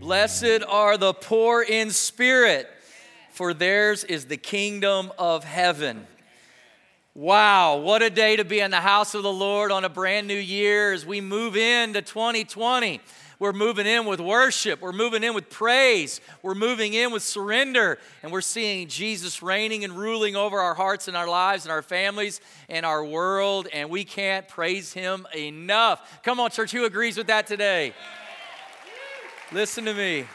Blessed 0.00 0.62
are 0.68 0.96
the 0.96 1.12
poor 1.12 1.60
in 1.60 1.90
spirit, 1.90 2.68
for 3.32 3.52
theirs 3.52 4.04
is 4.04 4.26
the 4.26 4.36
kingdom 4.36 5.10
of 5.18 5.42
heaven. 5.42 6.06
Wow, 7.14 7.78
what 7.78 8.00
a 8.02 8.08
day 8.08 8.36
to 8.36 8.44
be 8.44 8.60
in 8.60 8.70
the 8.70 8.76
house 8.76 9.14
of 9.14 9.24
the 9.24 9.32
Lord 9.32 9.72
on 9.72 9.84
a 9.84 9.88
brand 9.88 10.28
new 10.28 10.38
year 10.38 10.92
as 10.92 11.04
we 11.04 11.20
move 11.20 11.56
into 11.56 12.00
2020. 12.00 13.00
We're 13.40 13.52
moving 13.52 13.86
in 13.86 14.06
with 14.06 14.20
worship. 14.20 14.80
We're 14.80 14.92
moving 14.92 15.24
in 15.24 15.34
with 15.34 15.50
praise. 15.50 16.20
We're 16.42 16.54
moving 16.54 16.94
in 16.94 17.10
with 17.10 17.24
surrender. 17.24 17.98
And 18.22 18.30
we're 18.30 18.40
seeing 18.40 18.86
Jesus 18.86 19.42
reigning 19.42 19.82
and 19.82 19.94
ruling 19.94 20.36
over 20.36 20.60
our 20.60 20.74
hearts 20.74 21.08
and 21.08 21.16
our 21.16 21.28
lives 21.28 21.64
and 21.64 21.72
our 21.72 21.82
families 21.82 22.40
and 22.68 22.86
our 22.86 23.04
world. 23.04 23.66
And 23.72 23.90
we 23.90 24.04
can't 24.04 24.46
praise 24.46 24.92
him 24.92 25.26
enough. 25.36 26.22
Come 26.22 26.38
on, 26.38 26.50
church, 26.50 26.70
who 26.70 26.84
agrees 26.84 27.16
with 27.16 27.28
that 27.28 27.48
today? 27.48 27.94
Listen 29.50 29.86
to 29.86 29.94
me. 29.94 30.26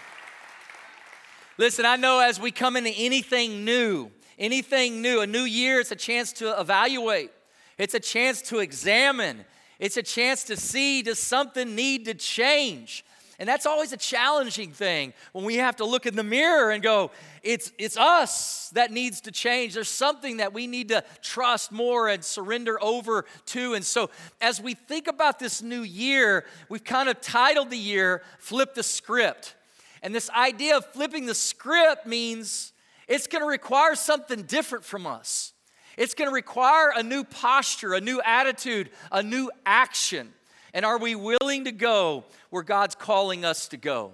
Listen, 1.60 1.86
I 1.86 1.98
know 1.98 2.20
as 2.20 2.40
we 2.40 2.50
come 2.50 2.76
into 2.76 2.90
anything 2.90 3.64
new, 3.64 4.10
anything 4.40 5.04
new, 5.04 5.22
a 5.22 5.28
new 5.28 5.44
year, 5.44 5.80
it's 5.80 5.92
a 5.92 5.96
chance 5.96 6.34
to 6.34 6.60
evaluate, 6.60 7.30
it's 7.78 7.94
a 7.94 8.00
chance 8.00 8.42
to 8.44 8.58
examine, 8.58 9.46
it's 9.78 9.98
a 9.98 10.02
chance 10.02 10.44
to 10.46 10.58
see 10.58 11.04
does 11.04 11.20
something 11.20 11.76
need 11.76 12.06
to 12.06 12.16
change? 12.16 13.06
And 13.44 13.48
that's 13.50 13.66
always 13.66 13.92
a 13.92 13.98
challenging 13.98 14.72
thing 14.72 15.12
when 15.34 15.44
we 15.44 15.56
have 15.58 15.76
to 15.76 15.86
look 15.86 16.06
in 16.06 16.16
the 16.16 16.24
mirror 16.24 16.72
and 16.72 16.82
go, 16.82 17.12
it's, 17.44 17.74
it's 17.78 17.98
us 17.98 18.70
that 18.70 18.90
needs 18.90 19.20
to 19.20 19.32
change. 19.32 19.74
There's 19.74 19.90
something 19.90 20.38
that 20.38 20.54
we 20.54 20.66
need 20.66 20.88
to 20.88 21.04
trust 21.22 21.70
more 21.70 22.08
and 22.08 22.24
surrender 22.24 22.82
over 22.82 23.26
to. 23.48 23.74
And 23.74 23.84
so, 23.84 24.12
as 24.40 24.62
we 24.62 24.76
think 24.76 25.10
about 25.10 25.40
this 25.40 25.62
new 25.62 25.82
year, 25.82 26.46
we've 26.70 26.86
kind 26.86 27.10
of 27.10 27.20
titled 27.20 27.70
the 27.70 27.78
year 27.78 28.24
Flip 28.40 28.74
the 28.76 28.82
Script. 28.82 29.56
And 30.02 30.16
this 30.16 30.30
idea 30.30 30.78
of 30.78 30.86
flipping 30.86 31.26
the 31.26 31.36
script 31.36 32.08
means 32.08 32.72
it's 33.10 33.28
going 33.28 33.42
to 33.42 33.50
require 33.50 33.96
something 33.96 34.44
different 34.44 34.86
from 34.86 35.06
us. 35.06 35.52
It's 35.98 36.14
going 36.14 36.30
to 36.30 36.34
require 36.34 36.94
a 36.96 37.04
new 37.04 37.26
posture, 37.26 37.94
a 37.94 38.00
new 38.00 38.22
attitude, 38.22 38.90
a 39.12 39.22
new 39.22 39.52
action. 39.66 40.32
And 40.74 40.86
are 40.86 40.98
we 40.98 41.16
willing 41.16 41.66
to 41.66 41.72
go 41.72 42.24
where 42.50 42.64
God's 42.64 42.96
calling 42.96 43.46
us 43.46 43.68
to 43.70 43.78
go? 43.78 44.14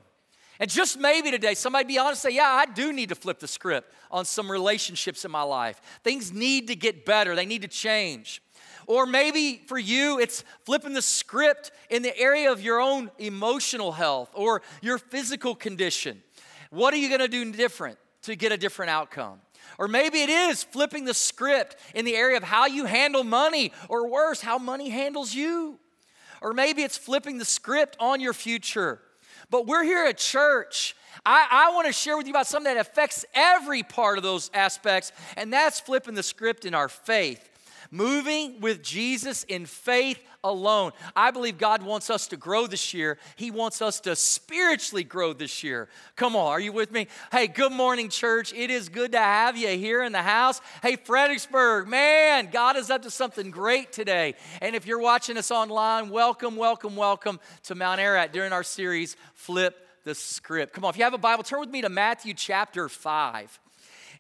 And 0.59 0.69
just 0.69 0.99
maybe 0.99 1.31
today, 1.31 1.53
somebody 1.53 1.85
be 1.85 1.97
honest 1.97 2.21
say, 2.21 2.31
Yeah, 2.31 2.49
I 2.49 2.65
do 2.65 2.91
need 2.91 3.09
to 3.09 3.15
flip 3.15 3.39
the 3.39 3.47
script 3.47 3.93
on 4.11 4.25
some 4.25 4.52
relationships 4.52 5.23
in 5.23 5.31
my 5.31 5.41
life. 5.41 5.81
Things 6.03 6.33
need 6.33 6.67
to 6.67 6.75
get 6.75 7.05
better, 7.05 7.35
they 7.35 7.45
need 7.45 7.61
to 7.61 7.67
change. 7.67 8.41
Or 8.85 9.05
maybe 9.05 9.61
for 9.67 9.77
you, 9.77 10.19
it's 10.19 10.43
flipping 10.65 10.93
the 10.93 11.02
script 11.02 11.71
in 11.89 12.02
the 12.02 12.17
area 12.17 12.52
of 12.52 12.59
your 12.59 12.81
own 12.81 13.11
emotional 13.19 13.91
health 13.91 14.31
or 14.33 14.63
your 14.81 14.97
physical 14.97 15.53
condition. 15.53 16.23
What 16.71 16.93
are 16.93 16.97
you 16.97 17.09
gonna 17.09 17.27
do 17.27 17.52
different 17.52 17.99
to 18.23 18.35
get 18.35 18.52
a 18.52 18.57
different 18.57 18.89
outcome? 18.89 19.41
Or 19.77 19.87
maybe 19.87 20.21
it 20.21 20.30
is 20.30 20.63
flipping 20.63 21.05
the 21.05 21.13
script 21.13 21.77
in 21.93 22.03
the 22.03 22.15
area 22.15 22.35
of 22.35 22.43
how 22.43 22.65
you 22.65 22.85
handle 22.85 23.23
money, 23.23 23.71
or 23.87 24.09
worse, 24.09 24.41
how 24.41 24.57
money 24.57 24.89
handles 24.89 25.33
you. 25.33 25.80
Or 26.42 26.54
maybe 26.54 26.84
it's 26.84 26.98
flipping 26.98 27.38
the 27.38 27.45
script 27.45 27.98
on 28.00 28.20
your 28.22 28.34
future. 28.34 29.02
But 29.50 29.66
we're 29.66 29.84
here 29.84 30.06
at 30.06 30.18
church. 30.18 30.95
I, 31.26 31.48
I 31.52 31.76
want 31.76 31.88
to 31.88 31.94
share 31.94 32.18
with 32.18 32.28
you 32.28 32.32
about 32.32 32.48
something 32.48 32.73
that 32.73 32.80
affects 32.80 33.26
every 33.34 33.84
part 33.84 34.18
of 34.18 34.23
those 34.23 34.50
aspects, 34.54 35.12
and 35.36 35.52
that's 35.52 35.80
flipping 35.80 36.14
the 36.16 36.23
script 36.23 36.66
in 36.66 36.73
our 36.73 36.88
faith. 36.88 37.48
Moving 37.92 38.62
with 38.62 38.84
Jesus 38.84 39.44
in 39.45 39.66
faith 39.66 40.22
alone. 40.44 40.92
I 41.16 41.32
believe 41.32 41.58
God 41.58 41.82
wants 41.82 42.09
us 42.09 42.28
to 42.28 42.38
grow 42.38 42.68
this 42.68 42.94
year. 42.94 43.18
He 43.36 43.50
wants 43.50 43.82
us 43.82 44.00
to 44.02 44.16
spiritually 44.16 45.04
grow 45.04 45.34
this 45.34 45.64
year. 45.64 45.90
Come 46.16 46.36
on, 46.36 46.48
are 46.48 46.60
you 46.60 46.72
with 46.72 46.92
me? 46.92 47.08
Hey, 47.32 47.48
good 47.48 47.72
morning, 47.72 48.10
church. 48.10 48.54
It 48.54 48.70
is 48.70 48.90
good 48.90 49.14
to 49.14 49.20
have 49.20 49.58
you 49.58 49.70
here 49.70 50.04
in 50.04 50.12
the 50.12 50.22
house. 50.22 50.62
Hey, 50.84 50.98
Fredericksburg, 50.98 51.88
man, 51.88 52.50
God 52.52 52.78
is 52.78 52.92
up 52.92 53.02
to 53.02 53.10
something 53.10 53.49
great 53.49 53.92
today. 53.92 54.36
And 54.61 54.76
if 54.76 54.86
you're 54.86 54.99
watching 54.99 55.38
us 55.38 55.49
online, 55.49 56.10
welcome, 56.10 56.55
welcome, 56.55 56.95
welcome 56.95 57.39
to 57.64 57.76
Mount 57.76 57.99
Ararat 57.99 58.32
during 58.32 58.54
our 58.54 58.64
series, 58.64 59.17
Flip 59.33 59.76
the 60.04 60.14
Script. 60.14 60.73
Come 60.73 60.86
on, 60.86 60.92
if 60.92 60.98
you 60.98 61.04
have 61.04 61.16
a 61.16 61.17
Bible, 61.17 61.44
turn 61.44 61.60
with 61.60 61.70
me 61.70 61.82
to 61.82 61.89
Matthew 61.89 62.33
chapter 62.36 62.88
5. 62.88 63.60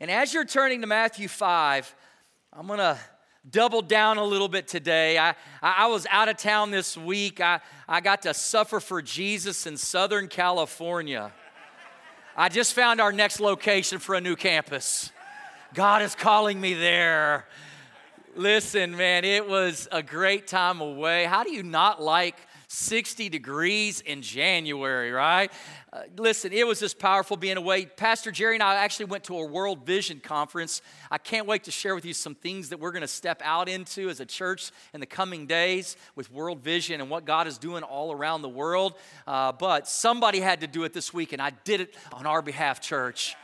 And 0.01 0.09
as 0.09 0.33
you're 0.33 0.45
turning 0.45 0.81
to 0.81 0.87
Matthew 0.87 1.27
5, 1.27 1.95
I'm 2.53 2.65
going 2.65 2.79
to 2.79 2.97
double 3.51 3.81
down 3.81 4.17
a 4.17 4.23
little 4.23 4.47
bit 4.47 4.67
today. 4.67 5.17
I, 5.17 5.35
I 5.61 5.87
was 5.87 6.05
out 6.09 6.29
of 6.29 6.37
town 6.37 6.71
this 6.71 6.97
week. 6.97 7.41
I, 7.41 7.59
I 7.87 8.01
got 8.01 8.21
to 8.23 8.33
suffer 8.33 8.79
for 8.79 9.01
Jesus 9.01 9.65
in 9.65 9.77
Southern 9.77 10.27
California. 10.27 11.31
I 12.35 12.49
just 12.49 12.73
found 12.73 13.01
our 13.01 13.11
next 13.11 13.39
location 13.39 13.99
for 13.99 14.15
a 14.15 14.21
new 14.21 14.35
campus. 14.35 15.11
God 15.73 16.01
is 16.01 16.15
calling 16.15 16.59
me 16.59 16.73
there. 16.73 17.45
Listen, 18.35 18.95
man, 18.95 19.25
it 19.25 19.47
was 19.47 19.87
a 19.91 20.01
great 20.01 20.47
time 20.47 20.81
away. 20.81 21.25
How 21.25 21.43
do 21.43 21.51
you 21.51 21.63
not 21.63 22.01
like 22.01 22.35
60 22.71 23.29
degrees 23.29 23.99
in 24.01 24.21
January, 24.21 25.11
right? 25.11 25.51
Uh, 25.91 26.01
listen, 26.17 26.53
it 26.53 26.67
was 26.67 26.79
just 26.79 26.99
powerful 26.99 27.35
being 27.35 27.57
away. 27.57 27.87
Pastor 27.87 28.29
Jerry 28.29 28.53
and 28.53 28.61
I 28.61 28.75
actually 28.75 29.07
went 29.07 29.23
to 29.23 29.37
a 29.39 29.45
World 29.45 29.87
Vision 29.87 30.19
conference. 30.19 30.83
I 31.09 31.17
can't 31.17 31.47
wait 31.47 31.63
to 31.63 31.71
share 31.71 31.95
with 31.95 32.05
you 32.05 32.13
some 32.13 32.35
things 32.35 32.69
that 32.69 32.79
we're 32.79 32.91
going 32.91 33.01
to 33.01 33.07
step 33.07 33.41
out 33.43 33.67
into 33.69 34.07
as 34.07 34.19
a 34.19 34.25
church 34.25 34.69
in 34.93 34.99
the 34.99 35.07
coming 35.07 35.47
days 35.47 35.97
with 36.15 36.31
World 36.31 36.63
Vision 36.63 37.01
and 37.01 37.09
what 37.09 37.25
God 37.25 37.47
is 37.47 37.57
doing 37.57 37.81
all 37.81 38.11
around 38.11 38.43
the 38.43 38.49
world. 38.49 38.93
Uh, 39.25 39.51
but 39.51 39.87
somebody 39.87 40.39
had 40.39 40.61
to 40.61 40.67
do 40.67 40.83
it 40.83 40.93
this 40.93 41.11
week, 41.11 41.33
and 41.33 41.41
I 41.41 41.49
did 41.63 41.81
it 41.81 41.95
on 42.13 42.27
our 42.27 42.43
behalf, 42.43 42.79
church. 42.81 43.35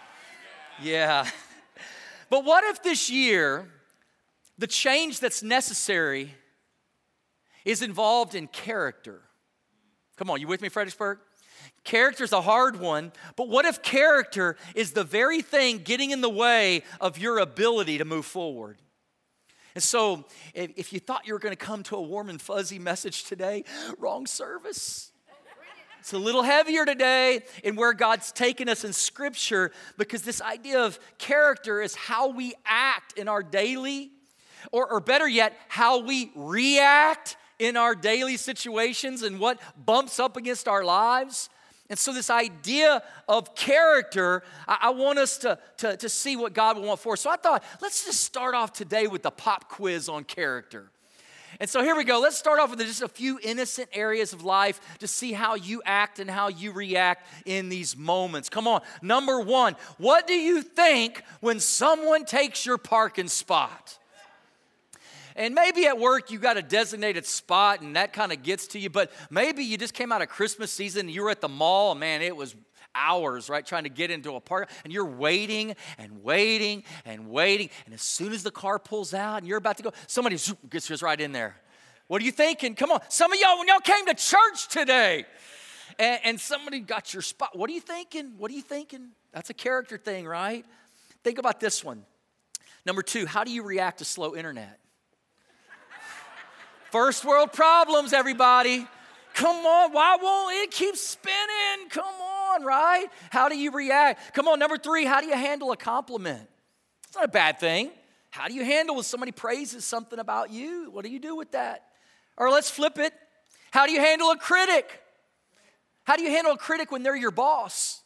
Yeah. 0.82 1.28
But 2.28 2.44
what 2.44 2.64
if 2.64 2.82
this 2.82 3.08
year, 3.08 3.70
the 4.58 4.66
change 4.66 5.20
that's 5.20 5.44
necessary 5.44 6.34
is 7.66 7.82
involved 7.82 8.36
in 8.36 8.48
character. 8.48 9.22
Come 10.16 10.30
on, 10.30 10.40
you 10.40 10.48
with 10.48 10.62
me, 10.62 10.70
Fredericksburg? 10.70 11.18
Character's 11.84 12.32
a 12.32 12.42
hard 12.42 12.80
one, 12.80 13.12
but 13.36 13.50
what 13.50 13.66
if 13.66 13.82
character 13.82 14.56
is 14.76 14.92
the 14.92 15.04
very 15.04 15.42
thing 15.42 15.80
getting 15.80 16.12
in 16.12 16.22
the 16.22 16.30
way 16.30 16.84
of 17.02 17.18
your 17.18 17.40
ability 17.40 17.98
to 17.98 18.06
move 18.06 18.26
forward? 18.26 18.82
And 19.74 19.84
so, 19.84 20.24
if 20.54 20.94
you 20.94 21.00
thought 21.02 21.28
you 21.28 21.34
were 21.34 21.40
going 21.40 21.56
to 21.56 21.58
come 21.58 21.84
to 21.84 21.98
a 21.98 22.02
warm 22.02 22.30
and 22.30 22.42
fuzzy 22.42 22.80
message 22.80 23.26
today, 23.26 23.66
wrong 23.98 24.26
service. 24.26 25.12
It's 26.00 26.14
a 26.14 26.20
little 26.20 26.44
heavier 26.44 26.86
today 26.86 27.42
in 27.64 27.76
where 27.76 27.92
God's 27.92 28.32
taken 28.32 28.70
us 28.70 28.84
in 28.84 28.94
Scripture 28.94 29.72
because 29.98 30.22
this 30.22 30.40
idea 30.40 30.80
of 30.80 31.00
character 31.18 31.82
is 31.82 31.96
how 31.96 32.28
we 32.28 32.54
act 32.64 33.18
in 33.18 33.28
our 33.28 33.42
daily, 33.42 34.12
or, 34.72 34.90
or 34.90 35.00
better 35.00 35.28
yet, 35.28 35.58
how 35.68 36.00
we 36.00 36.32
react 36.36 37.38
in 37.60 37.78
our 37.78 37.96
daily 37.96 38.38
situations 38.38 39.24
and 39.24 39.40
what 39.40 39.60
bumps 39.86 40.20
up 40.20 40.38
against 40.38 40.68
our 40.68 40.84
lives. 40.84 41.50
And 41.90 42.00
so, 42.00 42.12
this 42.14 42.32
idea 42.32 43.04
of 43.30 43.54
character, 43.54 44.42
I, 44.68 44.78
I 44.84 44.90
want 44.90 45.20
us 45.20 45.38
to, 45.40 45.60
to, 45.78 45.96
to 45.98 46.10
see 46.10 46.36
what 46.36 46.54
God 46.54 46.78
will 46.78 46.88
want 46.88 47.00
for 47.00 47.14
us. 47.14 47.22
So, 47.22 47.30
I 47.30 47.36
thought, 47.36 47.64
let's 47.80 48.06
just 48.06 48.22
start 48.22 48.56
off 48.56 48.74
today 48.74 49.06
with 49.06 49.22
the 49.22 49.32
pop 49.32 49.70
quiz 49.70 50.10
on 50.10 50.24
character. 50.24 50.90
And 51.60 51.70
so, 51.70 51.84
here 51.84 51.96
we 51.96 52.04
go. 52.04 52.20
Let's 52.20 52.38
start 52.38 52.60
off 52.60 52.72
with 52.72 52.80
just 52.80 53.04
a 53.04 53.08
few 53.08 53.40
innocent 53.44 53.90
areas 53.94 54.34
of 54.34 54.44
life 54.44 54.82
to 54.98 55.08
see 55.08 55.32
how 55.32 55.54
you 55.54 55.84
act 55.86 56.18
and 56.18 56.30
how 56.30 56.48
you 56.48 56.72
react 56.72 57.28
in 57.46 57.70
these 57.70 57.96
moments. 57.96 58.50
Come 58.50 58.68
on. 58.68 58.82
Number 59.04 59.40
one, 59.40 59.76
what 60.00 60.26
do 60.26 60.34
you 60.34 60.64
think 60.64 61.22
when 61.40 61.60
someone 61.60 62.26
takes 62.26 62.66
your 62.66 62.80
parking 62.80 63.28
spot? 63.28 64.00
And 65.36 65.54
maybe 65.54 65.86
at 65.86 66.00
work 66.00 66.32
you 66.32 66.40
got 66.40 66.58
a 66.58 66.62
designated 66.62 67.26
spot 67.26 67.82
and 67.82 67.96
that 67.96 68.14
kind 68.14 68.32
of 68.32 68.42
gets 68.42 68.68
to 68.68 68.80
you, 68.80 68.90
but 68.90 69.12
maybe 69.30 69.64
you 69.64 69.78
just 69.78 69.94
came 69.94 70.12
out 70.12 70.22
of 70.22 70.30
Christmas 70.30 70.72
season 70.72 71.10
you 71.10 71.24
were 71.24 71.30
at 71.30 71.42
the 71.42 71.50
mall, 71.50 71.96
man, 71.96 72.22
it 72.22 72.36
was 72.36 72.56
hours, 72.96 73.50
right, 73.50 73.66
trying 73.66 73.84
to 73.84 73.90
get 73.90 74.10
into 74.10 74.36
a 74.36 74.40
park, 74.40 74.70
and 74.84 74.94
you're 74.94 75.06
waiting 75.06 75.76
and 75.98 76.24
waiting 76.24 76.84
and 77.04 77.30
waiting. 77.30 77.70
And 77.86 77.94
as 77.94 78.02
soon 78.02 78.32
as 78.32 78.42
the 78.44 78.52
car 78.52 78.80
pulls 78.80 79.14
out 79.14 79.40
and 79.40 79.48
you're 79.48 79.58
about 79.58 79.78
to 79.78 79.84
go, 79.84 79.92
somebody 80.08 80.38
gets 80.70 80.88
just 80.88 81.04
right 81.04 81.20
in 81.20 81.32
there. 81.32 81.58
What 82.08 82.22
are 82.22 82.26
you 82.26 82.32
thinking? 82.32 82.76
Come 82.76 82.92
on. 82.92 83.02
Some 83.10 83.34
of 83.34 83.40
y'all, 83.40 83.58
when 83.58 83.68
y'all 83.68 83.80
came 83.80 84.06
to 84.06 84.14
church 84.14 84.70
today, 84.70 85.26
and, 86.00 86.20
and 86.24 86.40
somebody 86.40 86.80
got 86.80 87.14
your 87.14 87.22
spot, 87.22 87.58
what 87.58 87.70
are 87.70 87.74
you 87.74 87.82
thinking? 87.82 88.34
What 88.38 88.52
are 88.52 88.54
you 88.54 88.62
thinking? 88.62 89.10
That's 89.34 89.50
a 89.50 89.54
character 89.54 89.98
thing, 89.98 90.26
right? 90.26 90.66
Think 91.24 91.40
about 91.40 91.60
this 91.60 91.84
one. 91.84 92.06
Number 92.86 93.02
two, 93.02 93.26
how 93.26 93.44
do 93.44 93.52
you 93.52 93.64
react 93.64 94.00
to 94.00 94.06
slow 94.06 94.36
internet? 94.36 94.80
First 96.96 97.26
world 97.26 97.52
problems, 97.52 98.14
everybody. 98.14 98.88
Come 99.34 99.66
on, 99.66 99.92
why 99.92 100.16
won't 100.16 100.56
it 100.56 100.72
keep 100.72 100.96
spinning? 100.96 101.90
Come 101.90 102.06
on, 102.06 102.64
right? 102.64 103.08
How 103.32 103.50
do 103.50 103.58
you 103.58 103.72
react? 103.72 104.34
Come 104.34 104.48
on, 104.48 104.60
number 104.60 104.78
three, 104.78 105.04
how 105.04 105.20
do 105.20 105.28
you 105.28 105.34
handle 105.34 105.74
a 105.74 105.76
compliment? 105.76 106.48
It's 107.06 107.18
not 107.18 107.26
a 107.26 107.28
bad 107.28 107.60
thing. 107.60 107.92
How 108.32 108.48
do 108.48 108.54
you 108.54 108.64
handle 108.64 108.96
when 108.96 109.04
somebody 109.04 109.34
praises 109.34 109.84
something 109.84 110.20
about 110.20 110.52
you? 110.52 110.90
What 110.90 111.04
do 111.04 111.12
you 111.12 111.20
do 111.20 111.36
with 111.36 111.52
that? 111.52 111.84
Or 112.38 112.50
let's 112.50 112.70
flip 112.70 112.98
it. 112.98 113.12
How 113.72 113.88
do 113.88 113.92
you 113.92 114.00
handle 114.00 114.32
a 114.32 114.38
critic? 114.38 114.90
How 116.06 116.16
do 116.16 116.24
you 116.24 116.30
handle 116.30 116.54
a 116.54 116.58
critic 116.58 116.94
when 116.94 117.04
they're 117.04 117.18
your 117.18 117.32
boss? 117.32 118.04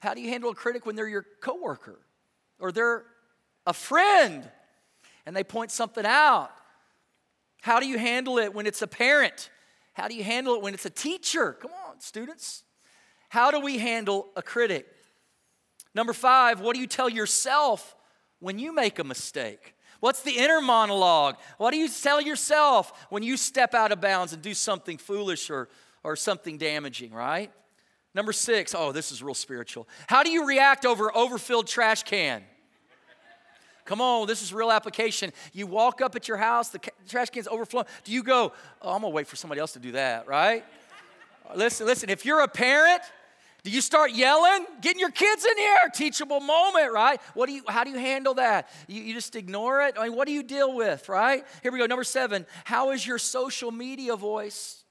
How 0.00 0.14
do 0.14 0.22
you 0.22 0.30
handle 0.30 0.48
a 0.48 0.54
critic 0.54 0.86
when 0.86 0.96
they're 0.96 1.08
your 1.08 1.26
coworker 1.42 2.00
or 2.58 2.72
they're 2.72 3.04
a 3.66 3.74
friend 3.74 4.50
and 5.26 5.36
they 5.36 5.44
point 5.44 5.70
something 5.70 6.06
out? 6.06 6.52
How 7.68 7.80
do 7.80 7.86
you 7.86 7.98
handle 7.98 8.38
it 8.38 8.54
when 8.54 8.66
it's 8.66 8.80
a 8.80 8.86
parent? 8.86 9.50
How 9.92 10.08
do 10.08 10.14
you 10.14 10.24
handle 10.24 10.54
it 10.54 10.62
when 10.62 10.72
it's 10.72 10.86
a 10.86 10.90
teacher? 10.90 11.52
Come 11.52 11.72
on, 11.86 12.00
students. 12.00 12.64
How 13.28 13.50
do 13.50 13.60
we 13.60 13.76
handle 13.76 14.30
a 14.36 14.42
critic? 14.42 14.86
Number 15.94 16.14
five, 16.14 16.62
what 16.62 16.72
do 16.72 16.80
you 16.80 16.86
tell 16.86 17.10
yourself 17.10 17.94
when 18.40 18.58
you 18.58 18.74
make 18.74 18.98
a 18.98 19.04
mistake? 19.04 19.74
What's 20.00 20.22
the 20.22 20.38
inner 20.38 20.62
monologue? 20.62 21.36
What 21.58 21.72
do 21.72 21.76
you 21.76 21.90
tell 21.90 22.22
yourself 22.22 23.06
when 23.10 23.22
you 23.22 23.36
step 23.36 23.74
out 23.74 23.92
of 23.92 24.00
bounds 24.00 24.32
and 24.32 24.40
do 24.40 24.54
something 24.54 24.96
foolish 24.96 25.50
or, 25.50 25.68
or 26.02 26.16
something 26.16 26.56
damaging, 26.56 27.12
right? 27.12 27.52
Number 28.14 28.32
six, 28.32 28.74
oh, 28.74 28.92
this 28.92 29.12
is 29.12 29.22
real 29.22 29.34
spiritual. 29.34 29.86
How 30.06 30.22
do 30.22 30.30
you 30.30 30.46
react 30.46 30.86
over 30.86 31.14
overfilled 31.14 31.66
trash 31.66 32.02
can? 32.04 32.44
Come 33.88 34.02
on, 34.02 34.26
this 34.26 34.42
is 34.42 34.52
real 34.52 34.70
application. 34.70 35.32
You 35.54 35.66
walk 35.66 36.02
up 36.02 36.14
at 36.14 36.28
your 36.28 36.36
house, 36.36 36.68
the 36.68 36.78
trash 37.08 37.30
can's 37.30 37.48
overflowing. 37.48 37.86
Do 38.04 38.12
you 38.12 38.22
go, 38.22 38.52
oh, 38.82 38.94
I'm 38.94 39.00
gonna 39.00 39.14
wait 39.14 39.26
for 39.26 39.34
somebody 39.34 39.62
else 39.62 39.72
to 39.72 39.78
do 39.78 39.92
that, 39.92 40.28
right? 40.28 40.62
listen, 41.56 41.86
listen, 41.86 42.10
if 42.10 42.26
you're 42.26 42.42
a 42.42 42.48
parent, 42.48 43.00
do 43.62 43.70
you 43.70 43.80
start 43.80 44.12
yelling? 44.12 44.66
Getting 44.82 45.00
your 45.00 45.10
kids 45.10 45.42
in 45.42 45.56
here, 45.56 45.78
teachable 45.94 46.40
moment, 46.40 46.92
right? 46.92 47.18
What 47.32 47.46
do 47.46 47.54
you, 47.54 47.62
how 47.66 47.82
do 47.82 47.88
you 47.88 47.96
handle 47.96 48.34
that? 48.34 48.68
You, 48.88 49.00
you 49.00 49.14
just 49.14 49.34
ignore 49.34 49.80
it? 49.80 49.94
I 49.98 50.08
mean, 50.08 50.16
what 50.18 50.26
do 50.26 50.34
you 50.34 50.42
deal 50.42 50.76
with, 50.76 51.08
right? 51.08 51.42
Here 51.62 51.72
we 51.72 51.78
go. 51.78 51.86
Number 51.86 52.04
seven, 52.04 52.44
how 52.64 52.90
is 52.90 53.06
your 53.06 53.16
social 53.16 53.70
media 53.72 54.16
voice? 54.16 54.84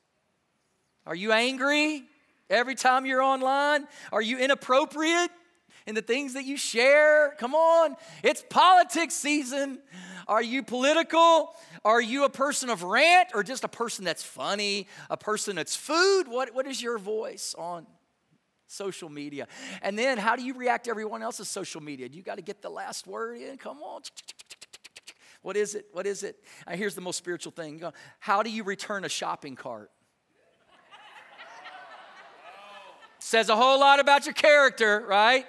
Are 1.06 1.14
you 1.14 1.34
angry 1.34 2.02
every 2.50 2.74
time 2.74 3.06
you're 3.06 3.22
online? 3.22 3.88
Are 4.12 4.24
you 4.24 4.40
inappropriate? 4.40 5.30
In 5.88 5.96
the 5.96 6.02
things 6.02 6.34
that 6.34 6.46
you 6.46 6.58
share? 6.58 7.34
Come 7.40 7.56
on, 7.56 7.96
it's 8.22 8.44
politics 8.48 9.16
season. 9.16 9.80
Are 10.28 10.44
you 10.44 10.62
political? 10.62 11.56
Are 11.86 12.02
you 12.02 12.26
a 12.26 12.30
person 12.30 12.70
of 12.70 12.84
rant 12.84 13.30
or 13.34 13.42
just 13.42 13.64
a 13.64 13.70
person 13.70 14.04
that's 14.04 14.22
funny, 14.22 14.88
a 15.10 15.18
person 15.18 15.56
that's 15.56 15.76
food? 15.76 16.26
What, 16.28 16.54
what 16.54 16.68
is 16.68 16.82
your 16.82 16.98
voice 16.98 17.56
on 17.58 17.88
social 18.68 19.08
media? 19.08 19.48
And 19.82 19.98
then 19.98 20.18
how 20.18 20.36
do 20.36 20.44
you 20.44 20.54
react 20.54 20.84
to 20.84 20.92
everyone 20.92 21.24
else's 21.24 21.48
social 21.48 21.82
media? 21.82 22.10
Do 22.10 22.18
you 22.18 22.24
got 22.24 22.36
to 22.36 22.44
get 22.44 22.62
the 22.62 22.70
last 22.70 23.08
word 23.08 23.40
in? 23.40 23.58
Come 23.58 23.82
on. 23.82 24.02
What 25.42 25.56
is 25.56 25.76
it? 25.76 25.86
What 25.94 26.06
is 26.06 26.24
it? 26.24 26.44
And 26.68 26.78
here's 26.78 26.96
the 26.96 27.02
most 27.02 27.16
spiritual 27.16 27.54
thing. 27.54 27.82
How 28.20 28.44
do 28.44 28.50
you 28.50 28.64
return 28.64 29.06
a 29.06 29.10
shopping 29.10 29.56
cart? 29.56 29.90
Says 33.20 33.48
a 33.48 33.56
whole 33.56 33.80
lot 33.80 34.02
about 34.02 34.26
your 34.26 34.34
character, 34.34 35.06
right? 35.08 35.46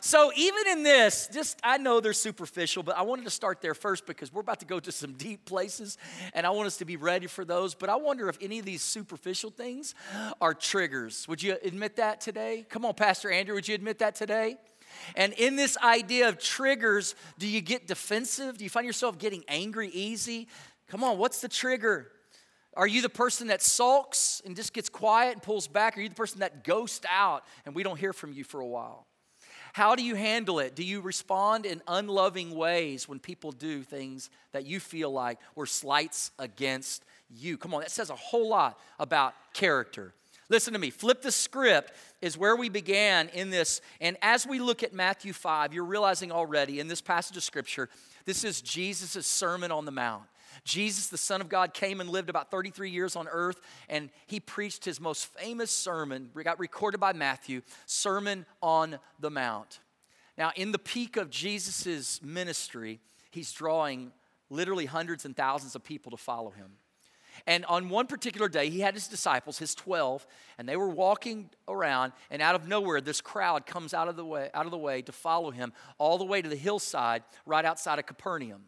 So 0.00 0.30
even 0.36 0.68
in 0.68 0.82
this, 0.82 1.28
just 1.32 1.58
I 1.64 1.78
know 1.78 2.00
they're 2.00 2.12
superficial, 2.12 2.82
but 2.82 2.96
I 2.96 3.02
wanted 3.02 3.24
to 3.24 3.30
start 3.30 3.60
there 3.60 3.74
first 3.74 4.06
because 4.06 4.32
we're 4.32 4.40
about 4.40 4.60
to 4.60 4.66
go 4.66 4.80
to 4.80 4.92
some 4.92 5.14
deep 5.14 5.44
places 5.44 5.98
and 6.34 6.46
I 6.46 6.50
want 6.50 6.66
us 6.66 6.76
to 6.78 6.84
be 6.84 6.96
ready 6.96 7.26
for 7.26 7.44
those. 7.44 7.74
But 7.74 7.90
I 7.90 7.96
wonder 7.96 8.28
if 8.28 8.38
any 8.40 8.58
of 8.58 8.64
these 8.64 8.82
superficial 8.82 9.50
things 9.50 9.94
are 10.40 10.54
triggers. 10.54 11.26
Would 11.28 11.42
you 11.42 11.56
admit 11.62 11.96
that 11.96 12.20
today? 12.20 12.66
Come 12.68 12.84
on, 12.84 12.94
Pastor 12.94 13.30
Andrew, 13.30 13.54
would 13.54 13.66
you 13.66 13.74
admit 13.74 13.98
that 13.98 14.14
today? 14.14 14.56
And 15.16 15.32
in 15.34 15.56
this 15.56 15.76
idea 15.78 16.28
of 16.28 16.38
triggers, 16.38 17.14
do 17.38 17.46
you 17.46 17.60
get 17.60 17.86
defensive? 17.86 18.58
Do 18.58 18.64
you 18.64 18.70
find 18.70 18.86
yourself 18.86 19.18
getting 19.18 19.44
angry 19.48 19.88
easy? 19.88 20.48
Come 20.88 21.04
on, 21.04 21.18
what's 21.18 21.40
the 21.40 21.48
trigger? 21.48 22.10
Are 22.74 22.86
you 22.86 23.02
the 23.02 23.08
person 23.08 23.48
that 23.48 23.60
sulks 23.60 24.40
and 24.46 24.54
just 24.54 24.72
gets 24.72 24.88
quiet 24.88 25.32
and 25.32 25.42
pulls 25.42 25.66
back? 25.66 25.98
Are 25.98 26.00
you 26.00 26.08
the 26.08 26.14
person 26.14 26.40
that 26.40 26.62
ghosts 26.62 27.04
out 27.10 27.44
and 27.66 27.74
we 27.74 27.82
don't 27.82 27.98
hear 27.98 28.12
from 28.12 28.32
you 28.32 28.44
for 28.44 28.60
a 28.60 28.66
while? 28.66 29.07
How 29.72 29.94
do 29.94 30.02
you 30.02 30.14
handle 30.14 30.58
it? 30.58 30.74
Do 30.74 30.84
you 30.84 31.00
respond 31.00 31.66
in 31.66 31.82
unloving 31.86 32.54
ways 32.54 33.08
when 33.08 33.18
people 33.18 33.52
do 33.52 33.82
things 33.82 34.30
that 34.52 34.66
you 34.66 34.80
feel 34.80 35.10
like 35.10 35.38
were 35.54 35.66
slights 35.66 36.30
against 36.38 37.04
you? 37.30 37.56
Come 37.56 37.74
on, 37.74 37.80
that 37.80 37.90
says 37.90 38.10
a 38.10 38.16
whole 38.16 38.48
lot 38.48 38.78
about 38.98 39.34
character. 39.52 40.14
Listen 40.50 40.72
to 40.72 40.78
me. 40.78 40.90
Flip 40.90 41.20
the 41.20 41.30
script 41.32 41.92
is 42.22 42.38
where 42.38 42.56
we 42.56 42.68
began 42.68 43.28
in 43.28 43.50
this. 43.50 43.80
And 44.00 44.16
as 44.22 44.46
we 44.46 44.58
look 44.58 44.82
at 44.82 44.94
Matthew 44.94 45.32
5, 45.32 45.74
you're 45.74 45.84
realizing 45.84 46.32
already 46.32 46.80
in 46.80 46.88
this 46.88 47.02
passage 47.02 47.36
of 47.36 47.42
scripture, 47.42 47.90
this 48.24 48.44
is 48.44 48.62
Jesus' 48.62 49.26
Sermon 49.26 49.70
on 49.70 49.84
the 49.84 49.90
Mount. 49.90 50.24
Jesus, 50.64 51.08
the 51.08 51.18
Son 51.18 51.40
of 51.40 51.48
God, 51.48 51.74
came 51.74 52.00
and 52.00 52.08
lived 52.08 52.30
about 52.30 52.50
33 52.50 52.90
years 52.90 53.16
on 53.16 53.28
earth, 53.28 53.60
and 53.88 54.10
he 54.26 54.40
preached 54.40 54.84
his 54.84 55.00
most 55.00 55.26
famous 55.26 55.70
sermon, 55.70 56.30
got 56.44 56.58
recorded 56.58 56.98
by 56.98 57.12
Matthew, 57.12 57.62
Sermon 57.86 58.46
on 58.62 58.98
the 59.20 59.30
Mount. 59.30 59.80
Now, 60.36 60.52
in 60.54 60.72
the 60.72 60.78
peak 60.78 61.16
of 61.16 61.30
Jesus' 61.30 62.22
ministry, 62.22 63.00
he's 63.30 63.52
drawing 63.52 64.12
literally 64.50 64.86
hundreds 64.86 65.24
and 65.24 65.36
thousands 65.36 65.74
of 65.74 65.84
people 65.84 66.10
to 66.10 66.16
follow 66.16 66.50
him. 66.50 66.72
And 67.46 67.64
on 67.66 67.88
one 67.88 68.06
particular 68.06 68.48
day, 68.48 68.68
he 68.68 68.80
had 68.80 68.94
his 68.94 69.08
disciples, 69.08 69.58
his 69.58 69.74
12, 69.74 70.26
and 70.58 70.68
they 70.68 70.76
were 70.76 70.88
walking 70.88 71.50
around, 71.68 72.12
and 72.30 72.42
out 72.42 72.54
of 72.54 72.66
nowhere, 72.66 73.00
this 73.00 73.20
crowd 73.20 73.66
comes 73.66 73.94
out 73.94 74.08
of 74.08 74.16
the 74.16 74.24
way, 74.24 74.50
out 74.54 74.64
of 74.64 74.72
the 74.72 74.78
way 74.78 75.02
to 75.02 75.12
follow 75.12 75.50
him 75.50 75.72
all 75.98 76.18
the 76.18 76.24
way 76.24 76.42
to 76.42 76.48
the 76.48 76.56
hillside 76.56 77.22
right 77.46 77.64
outside 77.64 77.98
of 77.98 78.06
Capernaum. 78.06 78.62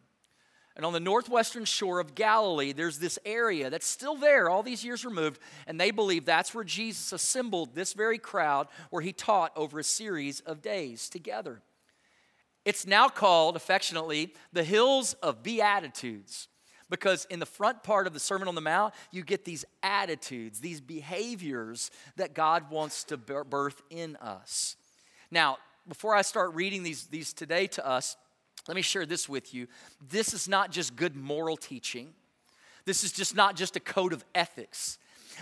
And 0.75 0.85
on 0.85 0.93
the 0.93 0.99
northwestern 0.99 1.65
shore 1.65 1.99
of 1.99 2.15
Galilee, 2.15 2.71
there's 2.71 2.97
this 2.97 3.19
area 3.25 3.69
that's 3.69 3.85
still 3.85 4.15
there, 4.15 4.49
all 4.49 4.63
these 4.63 4.85
years 4.85 5.03
removed, 5.03 5.39
and 5.67 5.79
they 5.79 5.91
believe 5.91 6.25
that's 6.25 6.55
where 6.55 6.63
Jesus 6.63 7.11
assembled 7.11 7.75
this 7.75 7.93
very 7.93 8.17
crowd 8.17 8.67
where 8.89 9.01
he 9.01 9.11
taught 9.11 9.51
over 9.55 9.79
a 9.79 9.83
series 9.83 10.39
of 10.41 10.61
days 10.61 11.09
together. 11.09 11.61
It's 12.63 12.87
now 12.87 13.09
called, 13.09 13.55
affectionately, 13.55 14.33
the 14.53 14.63
Hills 14.63 15.13
of 15.21 15.43
Beatitudes, 15.43 16.47
because 16.89 17.25
in 17.29 17.39
the 17.39 17.45
front 17.45 17.83
part 17.83 18.07
of 18.07 18.13
the 18.13 18.19
Sermon 18.19 18.47
on 18.47 18.55
the 18.55 18.61
Mount, 18.61 18.93
you 19.11 19.23
get 19.23 19.45
these 19.45 19.65
attitudes, 19.83 20.59
these 20.59 20.79
behaviors 20.79 21.91
that 22.15 22.33
God 22.33 22.69
wants 22.69 23.03
to 23.05 23.17
birth 23.17 23.81
in 23.89 24.15
us. 24.17 24.75
Now, 25.31 25.57
before 25.87 26.15
I 26.15 26.21
start 26.21 26.53
reading 26.53 26.83
these, 26.83 27.07
these 27.07 27.33
today 27.33 27.67
to 27.67 27.85
us, 27.85 28.15
let 28.67 28.75
me 28.75 28.81
share 28.81 29.05
this 29.05 29.27
with 29.27 29.53
you. 29.53 29.67
This 30.09 30.33
is 30.33 30.47
not 30.47 30.71
just 30.71 30.95
good 30.95 31.15
moral 31.15 31.57
teaching. 31.57 32.13
This 32.85 33.03
is 33.03 33.11
just 33.11 33.35
not 33.35 33.55
just 33.55 33.75
a 33.75 33.79
code 33.79 34.13
of 34.13 34.23
ethics. 34.33 34.97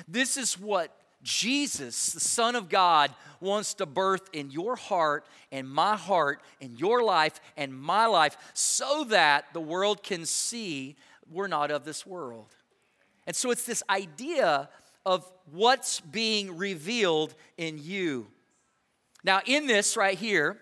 This 0.07 0.37
is 0.37 0.59
what 0.59 0.95
Jesus, 1.21 2.13
the 2.13 2.19
Son 2.19 2.55
of 2.55 2.69
God, 2.69 3.13
wants 3.41 3.73
to 3.75 3.85
birth 3.85 4.29
in 4.33 4.51
your 4.51 4.75
heart 4.75 5.25
and 5.51 5.69
my 5.69 5.95
heart, 5.95 6.41
in 6.61 6.77
your 6.77 7.03
life 7.03 7.39
and 7.57 7.73
my 7.73 8.05
life, 8.05 8.37
so 8.53 9.03
that 9.05 9.45
the 9.53 9.59
world 9.59 10.03
can 10.03 10.25
see 10.25 10.95
we're 11.29 11.47
not 11.47 11.71
of 11.71 11.83
this 11.83 12.05
world. 12.05 12.53
And 13.27 13.35
so 13.35 13.51
it's 13.51 13.65
this 13.65 13.83
idea 13.89 14.69
of 15.05 15.31
what's 15.51 15.99
being 15.99 16.57
revealed 16.57 17.35
in 17.57 17.79
you. 17.81 18.27
Now, 19.23 19.41
in 19.45 19.67
this 19.67 19.97
right 19.97 20.17
here, 20.17 20.57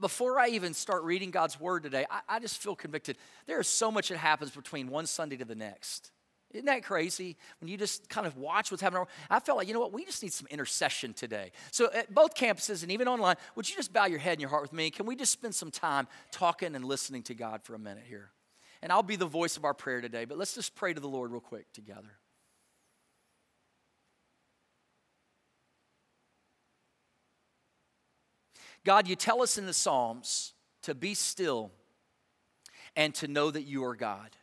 before 0.00 0.38
I 0.38 0.48
even 0.48 0.74
start 0.74 1.04
reading 1.04 1.30
God's 1.30 1.58
word 1.58 1.82
today, 1.82 2.06
I, 2.10 2.20
I, 2.28 2.38
just 2.38 2.58
feel 2.58 2.76
convicted. 2.76 3.16
There 3.46 3.60
is 3.60 3.68
so 3.68 3.90
much 3.90 4.08
that 4.08 4.18
happens 4.18 4.50
between 4.50 4.88
one 4.88 5.06
Sunday 5.06 5.36
to 5.36 5.44
the 5.44 5.54
next. 5.54 6.12
Isn't 6.52 6.66
that 6.66 6.84
crazy? 6.84 7.36
When 7.60 7.68
you 7.68 7.76
just 7.76 8.08
kind 8.08 8.26
of 8.26 8.36
watch 8.36 8.70
what's 8.70 8.82
happening. 8.82 9.04
I 9.28 9.40
felt 9.40 9.58
like, 9.58 9.68
you 9.68 9.74
know 9.74 9.80
what, 9.80 9.92
we 9.92 10.04
just 10.04 10.22
need 10.22 10.32
some 10.32 10.46
intercession 10.50 11.12
today. 11.12 11.52
So, 11.70 11.90
at 11.92 12.14
both 12.14 12.34
campuses 12.34 12.82
and 12.82 12.92
even 12.92 13.08
online, 13.08 13.36
would 13.56 13.68
you 13.68 13.74
just 13.74 13.92
bow 13.92 14.06
your 14.06 14.18
head 14.18 14.32
and 14.32 14.40
your 14.40 14.50
heart 14.50 14.62
with 14.62 14.72
me? 14.72 14.90
Can 14.90 15.06
we 15.06 15.16
just 15.16 15.32
spend 15.32 15.54
some 15.54 15.70
time 15.70 16.06
talking 16.30 16.74
and 16.74 16.84
listening 16.84 17.22
to 17.24 17.34
God 17.34 17.62
for 17.62 17.74
a 17.74 17.78
minute 17.78 18.04
here? 18.08 18.30
And 18.82 18.92
I'll 18.92 19.02
be 19.02 19.16
the 19.16 19.26
voice 19.26 19.56
of 19.56 19.64
our 19.64 19.74
prayer 19.74 20.00
today, 20.00 20.24
but 20.24 20.38
let's 20.38 20.54
just 20.54 20.74
pray 20.74 20.92
to 20.94 21.00
the 21.00 21.08
Lord 21.08 21.32
real 21.32 21.40
quick 21.40 21.72
together. 21.72 22.18
God, 28.86 29.08
you 29.08 29.16
tell 29.16 29.42
us 29.42 29.58
in 29.58 29.66
the 29.66 29.72
Psalms 29.72 30.52
to 30.82 30.94
be 30.94 31.12
still 31.12 31.72
and 32.94 33.12
to 33.16 33.26
know 33.26 33.50
that 33.50 33.64
you 33.64 33.84
are 33.84 33.96
God. 33.96 34.36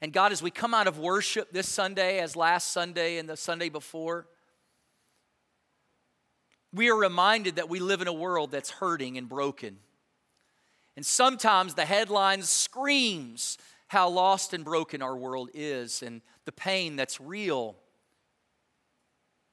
And 0.00 0.10
God, 0.10 0.32
as 0.32 0.42
we 0.42 0.50
come 0.50 0.72
out 0.72 0.86
of 0.86 0.98
worship 0.98 1.52
this 1.52 1.68
Sunday, 1.68 2.20
as 2.20 2.34
last 2.34 2.72
Sunday 2.72 3.18
and 3.18 3.28
the 3.28 3.36
Sunday 3.36 3.68
before, 3.68 4.26
we 6.72 6.88
are 6.88 6.96
reminded 6.96 7.56
that 7.56 7.68
we 7.68 7.78
live 7.78 8.00
in 8.00 8.08
a 8.08 8.12
world 8.12 8.50
that's 8.50 8.70
hurting 8.70 9.18
and 9.18 9.28
broken. 9.28 9.76
And 10.96 11.04
sometimes 11.04 11.74
the 11.74 11.84
headlines 11.84 12.48
screams 12.48 13.58
how 13.88 14.08
lost 14.08 14.54
and 14.54 14.64
broken 14.64 15.02
our 15.02 15.16
world 15.16 15.50
is 15.52 16.02
and 16.02 16.22
the 16.46 16.52
pain 16.52 16.96
that's 16.96 17.20
real. 17.20 17.76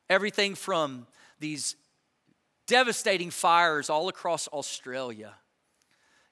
Everything 0.10 0.56
from 0.56 1.08
these 1.46 1.76
devastating 2.66 3.30
fires 3.30 3.88
all 3.88 4.10
across 4.10 4.48
Australia. 4.48 5.36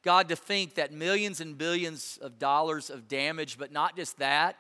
God, 0.02 0.28
to 0.30 0.36
think 0.36 0.76
that 0.76 0.92
millions 0.92 1.40
and 1.40 1.56
billions 1.56 2.18
of 2.20 2.40
dollars 2.40 2.90
of 2.90 3.08
damage, 3.08 3.60
but 3.60 3.72
not 3.72 3.96
just 3.96 4.18
that, 4.18 4.56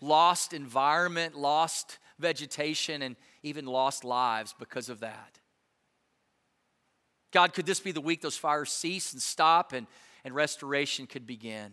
lost 0.00 0.52
environment, 0.52 1.34
lost 1.36 1.98
vegetation, 2.20 3.02
and 3.02 3.16
even 3.42 3.66
lost 3.66 4.04
lives 4.04 4.54
because 4.56 4.88
of 4.88 5.00
that. 5.00 5.40
God, 7.32 7.54
could 7.54 7.66
this 7.66 7.80
be 7.80 7.90
the 7.90 8.00
week 8.00 8.20
those 8.20 8.36
fires 8.36 8.70
cease 8.70 9.12
and 9.12 9.20
stop 9.20 9.72
and, 9.72 9.88
and 10.24 10.32
restoration 10.32 11.08
could 11.08 11.26
begin? 11.26 11.72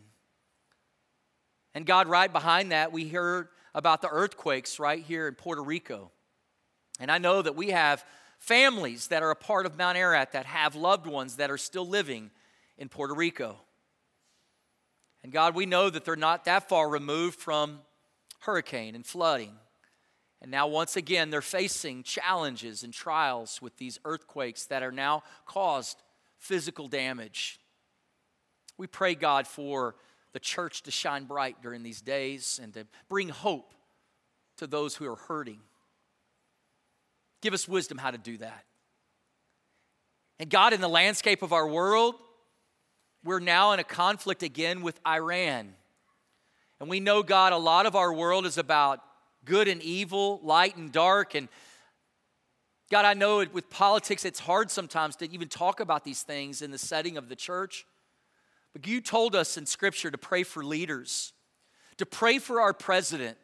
And 1.75 1.85
God, 1.85 2.07
right 2.07 2.31
behind 2.31 2.71
that, 2.71 2.91
we 2.91 3.07
heard 3.07 3.49
about 3.75 4.01
the 4.01 4.09
earthquakes 4.09 4.79
right 4.79 5.03
here 5.03 5.27
in 5.27 5.35
Puerto 5.35 5.61
Rico. 5.61 6.11
And 6.99 7.11
I 7.11 7.17
know 7.17 7.41
that 7.41 7.55
we 7.55 7.69
have 7.69 8.03
families 8.39 9.07
that 9.07 9.23
are 9.23 9.31
a 9.31 9.35
part 9.35 9.65
of 9.65 9.77
Mount 9.77 9.97
Ararat 9.97 10.33
that 10.33 10.45
have 10.45 10.75
loved 10.75 11.07
ones 11.07 11.37
that 11.37 11.51
are 11.51 11.57
still 11.57 11.87
living 11.87 12.31
in 12.77 12.89
Puerto 12.89 13.13
Rico. 13.13 13.57
And 15.23 15.31
God, 15.31 15.55
we 15.55 15.65
know 15.65 15.89
that 15.89 16.05
they're 16.05 16.15
not 16.15 16.45
that 16.45 16.69
far 16.69 16.89
removed 16.89 17.39
from 17.39 17.79
hurricane 18.39 18.95
and 18.95 19.05
flooding. 19.05 19.53
And 20.41 20.49
now, 20.49 20.67
once 20.67 20.95
again, 20.95 21.29
they're 21.29 21.41
facing 21.41 22.03
challenges 22.03 22.83
and 22.83 22.93
trials 22.93 23.61
with 23.61 23.75
these 23.77 23.99
earthquakes 24.05 24.65
that 24.67 24.83
are 24.83 24.91
now 24.91 25.23
caused 25.45 26.01
physical 26.37 26.87
damage. 26.87 27.59
We 28.77 28.87
pray, 28.87 29.15
God, 29.15 29.45
for 29.45 29.95
the 30.31 30.39
church 30.39 30.83
to 30.83 30.91
shine 30.91 31.25
bright 31.25 31.61
during 31.61 31.83
these 31.83 32.01
days 32.01 32.59
and 32.63 32.73
to 32.75 32.87
bring 33.09 33.27
hope 33.27 33.73
to 34.57 34.67
those 34.67 34.95
who 34.95 35.05
are 35.05 35.17
hurting. 35.17 35.59
Give 37.41 37.53
us 37.53 37.67
wisdom 37.67 37.97
how 37.97 38.11
to 38.11 38.17
do 38.17 38.37
that. 38.37 38.65
And 40.39 40.49
God, 40.49 40.73
in 40.73 40.81
the 40.81 40.89
landscape 40.89 41.41
of 41.41 41.53
our 41.53 41.67
world, 41.67 42.15
we're 43.23 43.39
now 43.39 43.73
in 43.73 43.79
a 43.79 43.83
conflict 43.83 44.43
again 44.43 44.81
with 44.81 44.99
Iran. 45.05 45.73
And 46.79 46.89
we 46.89 46.99
know, 46.99 47.23
God, 47.23 47.51
a 47.51 47.57
lot 47.57 47.85
of 47.85 47.95
our 47.95 48.13
world 48.13 48.45
is 48.45 48.57
about 48.57 49.01
good 49.43 49.67
and 49.67 49.81
evil, 49.81 50.39
light 50.43 50.77
and 50.77 50.91
dark. 50.91 51.35
And 51.35 51.49
God, 52.89 53.03
I 53.03 53.13
know 53.13 53.45
with 53.51 53.69
politics, 53.69 54.23
it's 54.23 54.39
hard 54.39 54.71
sometimes 54.71 55.17
to 55.17 55.29
even 55.29 55.49
talk 55.49 55.81
about 55.81 56.05
these 56.05 56.23
things 56.23 56.61
in 56.61 56.71
the 56.71 56.77
setting 56.77 57.17
of 57.17 57.27
the 57.27 57.35
church. 57.35 57.85
But 58.71 58.87
you 58.87 59.01
told 59.01 59.35
us 59.35 59.57
in 59.57 59.65
Scripture 59.65 60.11
to 60.11 60.17
pray 60.17 60.43
for 60.43 60.63
leaders, 60.63 61.33
to 61.97 62.05
pray 62.05 62.39
for 62.39 62.61
our 62.61 62.73
president, 62.73 63.37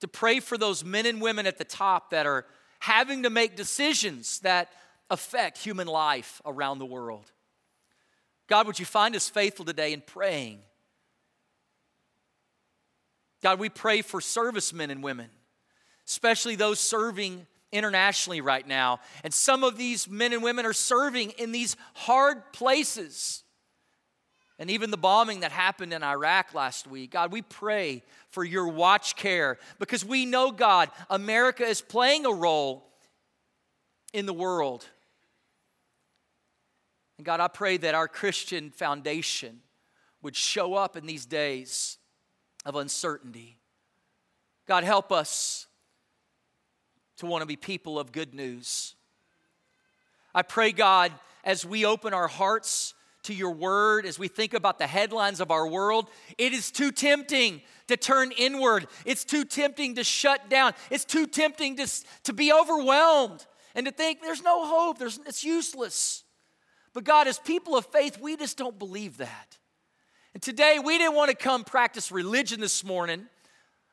to 0.00 0.06
pray 0.06 0.38
for 0.40 0.56
those 0.56 0.84
men 0.84 1.06
and 1.06 1.20
women 1.20 1.46
at 1.46 1.58
the 1.58 1.64
top 1.64 2.10
that 2.10 2.26
are 2.26 2.46
having 2.86 3.24
to 3.24 3.30
make 3.30 3.56
decisions 3.56 4.38
that 4.40 4.68
affect 5.10 5.58
human 5.58 5.88
life 5.88 6.40
around 6.46 6.78
the 6.78 6.86
world. 6.86 7.32
God, 8.46 8.68
would 8.68 8.78
you 8.78 8.84
find 8.84 9.16
us 9.16 9.28
faithful 9.28 9.64
today 9.64 9.92
in 9.92 10.00
praying? 10.00 10.60
God, 13.42 13.58
we 13.58 13.68
pray 13.68 14.02
for 14.02 14.20
servicemen 14.20 14.92
and 14.92 15.02
women, 15.02 15.28
especially 16.06 16.54
those 16.54 16.78
serving 16.78 17.48
internationally 17.72 18.40
right 18.40 18.66
now. 18.66 19.00
And 19.24 19.34
some 19.34 19.64
of 19.64 19.76
these 19.76 20.08
men 20.08 20.32
and 20.32 20.40
women 20.40 20.64
are 20.64 20.72
serving 20.72 21.30
in 21.30 21.50
these 21.50 21.74
hard 21.92 22.52
places. 22.52 23.42
And 24.58 24.70
even 24.70 24.90
the 24.90 24.96
bombing 24.96 25.40
that 25.40 25.52
happened 25.52 25.92
in 25.92 26.02
Iraq 26.02 26.54
last 26.54 26.86
week. 26.86 27.10
God, 27.10 27.30
we 27.30 27.42
pray 27.42 28.02
for 28.30 28.42
your 28.42 28.68
watch 28.68 29.14
care 29.14 29.58
because 29.78 30.04
we 30.04 30.24
know, 30.24 30.50
God, 30.50 30.90
America 31.10 31.64
is 31.64 31.82
playing 31.82 32.24
a 32.24 32.32
role 32.32 32.86
in 34.14 34.24
the 34.24 34.32
world. 34.32 34.86
And 37.18 37.26
God, 37.26 37.40
I 37.40 37.48
pray 37.48 37.76
that 37.76 37.94
our 37.94 38.08
Christian 38.08 38.70
foundation 38.70 39.60
would 40.22 40.36
show 40.36 40.74
up 40.74 40.96
in 40.96 41.04
these 41.04 41.26
days 41.26 41.98
of 42.64 42.76
uncertainty. 42.76 43.58
God, 44.66 44.84
help 44.84 45.12
us 45.12 45.66
to 47.18 47.26
want 47.26 47.42
to 47.42 47.46
be 47.46 47.56
people 47.56 47.98
of 47.98 48.10
good 48.10 48.34
news. 48.34 48.94
I 50.34 50.42
pray, 50.42 50.72
God, 50.72 51.12
as 51.44 51.64
we 51.64 51.84
open 51.86 52.12
our 52.12 52.28
hearts 52.28 52.94
to 53.26 53.34
your 53.34 53.50
word, 53.50 54.06
as 54.06 54.18
we 54.18 54.28
think 54.28 54.54
about 54.54 54.78
the 54.78 54.86
headlines 54.86 55.40
of 55.40 55.50
our 55.50 55.66
world, 55.66 56.08
it 56.38 56.52
is 56.52 56.70
too 56.70 56.90
tempting 56.90 57.62
to 57.88 57.96
turn 57.96 58.32
inward. 58.32 58.86
It's 59.04 59.24
too 59.24 59.44
tempting 59.44 59.96
to 59.96 60.04
shut 60.04 60.48
down. 60.48 60.72
It's 60.90 61.04
too 61.04 61.26
tempting 61.26 61.76
to, 61.76 61.88
to 62.24 62.32
be 62.32 62.52
overwhelmed 62.52 63.46
and 63.74 63.86
to 63.86 63.92
think 63.92 64.22
there's 64.22 64.42
no 64.42 64.66
hope, 64.66 64.98
there's, 64.98 65.18
it's 65.26 65.44
useless. 65.44 66.24
But 66.94 67.04
God, 67.04 67.28
as 67.28 67.38
people 67.38 67.76
of 67.76 67.86
faith, 67.86 68.18
we 68.20 68.36
just 68.36 68.56
don't 68.56 68.78
believe 68.78 69.18
that. 69.18 69.58
And 70.32 70.42
today, 70.42 70.78
we 70.82 70.98
didn't 70.98 71.14
want 71.14 71.30
to 71.30 71.36
come 71.36 71.64
practice 71.64 72.10
religion 72.10 72.60
this 72.60 72.84
morning. 72.84 73.26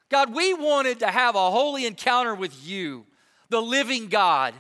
God, 0.09 0.33
we 0.33 0.53
wanted 0.53 0.99
to 0.99 1.07
have 1.07 1.35
a 1.35 1.51
holy 1.51 1.85
encounter 1.85 2.35
with 2.35 2.65
you, 2.65 3.05
the 3.49 3.61
living 3.61 4.07
God. 4.07 4.53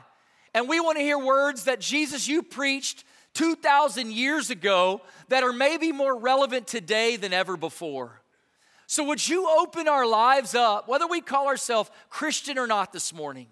And 0.53 0.67
we 0.67 0.79
want 0.79 0.97
to 0.97 1.03
hear 1.03 1.17
words 1.17 1.65
that 1.65 1.79
Jesus, 1.79 2.27
you 2.27 2.43
preached 2.43 3.03
2,000 3.33 4.11
years 4.11 4.49
ago 4.49 5.01
that 5.29 5.43
are 5.43 5.53
maybe 5.53 5.91
more 5.91 6.17
relevant 6.17 6.67
today 6.67 7.15
than 7.15 7.33
ever 7.33 7.57
before. 7.57 8.21
So, 8.85 9.03
would 9.05 9.27
you 9.27 9.49
open 9.49 9.87
our 9.87 10.05
lives 10.05 10.53
up, 10.53 10.87
whether 10.87 11.07
we 11.07 11.21
call 11.21 11.47
ourselves 11.47 11.89
Christian 12.09 12.57
or 12.59 12.67
not 12.67 12.93
this 12.93 13.13
morning? 13.13 13.47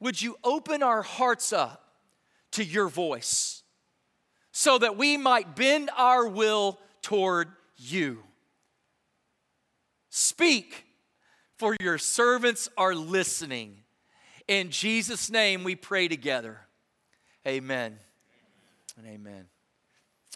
Would 0.00 0.20
you 0.20 0.36
open 0.44 0.82
our 0.82 1.02
hearts 1.02 1.52
up 1.52 1.94
to 2.52 2.64
your 2.64 2.88
voice? 2.88 3.62
so 4.52 4.78
that 4.78 4.96
we 4.96 5.16
might 5.16 5.56
bend 5.56 5.90
our 5.96 6.28
will 6.28 6.78
toward 7.00 7.48
you. 7.76 8.22
Speak, 10.10 10.84
for 11.56 11.74
your 11.80 11.96
servants 11.96 12.68
are 12.76 12.94
listening. 12.94 13.78
In 14.46 14.70
Jesus' 14.70 15.30
name 15.30 15.64
we 15.64 15.74
pray 15.74 16.06
together. 16.06 16.60
Amen 17.46 17.98
and 18.96 19.06
amen. 19.06 19.46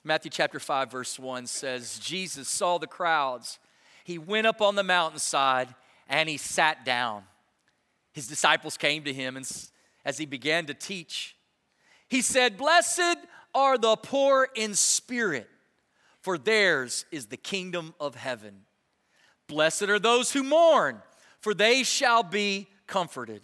Matthew 0.05 0.31
chapter 0.31 0.61
5, 0.61 0.91
verse 0.91 1.19
1 1.19 1.47
says, 1.47 1.99
Jesus 1.99 2.49
saw 2.49 2.79
the 2.79 2.87
crowds. 2.87 3.59
He 4.05 4.19
went 4.19 4.47
up 4.47 4.61
on 4.61 4.75
the 4.75 4.83
mountainside 4.83 5.75
and 6.09 6.29
he 6.29 6.37
sat 6.37 6.85
down. 6.85 7.25
His 8.13 8.29
disciples 8.29 8.77
came 8.77 9.05
to 9.05 9.13
him 9.13 9.37
and 9.37 9.47
as 10.05 10.19
he 10.19 10.27
began 10.27 10.67
to 10.67 10.75
teach, 10.75 11.37
he 12.09 12.23
said, 12.23 12.57
Blessed 12.57 13.17
are 13.53 13.77
the 13.77 13.97
poor 13.97 14.49
in 14.55 14.75
spirit, 14.75 15.49
for 16.21 16.39
theirs 16.39 17.05
is 17.11 17.27
the 17.27 17.37
kingdom 17.37 17.95
of 17.99 18.15
heaven. 18.15 18.63
Blessed 19.49 19.85
are 19.85 19.99
those 19.99 20.33
who 20.33 20.45
mourn, 20.45 21.03
for 21.41 21.55
they 21.55 21.83
shall 21.83 22.23
be 22.23 22.69
comforted. 22.87 23.43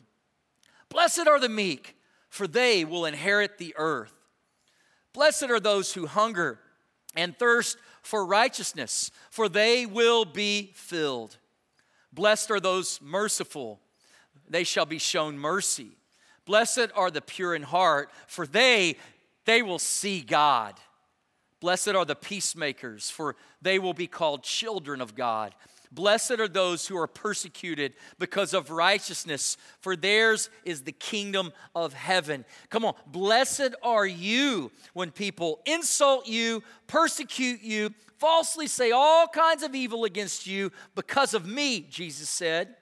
Blessed 0.88 1.26
are 1.26 1.40
the 1.40 1.48
meek, 1.48 1.96
for 2.28 2.46
they 2.46 2.84
will 2.84 3.04
inherit 3.04 3.58
the 3.58 3.74
earth. 3.76 4.14
Blessed 5.12 5.44
are 5.44 5.60
those 5.60 5.92
who 5.92 6.06
hunger 6.06 6.58
and 7.14 7.38
thirst 7.38 7.76
for 8.02 8.24
righteousness, 8.24 9.10
for 9.30 9.48
they 9.48 9.86
will 9.86 10.24
be 10.24 10.72
filled. 10.74 11.36
Blessed 12.12 12.50
are 12.50 12.60
those 12.60 13.00
merciful, 13.02 13.80
they 14.48 14.64
shall 14.64 14.86
be 14.86 14.98
shown 14.98 15.38
mercy. 15.38 15.92
Blessed 16.44 16.88
are 16.94 17.10
the 17.10 17.20
pure 17.20 17.54
in 17.54 17.62
heart, 17.62 18.10
for 18.26 18.46
they 18.46 18.96
they 19.44 19.62
will 19.62 19.78
see 19.78 20.20
God. 20.20 20.74
Blessed 21.60 21.88
are 21.88 22.04
the 22.04 22.16
peacemakers, 22.16 23.10
for 23.10 23.36
they 23.60 23.78
will 23.78 23.94
be 23.94 24.06
called 24.06 24.42
children 24.42 25.00
of 25.00 25.14
God. 25.14 25.54
Blessed 25.92 26.40
are 26.40 26.48
those 26.48 26.86
who 26.86 26.96
are 26.96 27.06
persecuted 27.06 27.92
because 28.18 28.54
of 28.54 28.70
righteousness, 28.70 29.58
for 29.80 29.94
theirs 29.94 30.48
is 30.64 30.82
the 30.82 30.92
kingdom 30.92 31.52
of 31.74 31.92
heaven. 31.92 32.46
Come 32.70 32.86
on, 32.86 32.94
blessed 33.06 33.74
are 33.82 34.06
you 34.06 34.72
when 34.94 35.10
people 35.10 35.60
insult 35.66 36.26
you, 36.26 36.62
persecute 36.86 37.60
you, 37.60 37.90
falsely 38.16 38.68
say 38.68 38.90
all 38.90 39.28
kinds 39.28 39.62
of 39.62 39.74
evil 39.74 40.04
against 40.04 40.46
you 40.46 40.72
because 40.94 41.34
of 41.34 41.46
me, 41.46 41.80
Jesus 41.80 42.30
said. 42.30 42.74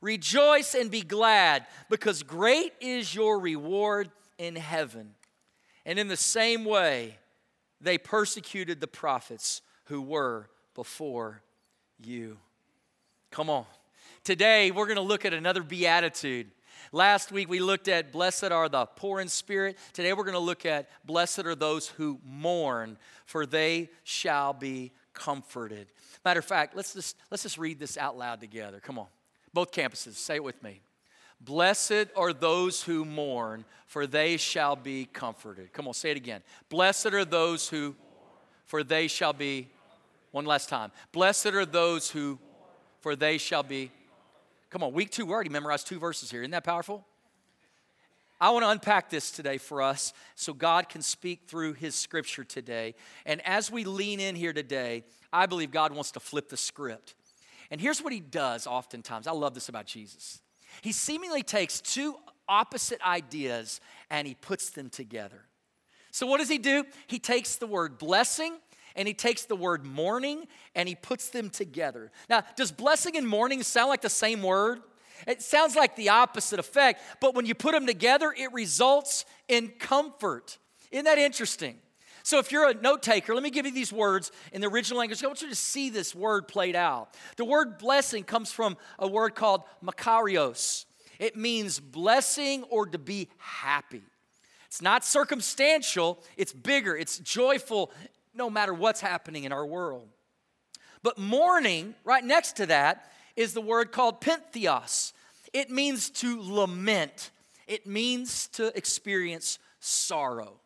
Rejoice 0.00 0.74
and 0.74 0.90
be 0.90 1.02
glad, 1.02 1.66
because 1.90 2.22
great 2.22 2.72
is 2.80 3.14
your 3.14 3.38
reward 3.38 4.10
in 4.38 4.56
heaven. 4.56 5.10
And 5.84 5.98
in 5.98 6.08
the 6.08 6.16
same 6.16 6.64
way, 6.64 7.18
they 7.78 7.98
persecuted 7.98 8.80
the 8.80 8.86
prophets 8.86 9.60
who 9.84 10.00
were 10.00 10.48
before 10.74 11.42
you. 12.02 12.36
Come 13.30 13.50
on. 13.50 13.66
Today, 14.24 14.70
we're 14.70 14.86
going 14.86 14.96
to 14.96 15.02
look 15.02 15.24
at 15.24 15.32
another 15.32 15.62
beatitude. 15.62 16.50
Last 16.92 17.32
week, 17.32 17.48
we 17.48 17.60
looked 17.60 17.88
at 17.88 18.12
blessed 18.12 18.44
are 18.52 18.68
the 18.68 18.86
poor 18.86 19.20
in 19.20 19.28
spirit. 19.28 19.76
Today, 19.92 20.12
we're 20.12 20.24
going 20.24 20.32
to 20.34 20.38
look 20.38 20.64
at 20.64 20.88
blessed 21.04 21.40
are 21.40 21.54
those 21.54 21.88
who 21.88 22.18
mourn, 22.24 22.96
for 23.26 23.46
they 23.46 23.90
shall 24.04 24.52
be 24.52 24.92
comforted. 25.12 25.88
Matter 26.24 26.40
of 26.40 26.46
fact, 26.46 26.76
let's 26.76 26.94
just, 26.94 27.16
let's 27.30 27.42
just 27.42 27.58
read 27.58 27.78
this 27.78 27.96
out 27.96 28.16
loud 28.16 28.40
together. 28.40 28.80
Come 28.80 28.98
on. 28.98 29.06
Both 29.52 29.72
campuses, 29.72 30.14
say 30.14 30.36
it 30.36 30.44
with 30.44 30.62
me. 30.62 30.80
Blessed 31.40 32.06
are 32.16 32.32
those 32.32 32.82
who 32.82 33.04
mourn, 33.04 33.64
for 33.86 34.06
they 34.06 34.36
shall 34.36 34.76
be 34.76 35.06
comforted. 35.06 35.72
Come 35.72 35.86
on, 35.86 35.94
say 35.94 36.10
it 36.10 36.16
again. 36.16 36.42
Blessed 36.68 37.06
are 37.06 37.24
those 37.24 37.68
who, 37.68 37.94
for 38.64 38.82
they 38.82 39.06
shall 39.06 39.32
be, 39.32 39.68
one 40.38 40.44
last 40.44 40.68
time. 40.68 40.92
Blessed 41.10 41.46
are 41.46 41.66
those 41.66 42.12
who, 42.12 42.38
for 43.00 43.16
they 43.16 43.38
shall 43.38 43.64
be. 43.64 43.90
Come 44.70 44.84
on, 44.84 44.92
week 44.92 45.10
two, 45.10 45.26
we 45.26 45.32
already 45.32 45.50
memorized 45.50 45.88
two 45.88 45.98
verses 45.98 46.30
here. 46.30 46.42
Isn't 46.42 46.52
that 46.52 46.62
powerful? 46.62 47.04
I 48.40 48.50
want 48.50 48.64
to 48.64 48.70
unpack 48.70 49.10
this 49.10 49.32
today 49.32 49.58
for 49.58 49.82
us 49.82 50.12
so 50.36 50.52
God 50.52 50.88
can 50.88 51.02
speak 51.02 51.48
through 51.48 51.72
His 51.72 51.96
scripture 51.96 52.44
today. 52.44 52.94
And 53.26 53.44
as 53.44 53.68
we 53.68 53.82
lean 53.82 54.20
in 54.20 54.36
here 54.36 54.52
today, 54.52 55.02
I 55.32 55.46
believe 55.46 55.72
God 55.72 55.92
wants 55.92 56.12
to 56.12 56.20
flip 56.20 56.48
the 56.48 56.56
script. 56.56 57.16
And 57.72 57.80
here's 57.80 58.00
what 58.00 58.12
He 58.12 58.20
does 58.20 58.68
oftentimes. 58.68 59.26
I 59.26 59.32
love 59.32 59.54
this 59.54 59.68
about 59.68 59.86
Jesus. 59.86 60.40
He 60.82 60.92
seemingly 60.92 61.42
takes 61.42 61.80
two 61.80 62.14
opposite 62.48 63.04
ideas 63.04 63.80
and 64.08 64.24
He 64.24 64.34
puts 64.34 64.70
them 64.70 64.88
together. 64.88 65.46
So, 66.12 66.28
what 66.28 66.38
does 66.38 66.48
He 66.48 66.58
do? 66.58 66.84
He 67.08 67.18
takes 67.18 67.56
the 67.56 67.66
word 67.66 67.98
blessing 67.98 68.58
and 68.98 69.06
he 69.06 69.14
takes 69.14 69.44
the 69.44 69.56
word 69.56 69.86
mourning 69.86 70.46
and 70.74 70.88
he 70.88 70.96
puts 70.96 71.30
them 71.30 71.48
together. 71.48 72.10
Now, 72.28 72.42
does 72.56 72.72
blessing 72.72 73.16
and 73.16 73.26
mourning 73.26 73.62
sound 73.62 73.88
like 73.88 74.02
the 74.02 74.10
same 74.10 74.42
word? 74.42 74.80
It 75.26 75.40
sounds 75.40 75.76
like 75.76 75.96
the 75.96 76.10
opposite 76.10 76.58
effect, 76.58 77.00
but 77.20 77.34
when 77.34 77.46
you 77.46 77.54
put 77.54 77.72
them 77.72 77.86
together, 77.86 78.34
it 78.36 78.52
results 78.52 79.24
in 79.46 79.68
comfort. 79.78 80.58
Isn't 80.90 81.04
that 81.06 81.18
interesting? 81.18 81.78
So, 82.24 82.38
if 82.38 82.52
you're 82.52 82.68
a 82.68 82.74
note 82.74 83.02
taker, 83.02 83.34
let 83.34 83.42
me 83.42 83.50
give 83.50 83.64
you 83.64 83.72
these 83.72 83.92
words 83.92 84.32
in 84.52 84.60
the 84.60 84.68
original 84.68 84.98
language. 84.98 85.24
I 85.24 85.28
want 85.28 85.40
you 85.40 85.48
to 85.48 85.54
see 85.54 85.88
this 85.88 86.14
word 86.14 86.46
played 86.46 86.76
out. 86.76 87.16
The 87.36 87.44
word 87.44 87.78
blessing 87.78 88.24
comes 88.24 88.52
from 88.52 88.76
a 88.98 89.08
word 89.08 89.34
called 89.34 89.62
makarios. 89.82 90.84
It 91.18 91.36
means 91.36 91.80
blessing 91.80 92.64
or 92.64 92.86
to 92.86 92.98
be 92.98 93.28
happy. 93.38 94.02
It's 94.66 94.82
not 94.82 95.04
circumstantial, 95.04 96.22
it's 96.36 96.52
bigger, 96.52 96.94
it's 96.94 97.18
joyful, 97.18 97.90
no 98.38 98.48
matter 98.48 98.72
what's 98.72 99.00
happening 99.00 99.44
in 99.44 99.52
our 99.52 99.66
world. 99.66 100.08
But 101.02 101.18
mourning, 101.18 101.94
right 102.04 102.24
next 102.24 102.56
to 102.56 102.66
that, 102.66 103.10
is 103.36 103.52
the 103.52 103.60
word 103.60 103.92
called 103.92 104.20
pentheos. 104.20 105.12
It 105.52 105.70
means 105.70 106.10
to 106.10 106.40
lament, 106.40 107.30
it 107.66 107.86
means 107.86 108.48
to 108.48 108.76
experience 108.76 109.58
sorrow. 109.80 110.60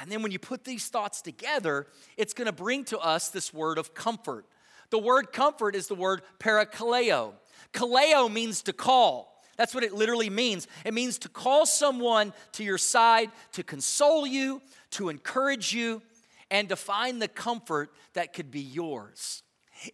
And 0.00 0.10
then 0.10 0.22
when 0.22 0.32
you 0.32 0.38
put 0.38 0.64
these 0.64 0.88
thoughts 0.88 1.22
together, 1.22 1.86
it's 2.16 2.34
going 2.34 2.46
to 2.46 2.52
bring 2.52 2.84
to 2.86 2.98
us 2.98 3.28
this 3.28 3.54
word 3.54 3.78
of 3.78 3.94
comfort. 3.94 4.44
The 4.90 4.98
word 4.98 5.32
comfort 5.32 5.76
is 5.76 5.86
the 5.86 5.94
word 5.94 6.22
parakaleo. 6.40 7.34
Kaleo 7.72 8.32
means 8.32 8.62
to 8.62 8.72
call. 8.72 9.40
That's 9.56 9.74
what 9.74 9.84
it 9.84 9.92
literally 9.92 10.30
means. 10.30 10.66
It 10.84 10.94
means 10.94 11.18
to 11.18 11.28
call 11.28 11.64
someone 11.64 12.32
to 12.52 12.64
your 12.64 12.78
side 12.78 13.30
to 13.52 13.62
console 13.62 14.26
you, 14.26 14.60
to 14.90 15.10
encourage 15.10 15.72
you, 15.72 16.02
and 16.50 16.68
to 16.68 16.76
find 16.76 17.20
the 17.20 17.28
comfort 17.28 17.90
that 18.14 18.32
could 18.32 18.50
be 18.50 18.60
yours. 18.60 19.42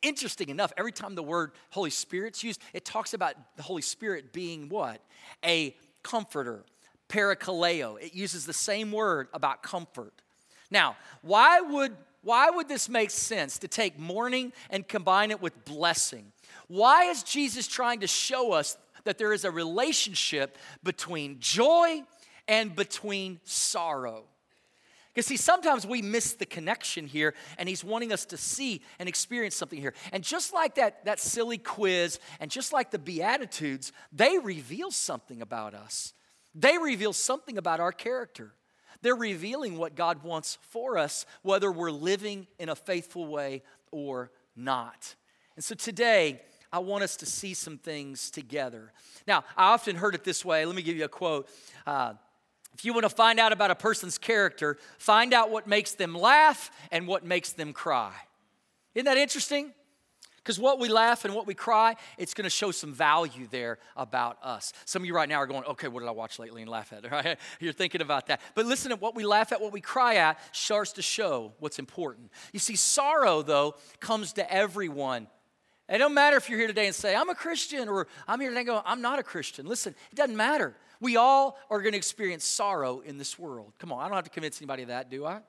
Interesting 0.03 0.51
enough, 0.51 0.73
every 0.77 0.93
time 0.93 1.15
the 1.15 1.23
word 1.23 1.53
Holy 1.71 1.91
Spirit's 1.91 2.45
used, 2.45 2.61
it 2.75 2.85
talks 2.85 3.15
about 3.15 3.35
the 3.57 3.63
Holy 3.63 3.83
Spirit 3.83 4.33
being 4.33 4.69
what? 4.69 5.01
A 5.45 5.75
comforter, 6.03 6.65
parakaleo. 7.09 8.01
It 8.01 8.15
uses 8.15 8.47
the 8.47 8.53
same 8.53 8.93
word 8.93 9.29
about 9.33 9.63
comfort. 9.63 10.13
Now, 10.71 10.97
why 11.23 11.61
would 11.61 11.97
why 12.23 12.51
would 12.51 12.69
this 12.69 12.89
make 12.89 13.11
sense 13.11 13.59
to 13.59 13.69
take 13.69 13.99
mourning 13.99 14.53
and 14.69 14.87
combine 14.87 15.31
it 15.31 15.41
with 15.41 15.65
blessing? 15.65 16.33
Why 16.69 17.05
is 17.05 17.23
Jesus 17.23 17.67
trying 17.67 18.01
to 18.01 18.07
show 18.07 18.53
us 18.53 18.77
that 19.05 19.17
there 19.17 19.33
is 19.33 19.45
a 19.45 19.51
relationship 19.51 20.59
between 20.83 21.41
joy 21.41 22.03
and 22.47 22.77
between 22.77 23.41
sorrow? 23.45 24.25
Because, 25.13 25.27
see, 25.27 25.37
sometimes 25.37 25.85
we 25.85 26.03
miss 26.03 26.35
the 26.35 26.47
connection 26.47 27.07
here, 27.07 27.35
and 27.59 27.69
he's 27.69 27.83
wanting 27.83 28.13
us 28.13 28.25
to 28.27 28.37
see 28.37 28.81
and 28.99 29.09
experience 29.09 29.57
something 29.57 29.81
here. 29.81 29.95
And 30.13 30.23
just 30.23 30.55
like 30.55 30.77
that, 30.77 31.05
that 31.05 31.19
silly 31.19 31.59
quiz, 31.59 32.21
and 32.39 32.49
just 32.49 32.73
like 32.73 32.93
the 32.93 32.99
Beatitudes, 32.99 33.93
they 34.13 34.39
reveal 34.39 34.93
something 34.93 35.43
about 35.43 35.75
us. 35.75 36.15
They 36.55 36.79
reveal 36.79 37.13
something 37.13 37.59
about 37.59 37.81
our 37.81 37.93
character. 37.93 38.55
They're 39.03 39.17
revealing 39.17 39.79
what 39.79 39.97
God 39.97 40.23
wants 40.23 40.59
for 40.63 40.97
us, 40.97 41.27
whether 41.43 41.73
we're 41.73 41.91
living 41.91 42.47
in 42.59 42.69
a 42.69 42.77
faithful 42.77 43.27
way 43.27 43.63
or 43.91 44.31
not. 44.55 45.17
And 45.57 45.65
so 45.65 45.75
today, 45.75 46.41
I 46.73 46.79
want 46.79 47.03
us 47.03 47.17
to 47.17 47.27
see 47.27 47.55
some 47.55 47.79
things 47.79 48.31
together. 48.31 48.93
Now, 49.27 49.45
I 49.57 49.73
often 49.73 49.97
heard 49.97 50.15
it 50.15 50.23
this 50.23 50.45
way. 50.45 50.65
Let 50.65 50.77
me 50.77 50.83
give 50.83 50.97
you 50.97 51.05
a 51.05 51.09
quote. 51.09 51.49
Uh, 51.85 52.15
if 52.73 52.85
you 52.85 52.93
want 52.93 53.05
to 53.05 53.11
find 53.11 53.39
out 53.39 53.53
about 53.53 53.71
a 53.71 53.75
person's 53.75 54.19
character, 54.19 54.79
find 54.99 55.35
out 55.35 55.51
what 55.51 55.67
makes 55.67 55.93
them 55.93 56.15
laugh 56.15 56.71
and 56.91 57.07
what 57.07 57.25
makes 57.25 57.53
them 57.53 57.73
cry. 57.73 58.15
Isn't 58.95 59.07
that 59.07 59.19
interesting? 59.19 59.73
Because 60.43 60.59
what 60.59 60.81
we 60.81 60.89
laugh 60.89 61.27
and 61.27 61.35
what 61.35 61.47
we 61.47 61.53
cry, 61.53 61.97
it's 62.17 62.33
going 62.33 62.45
to 62.45 62.51
show 62.51 62.71
some 62.71 62.95
value 62.95 63.47
there 63.51 63.79
about 63.95 64.39
us. 64.43 64.73
Some 64.87 65.03
of 65.03 65.07
you 65.07 65.15
right 65.15 65.29
now 65.29 65.37
are 65.37 65.47
going, 65.47 65.65
okay, 65.65 65.87
what 65.87 66.01
did 66.01 66.09
I 66.09 66.13
watch 66.13 66.39
lately 66.39 66.63
and 66.63 66.71
laugh 66.71 66.93
at? 66.93 67.05
Right? 67.11 67.39
You're 67.59 67.73
thinking 67.75 68.01
about 68.01 68.29
that. 68.29 68.41
But 68.55 68.67
listen 68.67 68.91
to 68.91 68.97
what 68.97 69.15
we 69.15 69.25
laugh 69.25 69.53
at, 69.53 69.61
what 69.61 69.73
we 69.73 69.81
cry 69.81 70.15
at, 70.17 70.39
starts 70.53 70.93
to 70.93 71.03
show 71.03 71.53
what's 71.59 71.79
important. 71.79 72.31
You 72.53 72.61
see, 72.61 72.77
sorrow, 72.77 73.43
though, 73.43 73.75
comes 73.99 74.33
to 74.35 74.53
everyone. 74.53 75.27
It 75.91 75.99
don't 75.99 76.15
matter 76.15 76.37
if 76.37 76.49
you're 76.49 76.59
here 76.59 76.69
today 76.69 76.87
and 76.87 76.95
say, 76.95 77.17
I'm 77.17 77.31
a 77.31 77.35
Christian, 77.35 77.89
or 77.89 78.07
I'm 78.29 78.41
here 78.41 78.51
today 78.51 78.61
and 78.61 78.67
go, 78.69 78.83
I'm 78.85 79.03
not 79.03 79.19
a 79.19 79.25
Christian. 79.25 79.67
Listen, 79.67 79.95
it 80.13 80.15
doesn't 80.15 80.37
matter. 80.37 80.77
We 81.01 81.17
all 81.17 81.59
are 81.69 81.81
going 81.81 81.93
to 81.93 81.99
experience 81.99 82.45
sorrow 82.45 83.01
in 83.01 83.19
this 83.19 83.39
world. 83.39 83.73
Come 83.79 83.91
on, 83.93 84.01
I 84.01 84.05
don't 84.05 84.15
have 84.15 84.25
to 84.25 84.31
convince 84.31 84.61
anybody 84.61 84.83
of 84.83 84.89
that, 84.89 85.11
do 85.11 85.27
I? 85.27 85.41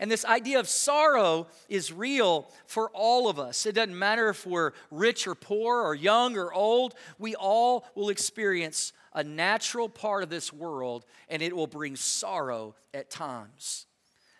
And 0.00 0.10
this 0.10 0.24
idea 0.24 0.60
of 0.60 0.68
sorrow 0.68 1.46
is 1.68 1.92
real 1.92 2.50
for 2.66 2.90
all 2.94 3.28
of 3.28 3.38
us. 3.38 3.66
It 3.66 3.74
doesn't 3.74 3.98
matter 3.98 4.30
if 4.30 4.46
we're 4.46 4.72
rich 4.90 5.26
or 5.26 5.34
poor 5.34 5.82
or 5.82 5.94
young 5.94 6.36
or 6.36 6.52
old, 6.52 6.94
we 7.18 7.34
all 7.34 7.86
will 7.94 8.08
experience 8.08 8.92
a 9.12 9.24
natural 9.24 9.88
part 9.88 10.22
of 10.22 10.30
this 10.30 10.52
world 10.52 11.04
and 11.28 11.42
it 11.42 11.54
will 11.54 11.66
bring 11.66 11.96
sorrow 11.96 12.74
at 12.92 13.10
times. 13.10 13.86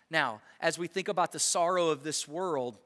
Now, 0.09 0.41
as 0.59 0.77
we 0.77 0.87
think 0.87 1.07
about 1.07 1.31
the 1.31 1.39
sorrow 1.39 1.89
of 1.89 2.03
this 2.03 2.27
world, 2.27 2.77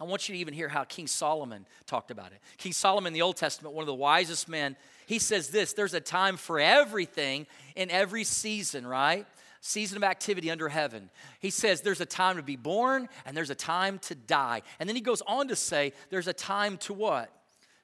I 0.00 0.04
want 0.04 0.28
you 0.28 0.34
to 0.34 0.40
even 0.40 0.54
hear 0.54 0.68
how 0.68 0.84
King 0.84 1.06
Solomon 1.06 1.66
talked 1.86 2.10
about 2.10 2.32
it. 2.32 2.40
King 2.56 2.72
Solomon 2.72 3.08
in 3.08 3.14
the 3.14 3.22
Old 3.22 3.36
Testament, 3.36 3.74
one 3.74 3.82
of 3.82 3.86
the 3.86 3.94
wisest 3.94 4.48
men, 4.48 4.76
he 5.06 5.18
says 5.18 5.48
this 5.48 5.72
there's 5.72 5.94
a 5.94 6.00
time 6.00 6.36
for 6.36 6.58
everything 6.58 7.46
in 7.76 7.90
every 7.90 8.24
season, 8.24 8.86
right? 8.86 9.26
Season 9.60 9.98
of 9.98 10.04
activity 10.04 10.50
under 10.50 10.70
heaven. 10.70 11.10
He 11.38 11.50
says 11.50 11.82
there's 11.82 12.00
a 12.00 12.06
time 12.06 12.36
to 12.36 12.42
be 12.42 12.56
born 12.56 13.08
and 13.26 13.36
there's 13.36 13.50
a 13.50 13.54
time 13.54 13.98
to 14.00 14.14
die. 14.14 14.62
And 14.78 14.88
then 14.88 14.96
he 14.96 15.02
goes 15.02 15.20
on 15.26 15.48
to 15.48 15.56
say 15.56 15.92
there's 16.08 16.28
a 16.28 16.32
time 16.32 16.78
to 16.78 16.94
what? 16.94 17.30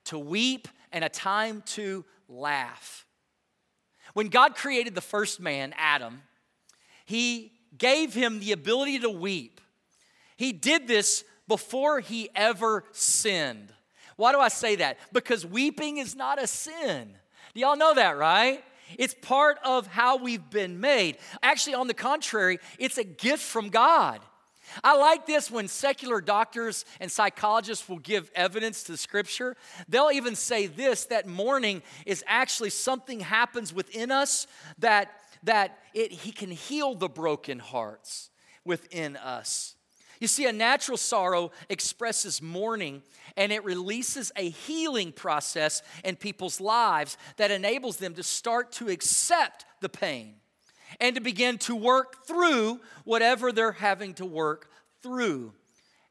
To 0.04 0.18
weep 0.18 0.68
and 0.92 1.04
a 1.04 1.10
time 1.10 1.62
to 1.66 2.04
laugh. 2.28 3.04
When 4.14 4.28
God 4.28 4.54
created 4.54 4.94
the 4.94 5.02
first 5.02 5.38
man, 5.38 5.74
Adam, 5.76 6.22
he 7.04 7.52
gave 7.76 8.14
him 8.14 8.40
the 8.40 8.52
ability 8.52 9.00
to 9.00 9.10
weep. 9.10 9.60
He 10.38 10.52
did 10.52 10.88
this 10.88 11.24
before 11.48 12.00
he 12.00 12.28
ever 12.34 12.84
sinned. 12.92 13.72
Why 14.16 14.32
do 14.32 14.40
I 14.40 14.48
say 14.48 14.76
that? 14.76 14.98
Because 15.12 15.44
weeping 15.44 15.98
is 15.98 16.14
not 16.14 16.42
a 16.42 16.46
sin. 16.46 17.14
Do 17.54 17.60
y'all 17.60 17.76
know 17.76 17.94
that, 17.94 18.16
right? 18.16 18.64
It's 18.98 19.14
part 19.14 19.58
of 19.64 19.86
how 19.86 20.16
we've 20.16 20.48
been 20.50 20.80
made. 20.80 21.18
Actually, 21.42 21.74
on 21.74 21.86
the 21.86 21.94
contrary, 21.94 22.58
it's 22.78 22.98
a 22.98 23.04
gift 23.04 23.42
from 23.42 23.68
God. 23.68 24.20
I 24.82 24.96
like 24.96 25.26
this 25.26 25.50
when 25.50 25.68
secular 25.68 26.20
doctors 26.20 26.84
and 27.00 27.10
psychologists 27.10 27.88
will 27.88 27.98
give 27.98 28.30
evidence 28.34 28.82
to 28.84 28.96
scripture. 28.96 29.56
They'll 29.88 30.10
even 30.10 30.34
say 30.34 30.66
this 30.66 31.06
that 31.06 31.26
mourning 31.26 31.82
is 32.04 32.24
actually 32.26 32.70
something 32.70 33.20
happens 33.20 33.72
within 33.72 34.10
us 34.10 34.46
that, 34.78 35.12
that 35.44 35.78
it, 35.94 36.10
he 36.10 36.32
can 36.32 36.50
heal 36.50 36.94
the 36.94 37.08
broken 37.08 37.58
hearts 37.58 38.30
within 38.64 39.16
us. 39.16 39.76
You 40.20 40.26
see, 40.26 40.46
a 40.46 40.52
natural 40.52 40.96
sorrow 40.96 41.50
expresses 41.68 42.40
mourning 42.40 43.02
and 43.36 43.52
it 43.52 43.64
releases 43.64 44.32
a 44.36 44.48
healing 44.48 45.12
process 45.12 45.82
in 46.04 46.16
people's 46.16 46.60
lives 46.60 47.18
that 47.36 47.50
enables 47.50 47.98
them 47.98 48.14
to 48.14 48.22
start 48.22 48.72
to 48.72 48.88
accept 48.88 49.66
the 49.80 49.88
pain 49.88 50.36
and 51.00 51.14
to 51.16 51.20
begin 51.20 51.58
to 51.58 51.74
work 51.74 52.26
through 52.26 52.80
whatever 53.04 53.52
they're 53.52 53.72
having 53.72 54.14
to 54.14 54.24
work 54.24 54.70
through 55.02 55.52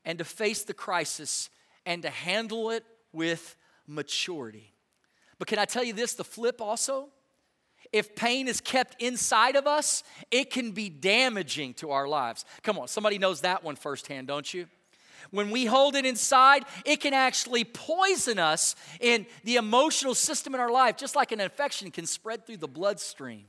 and 0.04 0.20
to 0.20 0.26
face 0.26 0.64
the 0.64 0.74
crisis 0.74 1.50
and 1.86 2.04
to 2.04 2.10
handle 2.10 2.70
it 2.70 2.84
with 3.12 3.56
maturity. 3.88 4.74
But 5.40 5.48
can 5.48 5.60
I 5.60 5.66
tell 5.66 5.84
you 5.84 5.94
this 5.94 6.14
the 6.14 6.24
flip 6.24 6.62
also? 6.62 7.10
If 7.96 8.14
pain 8.14 8.50
is 8.50 8.60
kept 8.60 9.02
inside 9.02 9.56
of 9.56 9.68
us, 9.68 10.04
it 10.30 10.52
can 10.52 10.72
be 10.72 10.90
damaging 10.90 11.74
to 11.76 11.92
our 11.92 12.10
lives. 12.10 12.44
Come 12.62 12.78
on, 12.78 12.90
somebody 12.90 13.18
knows 13.18 13.40
that 13.42 13.64
one 13.64 13.78
firsthand, 13.78 14.28
don't 14.28 14.54
you? 14.54 14.68
When 15.32 15.50
we 15.50 15.66
hold 15.66 15.96
it 15.96 16.06
inside, 16.06 16.66
it 16.84 16.98
can 17.00 17.14
actually 17.14 17.64
poison 17.64 18.38
us 18.38 18.76
in 19.00 19.26
the 19.46 19.56
emotional 19.56 20.14
system 20.14 20.54
in 20.54 20.60
our 20.60 20.70
life, 20.70 20.98
just 20.98 21.16
like 21.16 21.32
an 21.32 21.40
infection 21.40 21.90
can 21.90 22.06
spread 22.06 22.46
through 22.46 22.58
the 22.58 22.68
bloodstream. 22.68 23.46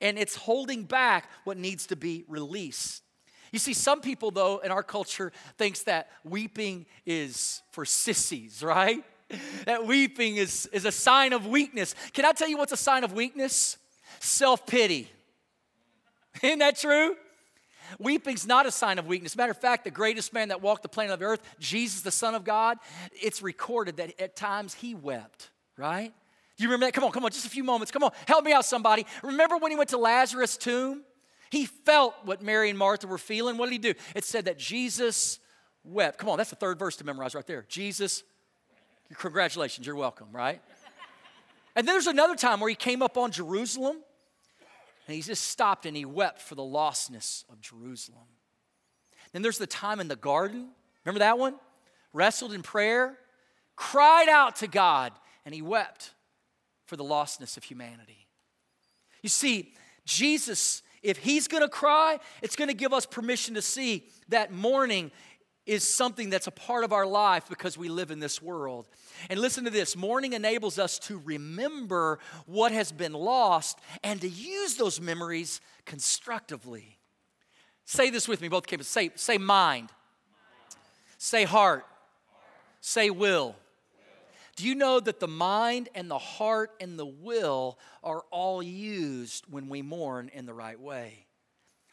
And 0.00 0.18
it's 0.18 0.34
holding 0.34 0.82
back 0.82 1.30
what 1.44 1.56
needs 1.56 1.86
to 1.86 1.96
be 1.96 2.24
released. 2.26 3.04
You 3.52 3.60
see, 3.60 3.72
some 3.72 4.00
people, 4.00 4.32
though, 4.32 4.58
in 4.58 4.72
our 4.72 4.82
culture 4.82 5.30
thinks 5.58 5.84
that 5.84 6.10
weeping 6.24 6.86
is 7.06 7.62
for 7.70 7.84
sissies, 7.84 8.64
right? 8.64 9.04
that 9.66 9.86
weeping 9.86 10.36
is, 10.36 10.66
is 10.72 10.84
a 10.84 10.92
sign 10.92 11.32
of 11.32 11.46
weakness. 11.46 11.94
Can 12.12 12.24
I 12.24 12.32
tell 12.32 12.48
you 12.48 12.56
what's 12.56 12.72
a 12.72 12.76
sign 12.76 13.04
of 13.04 13.12
weakness? 13.12 13.76
Self 14.18 14.66
pity. 14.66 15.10
Isn't 16.42 16.58
that 16.60 16.76
true? 16.76 17.16
Weeping's 17.98 18.46
not 18.46 18.66
a 18.66 18.70
sign 18.70 18.98
of 18.98 19.06
weakness. 19.06 19.36
Matter 19.36 19.50
of 19.50 19.58
fact, 19.58 19.84
the 19.84 19.90
greatest 19.90 20.32
man 20.32 20.48
that 20.48 20.62
walked 20.62 20.82
the 20.82 20.88
planet 20.88 21.14
of 21.14 21.22
earth, 21.22 21.40
Jesus, 21.58 22.02
the 22.02 22.10
Son 22.10 22.34
of 22.34 22.44
God, 22.44 22.78
it's 23.20 23.42
recorded 23.42 23.96
that 23.96 24.20
at 24.20 24.36
times 24.36 24.74
he 24.74 24.94
wept, 24.94 25.50
right? 25.76 26.12
Do 26.56 26.62
you 26.62 26.68
remember 26.68 26.86
that? 26.86 26.92
Come 26.92 27.04
on, 27.04 27.10
come 27.10 27.24
on, 27.24 27.30
just 27.32 27.46
a 27.46 27.50
few 27.50 27.64
moments. 27.64 27.90
Come 27.90 28.04
on, 28.04 28.12
help 28.28 28.44
me 28.44 28.52
out, 28.52 28.64
somebody. 28.64 29.06
Remember 29.22 29.56
when 29.56 29.72
he 29.72 29.76
went 29.76 29.90
to 29.90 29.98
Lazarus' 29.98 30.56
tomb? 30.56 31.02
He 31.50 31.66
felt 31.66 32.14
what 32.24 32.42
Mary 32.42 32.70
and 32.70 32.78
Martha 32.78 33.08
were 33.08 33.18
feeling. 33.18 33.56
What 33.56 33.66
did 33.66 33.72
he 33.72 33.78
do? 33.78 33.94
It 34.14 34.24
said 34.24 34.44
that 34.44 34.56
Jesus 34.58 35.40
wept. 35.82 36.18
Come 36.18 36.28
on, 36.28 36.38
that's 36.38 36.50
the 36.50 36.56
third 36.56 36.78
verse 36.78 36.96
to 36.96 37.04
memorize 37.04 37.34
right 37.34 37.46
there. 37.46 37.64
Jesus, 37.68 38.22
congratulations, 39.16 39.86
you're 39.86 39.96
welcome, 39.96 40.28
right? 40.32 40.60
And 41.76 41.86
then 41.86 41.94
there's 41.94 42.06
another 42.06 42.34
time 42.34 42.60
where 42.60 42.68
he 42.68 42.74
came 42.74 43.02
up 43.02 43.16
on 43.16 43.30
Jerusalem 43.30 43.96
and 45.06 45.14
he 45.14 45.22
just 45.22 45.44
stopped 45.44 45.86
and 45.86 45.96
he 45.96 46.04
wept 46.04 46.40
for 46.40 46.54
the 46.54 46.62
lostness 46.62 47.44
of 47.50 47.60
Jerusalem. 47.60 48.26
Then 49.32 49.42
there's 49.42 49.58
the 49.58 49.66
time 49.66 50.00
in 50.00 50.08
the 50.08 50.16
garden. 50.16 50.68
Remember 51.04 51.20
that 51.20 51.38
one? 51.38 51.54
Wrestled 52.12 52.52
in 52.52 52.62
prayer, 52.62 53.16
cried 53.76 54.28
out 54.28 54.56
to 54.56 54.66
God, 54.66 55.12
and 55.44 55.54
he 55.54 55.62
wept 55.62 56.12
for 56.86 56.96
the 56.96 57.04
lostness 57.04 57.56
of 57.56 57.62
humanity. 57.62 58.26
You 59.22 59.28
see, 59.28 59.74
Jesus, 60.04 60.82
if 61.02 61.18
he's 61.18 61.46
gonna 61.46 61.68
cry, 61.68 62.18
it's 62.42 62.56
gonna 62.56 62.74
give 62.74 62.92
us 62.92 63.06
permission 63.06 63.54
to 63.54 63.62
see 63.62 64.08
that 64.28 64.52
mourning 64.52 65.12
is 65.70 65.84
something 65.88 66.30
that's 66.30 66.48
a 66.48 66.50
part 66.50 66.82
of 66.82 66.92
our 66.92 67.06
life 67.06 67.48
because 67.48 67.78
we 67.78 67.88
live 67.88 68.10
in 68.10 68.18
this 68.18 68.42
world. 68.42 68.88
And 69.28 69.38
listen 69.38 69.62
to 69.66 69.70
this 69.70 69.96
mourning 69.96 70.32
enables 70.32 70.80
us 70.80 70.98
to 71.00 71.22
remember 71.24 72.18
what 72.46 72.72
has 72.72 72.90
been 72.90 73.12
lost 73.12 73.78
and 74.02 74.20
to 74.20 74.28
use 74.28 74.74
those 74.74 75.00
memories 75.00 75.60
constructively. 75.86 76.98
Say 77.84 78.10
this 78.10 78.26
with 78.26 78.40
me, 78.40 78.48
both 78.48 78.66
campuses. 78.66 78.86
Say, 78.86 79.10
say 79.14 79.38
mind. 79.38 79.90
Say 81.18 81.44
heart. 81.44 81.86
Say 82.80 83.10
will. 83.10 83.54
Do 84.56 84.66
you 84.66 84.74
know 84.74 84.98
that 84.98 85.20
the 85.20 85.28
mind 85.28 85.88
and 85.94 86.10
the 86.10 86.18
heart 86.18 86.72
and 86.80 86.98
the 86.98 87.06
will 87.06 87.78
are 88.02 88.24
all 88.32 88.60
used 88.60 89.44
when 89.48 89.68
we 89.68 89.82
mourn 89.82 90.32
in 90.34 90.46
the 90.46 90.52
right 90.52 90.80
way? 90.80 91.26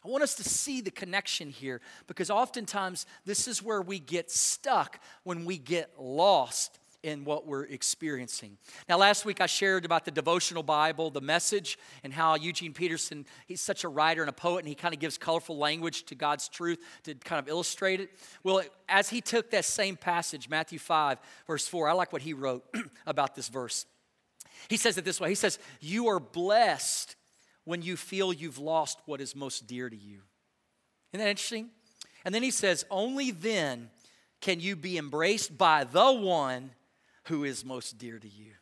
I 0.04 0.08
want 0.08 0.22
us 0.22 0.34
to 0.36 0.44
see 0.44 0.80
the 0.80 0.90
connection 0.90 1.50
here 1.50 1.80
because 2.06 2.30
oftentimes 2.30 3.06
this 3.24 3.48
is 3.48 3.62
where 3.62 3.82
we 3.82 3.98
get 3.98 4.30
stuck 4.30 5.00
when 5.24 5.44
we 5.44 5.58
get 5.58 5.92
lost 5.98 6.78
in 7.02 7.24
what 7.24 7.46
we're 7.46 7.64
experiencing. 7.64 8.58
Now, 8.88 8.98
last 8.98 9.24
week 9.24 9.40
I 9.40 9.46
shared 9.46 9.84
about 9.84 10.04
the 10.04 10.10
devotional 10.10 10.62
Bible, 10.62 11.10
the 11.10 11.20
message, 11.20 11.78
and 12.02 12.12
how 12.12 12.34
Eugene 12.34 12.72
Peterson, 12.72 13.24
he's 13.46 13.60
such 13.60 13.84
a 13.84 13.88
writer 13.88 14.22
and 14.22 14.28
a 14.28 14.32
poet, 14.32 14.60
and 14.60 14.68
he 14.68 14.74
kind 14.74 14.92
of 14.92 15.00
gives 15.00 15.16
colorful 15.16 15.56
language 15.56 16.04
to 16.06 16.14
God's 16.14 16.48
truth 16.48 16.78
to 17.04 17.14
kind 17.14 17.38
of 17.38 17.48
illustrate 17.48 18.00
it. 18.00 18.10
Well, 18.42 18.62
as 18.88 19.08
he 19.10 19.20
took 19.20 19.50
that 19.50 19.64
same 19.64 19.96
passage, 19.96 20.48
Matthew 20.48 20.78
5, 20.78 21.18
verse 21.46 21.68
4, 21.68 21.88
I 21.88 21.92
like 21.92 22.12
what 22.12 22.22
he 22.22 22.32
wrote 22.32 22.64
about 23.06 23.36
this 23.36 23.48
verse. 23.48 23.86
He 24.68 24.76
says 24.76 24.98
it 24.98 25.04
this 25.04 25.20
way 25.20 25.28
He 25.28 25.34
says, 25.36 25.58
You 25.80 26.08
are 26.08 26.18
blessed 26.18 27.14
when 27.68 27.82
you 27.82 27.98
feel 27.98 28.32
you've 28.32 28.58
lost 28.58 28.98
what 29.04 29.20
is 29.20 29.36
most 29.36 29.66
dear 29.66 29.90
to 29.90 29.96
you. 29.96 30.20
Isn't 31.12 31.22
that 31.22 31.28
interesting? 31.28 31.68
And 32.24 32.34
then 32.34 32.42
he 32.42 32.50
says, 32.50 32.86
Only 32.90 33.30
then 33.30 33.90
can 34.40 34.58
you 34.58 34.74
be 34.74 34.96
embraced 34.96 35.58
by 35.58 35.84
the 35.84 36.10
one 36.10 36.70
who 37.24 37.44
is 37.44 37.66
most 37.66 37.98
dear 37.98 38.18
to 38.18 38.26
you. 38.26 38.52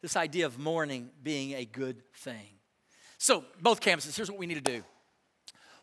This 0.00 0.16
idea 0.16 0.46
of 0.46 0.58
mourning 0.58 1.10
being 1.22 1.52
a 1.52 1.66
good 1.66 2.02
thing. 2.14 2.46
So, 3.18 3.44
both 3.60 3.82
campuses, 3.82 4.16
here's 4.16 4.30
what 4.30 4.40
we 4.40 4.46
need 4.46 4.54
to 4.64 4.72
do. 4.78 4.84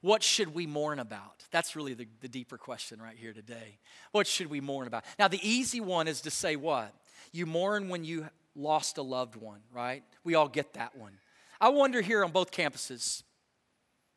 What 0.02 0.24
should 0.24 0.56
we 0.56 0.66
mourn 0.66 0.98
about? 0.98 1.44
That's 1.52 1.76
really 1.76 1.94
the, 1.94 2.08
the 2.22 2.28
deeper 2.28 2.58
question 2.58 3.00
right 3.00 3.18
here 3.18 3.34
today. 3.34 3.78
What 4.14 4.26
should 4.26 4.48
we 4.48 4.62
mourn 4.62 4.88
about? 4.88 5.06
Now, 5.20 5.28
the 5.28 5.48
easy 5.48 5.80
one 5.80 6.08
is 6.08 6.22
to 6.22 6.32
say 6.32 6.56
what? 6.56 6.92
You 7.32 7.46
mourn 7.46 7.88
when 7.88 8.04
you 8.04 8.26
lost 8.56 8.98
a 8.98 9.04
loved 9.04 9.36
one, 9.36 9.60
right? 9.72 10.04
We 10.24 10.34
all 10.34 10.48
get 10.50 10.74
that 10.74 10.98
one. 10.98 11.12
I 11.60 11.70
wonder 11.70 12.02
here 12.02 12.24
on 12.24 12.32
both 12.32 12.52
campuses, 12.52 13.24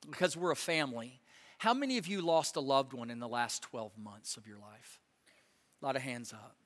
because 0.09 0.37
we're 0.37 0.51
a 0.51 0.57
family, 0.57 1.21
how 1.59 1.75
many 1.75 1.99
of 1.99 2.07
you 2.07 2.23
lost 2.23 2.57
a 2.57 2.61
loved 2.61 2.93
one 2.93 3.11
in 3.11 3.19
the 3.19 3.29
last 3.29 3.63
12 3.63 3.97
months 3.99 4.37
of 4.37 4.47
your 4.47 4.59
life? 4.59 4.99
A 5.83 5.85
lot 5.85 5.97
of 5.97 6.03
hands 6.03 6.33
up. 6.33 6.57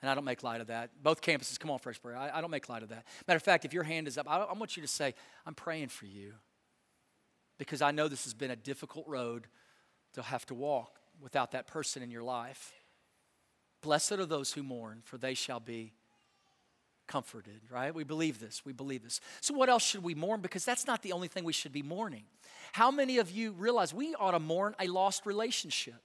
And 0.00 0.10
I 0.10 0.14
don't 0.14 0.24
make 0.24 0.42
light 0.42 0.60
of 0.60 0.66
that. 0.66 0.90
Both 1.02 1.20
campuses, 1.20 1.58
come 1.58 1.70
on, 1.70 1.78
Fresh 1.78 2.02
Prayer. 2.02 2.16
I, 2.16 2.38
I 2.38 2.40
don't 2.40 2.50
make 2.50 2.68
light 2.68 2.82
of 2.82 2.88
that. 2.88 3.06
Matter 3.28 3.36
of 3.36 3.42
fact, 3.42 3.64
if 3.64 3.72
your 3.72 3.84
hand 3.84 4.08
is 4.08 4.18
up, 4.18 4.28
I, 4.28 4.38
I 4.38 4.52
want 4.54 4.76
you 4.76 4.82
to 4.82 4.88
say, 4.88 5.14
I'm 5.46 5.54
praying 5.54 5.88
for 5.88 6.06
you. 6.06 6.32
Because 7.58 7.82
I 7.82 7.92
know 7.92 8.08
this 8.08 8.24
has 8.24 8.34
been 8.34 8.50
a 8.50 8.56
difficult 8.56 9.06
road 9.06 9.46
to 10.14 10.22
have 10.22 10.44
to 10.46 10.54
walk 10.54 10.98
without 11.20 11.52
that 11.52 11.66
person 11.66 12.02
in 12.02 12.10
your 12.10 12.24
life. 12.24 12.72
Blessed 13.80 14.12
are 14.12 14.26
those 14.26 14.52
who 14.52 14.62
mourn, 14.62 15.02
for 15.04 15.18
they 15.18 15.34
shall 15.34 15.60
be 15.60 15.92
comforted, 17.12 17.60
right? 17.70 17.94
We 17.94 18.04
believe 18.04 18.40
this. 18.40 18.64
We 18.64 18.72
believe 18.72 19.02
this. 19.02 19.20
So, 19.42 19.52
what 19.52 19.68
else 19.68 19.82
should 19.82 20.02
we 20.02 20.14
mourn? 20.14 20.40
Because 20.40 20.64
that's 20.64 20.86
not 20.86 21.02
the 21.02 21.12
only 21.12 21.28
thing 21.28 21.44
we 21.44 21.52
should 21.52 21.72
be 21.72 21.82
mourning. 21.82 22.24
How 22.72 22.90
many 22.90 23.18
of 23.18 23.30
you 23.30 23.52
realize 23.52 23.92
we 23.92 24.14
ought 24.14 24.30
to 24.30 24.38
mourn 24.40 24.74
a 24.80 24.86
lost 24.86 25.26
relationship? 25.26 26.00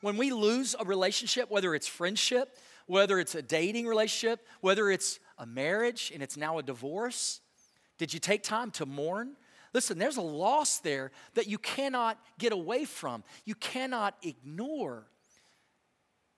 When 0.00 0.16
we 0.16 0.30
lose 0.30 0.74
a 0.80 0.86
relationship, 0.86 1.50
whether 1.50 1.74
it's 1.74 1.86
friendship, 1.86 2.56
whether 2.86 3.18
it's 3.18 3.34
a 3.34 3.42
dating 3.42 3.86
relationship, 3.86 4.46
whether 4.62 4.90
it's 4.90 5.20
a 5.36 5.44
marriage 5.44 6.10
and 6.14 6.22
it's 6.22 6.38
now 6.38 6.56
a 6.56 6.62
divorce? 6.62 7.40
Did 7.98 8.14
you 8.14 8.20
take 8.20 8.42
time 8.42 8.70
to 8.72 8.86
mourn? 8.86 9.36
Listen, 9.74 9.98
there's 9.98 10.16
a 10.16 10.22
loss 10.22 10.78
there 10.78 11.10
that 11.34 11.46
you 11.46 11.58
cannot 11.58 12.18
get 12.38 12.52
away 12.52 12.86
from, 12.86 13.22
you 13.44 13.54
cannot 13.54 14.14
ignore. 14.22 15.04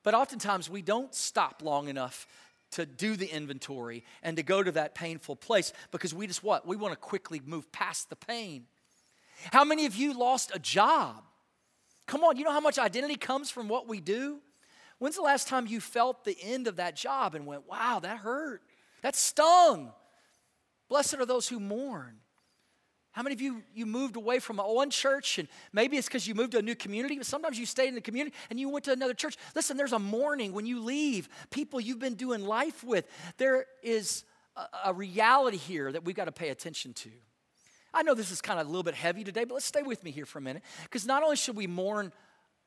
But 0.02 0.14
oftentimes 0.14 0.68
we 0.68 0.82
don't 0.82 1.14
stop 1.14 1.62
long 1.62 1.88
enough 1.88 2.26
to 2.72 2.86
do 2.86 3.16
the 3.16 3.26
inventory 3.26 4.04
and 4.22 4.36
to 4.36 4.42
go 4.42 4.62
to 4.62 4.72
that 4.72 4.94
painful 4.94 5.36
place 5.36 5.72
because 5.90 6.14
we 6.14 6.26
just 6.26 6.44
what? 6.44 6.66
We 6.66 6.76
want 6.76 6.92
to 6.92 6.98
quickly 6.98 7.40
move 7.44 7.70
past 7.72 8.10
the 8.10 8.16
pain. 8.16 8.66
How 9.52 9.64
many 9.64 9.86
of 9.86 9.96
you 9.96 10.12
lost 10.12 10.50
a 10.54 10.58
job? 10.58 11.22
Come 12.06 12.24
on, 12.24 12.36
you 12.36 12.44
know 12.44 12.52
how 12.52 12.60
much 12.60 12.78
identity 12.78 13.16
comes 13.16 13.50
from 13.50 13.68
what 13.68 13.88
we 13.88 14.00
do? 14.00 14.40
When's 14.98 15.16
the 15.16 15.22
last 15.22 15.48
time 15.48 15.66
you 15.66 15.80
felt 15.80 16.24
the 16.24 16.36
end 16.42 16.66
of 16.66 16.76
that 16.76 16.94
job 16.94 17.34
and 17.34 17.46
went, 17.46 17.66
wow, 17.68 18.00
that 18.02 18.18
hurt? 18.18 18.62
That 19.02 19.16
stung. 19.16 19.92
Blessed 20.88 21.14
are 21.14 21.26
those 21.26 21.48
who 21.48 21.58
mourn. 21.58 22.16
How 23.12 23.22
many 23.22 23.34
of 23.34 23.40
you 23.40 23.62
you 23.74 23.86
moved 23.86 24.16
away 24.16 24.38
from 24.38 24.58
one 24.58 24.90
church 24.90 25.38
and 25.38 25.48
maybe 25.72 25.96
it's 25.96 26.06
because 26.06 26.28
you 26.28 26.34
moved 26.34 26.52
to 26.52 26.58
a 26.58 26.62
new 26.62 26.76
community, 26.76 27.16
but 27.16 27.26
sometimes 27.26 27.58
you 27.58 27.66
stayed 27.66 27.88
in 27.88 27.94
the 27.94 28.00
community 28.00 28.36
and 28.50 28.60
you 28.60 28.68
went 28.68 28.84
to 28.84 28.92
another 28.92 29.14
church. 29.14 29.36
Listen, 29.54 29.76
there's 29.76 29.92
a 29.92 29.98
mourning 29.98 30.52
when 30.52 30.64
you 30.64 30.80
leave 30.80 31.28
people 31.50 31.80
you've 31.80 31.98
been 31.98 32.14
doing 32.14 32.44
life 32.44 32.84
with. 32.84 33.08
There 33.36 33.66
is 33.82 34.24
a, 34.56 34.62
a 34.86 34.94
reality 34.94 35.56
here 35.56 35.90
that 35.90 36.04
we've 36.04 36.14
got 36.14 36.26
to 36.26 36.32
pay 36.32 36.50
attention 36.50 36.92
to. 36.94 37.10
I 37.92 38.02
know 38.02 38.14
this 38.14 38.30
is 38.30 38.40
kind 38.40 38.60
of 38.60 38.66
a 38.66 38.70
little 38.70 38.84
bit 38.84 38.94
heavy 38.94 39.24
today, 39.24 39.42
but 39.44 39.54
let's 39.54 39.66
stay 39.66 39.82
with 39.82 40.04
me 40.04 40.12
here 40.12 40.26
for 40.26 40.38
a 40.38 40.42
minute 40.42 40.62
because 40.84 41.04
not 41.04 41.24
only 41.24 41.36
should 41.36 41.56
we 41.56 41.66
mourn 41.66 42.12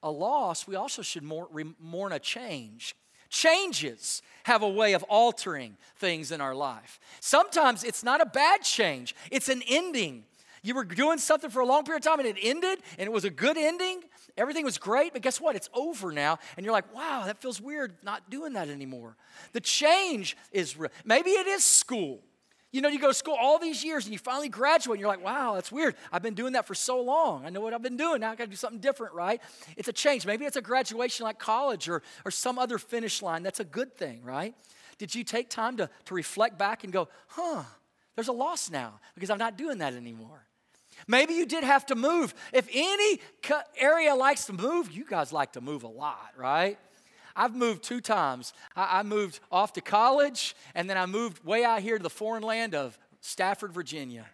a 0.02 0.12
loss, 0.12 0.68
we 0.68 0.76
also 0.76 1.02
should 1.02 1.24
mourn 1.24 2.12
a 2.12 2.20
change. 2.20 2.96
Changes 3.30 4.22
have 4.44 4.62
a 4.62 4.70
way 4.70 4.94
of 4.94 5.04
altering 5.04 5.78
things 5.96 6.32
in 6.32 6.42
our 6.42 6.54
life. 6.54 7.00
Sometimes 7.20 7.84
it's 7.84 8.04
not 8.04 8.22
a 8.22 8.26
bad 8.26 8.62
change, 8.62 9.16
it's 9.32 9.50
an 9.50 9.64
ending. 9.68 10.26
You 10.64 10.76
were 10.76 10.86
doing 10.86 11.18
something 11.18 11.50
for 11.50 11.60
a 11.60 11.66
long 11.66 11.84
period 11.84 12.06
of 12.06 12.10
time 12.10 12.26
and 12.26 12.28
it 12.28 12.38
ended 12.42 12.80
and 12.98 13.06
it 13.06 13.12
was 13.12 13.26
a 13.26 13.30
good 13.30 13.58
ending. 13.58 14.02
Everything 14.38 14.64
was 14.64 14.78
great, 14.78 15.12
but 15.12 15.22
guess 15.22 15.40
what? 15.40 15.58
It's 15.58 15.70
over 15.74 16.12
now. 16.12 16.40
And 16.56 16.66
you're 16.66 16.74
like, 16.74 16.94
wow, 16.96 17.24
that 17.26 17.42
feels 17.42 17.60
weird 17.60 17.98
not 18.02 18.30
doing 18.30 18.54
that 18.54 18.70
anymore. 18.70 19.18
The 19.52 19.60
change 19.60 20.38
is 20.54 20.78
real. 20.78 20.90
Maybe 21.04 21.32
it 21.32 21.48
is 21.48 21.66
school. 21.66 22.22
You 22.72 22.82
know, 22.82 22.88
you 22.88 22.98
go 22.98 23.10
to 23.10 23.14
school 23.14 23.38
all 23.40 23.60
these 23.60 23.84
years 23.84 24.06
and 24.06 24.14
you 24.14 24.18
finally 24.18 24.50
graduate 24.50 24.96
and 24.96 25.02
you're 25.02 25.10
like, 25.10 25.24
wow, 25.24 25.54
that's 25.54 25.72
weird. 25.72 25.96
I've 26.12 26.24
been 26.24 26.34
doing 26.34 26.54
that 26.54 26.66
for 26.66 26.74
so 26.74 27.00
long. 27.02 27.46
I 27.46 27.50
know 27.50 27.60
what 27.60 27.74
I've 27.74 27.84
been 27.84 27.98
doing. 27.98 28.22
Now 28.22 28.32
I 28.32 28.36
got 28.36 28.46
to 28.46 28.50
do 28.50 28.56
something 28.56 28.80
different, 28.80 29.14
right? 29.14 29.42
It's 29.78 29.90
a 29.90 29.94
change. 29.94 30.26
Maybe 30.26 30.46
it's 30.46 30.56
a 30.56 30.62
graduation 30.62 31.26
like 31.26 31.38
college 31.38 31.88
or, 31.90 32.02
or 32.26 32.32
some 32.32 32.58
other 32.58 32.80
finish 32.80 33.22
line. 33.22 33.44
That's 33.44 33.60
a 33.60 33.66
good 33.66 33.96
thing, 33.96 34.24
right? 34.24 34.56
Did 34.98 35.14
you 35.14 35.24
take 35.24 35.50
time 35.50 35.78
to, 35.78 35.90
to 36.06 36.16
reflect 36.16 36.58
back 36.58 36.84
and 36.84 36.92
go, 36.92 37.10
huh, 37.28 37.64
there's 38.16 38.30
a 38.30 38.34
loss 38.34 38.72
now 38.72 39.00
because 39.14 39.30
I'm 39.30 39.38
not 39.38 39.58
doing 39.58 39.80
that 39.80 39.94
anymore? 39.94 40.48
Maybe 41.08 41.34
you 41.34 41.46
did 41.46 41.64
have 41.64 41.86
to 41.88 41.96
move. 41.96 42.34
If 42.52 42.68
any 42.74 43.20
area 43.78 44.16
likes 44.16 44.46
to 44.46 44.54
move, 44.54 44.92
you 44.92 45.06
guys 45.06 45.34
like 45.34 45.54
to 45.54 45.62
move 45.62 45.84
a 45.84 45.88
lot, 45.88 46.32
right? 46.38 46.78
I've 47.36 47.56
moved 47.56 47.84
two 47.84 48.02
times. 48.02 48.54
I, 48.76 49.04
moved 49.04 49.40
off 49.52 49.74
to 49.74 49.82
college, 49.82 50.56
and 50.76 50.90
then 50.90 50.98
I 50.98 51.06
moved 51.06 51.44
way 51.44 51.64
out 51.64 51.82
here 51.82 51.98
to 51.98 52.04
the 52.04 52.10
foreign 52.10 52.44
land 52.44 52.76
of 52.76 52.98
Stafford, 53.22 53.72
Virginia. 53.72 54.26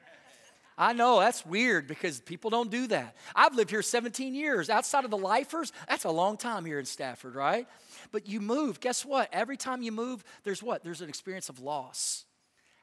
I 0.77 0.93
know 0.93 1.19
that's 1.19 1.45
weird 1.45 1.87
because 1.87 2.21
people 2.21 2.49
don't 2.49 2.71
do 2.71 2.87
that. 2.87 3.15
I've 3.35 3.53
lived 3.53 3.69
here 3.69 3.81
17 3.81 4.33
years. 4.33 4.69
Outside 4.69 5.03
of 5.03 5.11
the 5.11 5.17
lifers, 5.17 5.73
that's 5.89 6.05
a 6.05 6.09
long 6.09 6.37
time 6.37 6.63
here 6.63 6.79
in 6.79 6.85
Stafford, 6.85 7.35
right? 7.35 7.67
But 8.13 8.27
you 8.29 8.39
move. 8.39 8.79
Guess 8.79 9.05
what? 9.05 9.27
Every 9.33 9.57
time 9.57 9.81
you 9.81 9.91
move, 9.91 10.23
there's 10.43 10.63
what? 10.63 10.83
There's 10.83 11.01
an 11.01 11.09
experience 11.09 11.49
of 11.49 11.59
loss. 11.59 12.23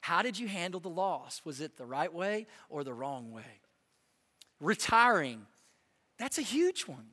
How 0.02 0.20
did 0.20 0.38
you 0.38 0.46
handle 0.46 0.78
the 0.78 0.90
loss? 0.90 1.40
Was 1.44 1.62
it 1.62 1.78
the 1.78 1.86
right 1.86 2.12
way 2.12 2.46
or 2.68 2.84
the 2.84 2.92
wrong 2.92 3.32
way? 3.32 3.60
Retiring, 4.60 5.46
that's 6.18 6.38
a 6.38 6.42
huge 6.42 6.82
one. 6.82 7.06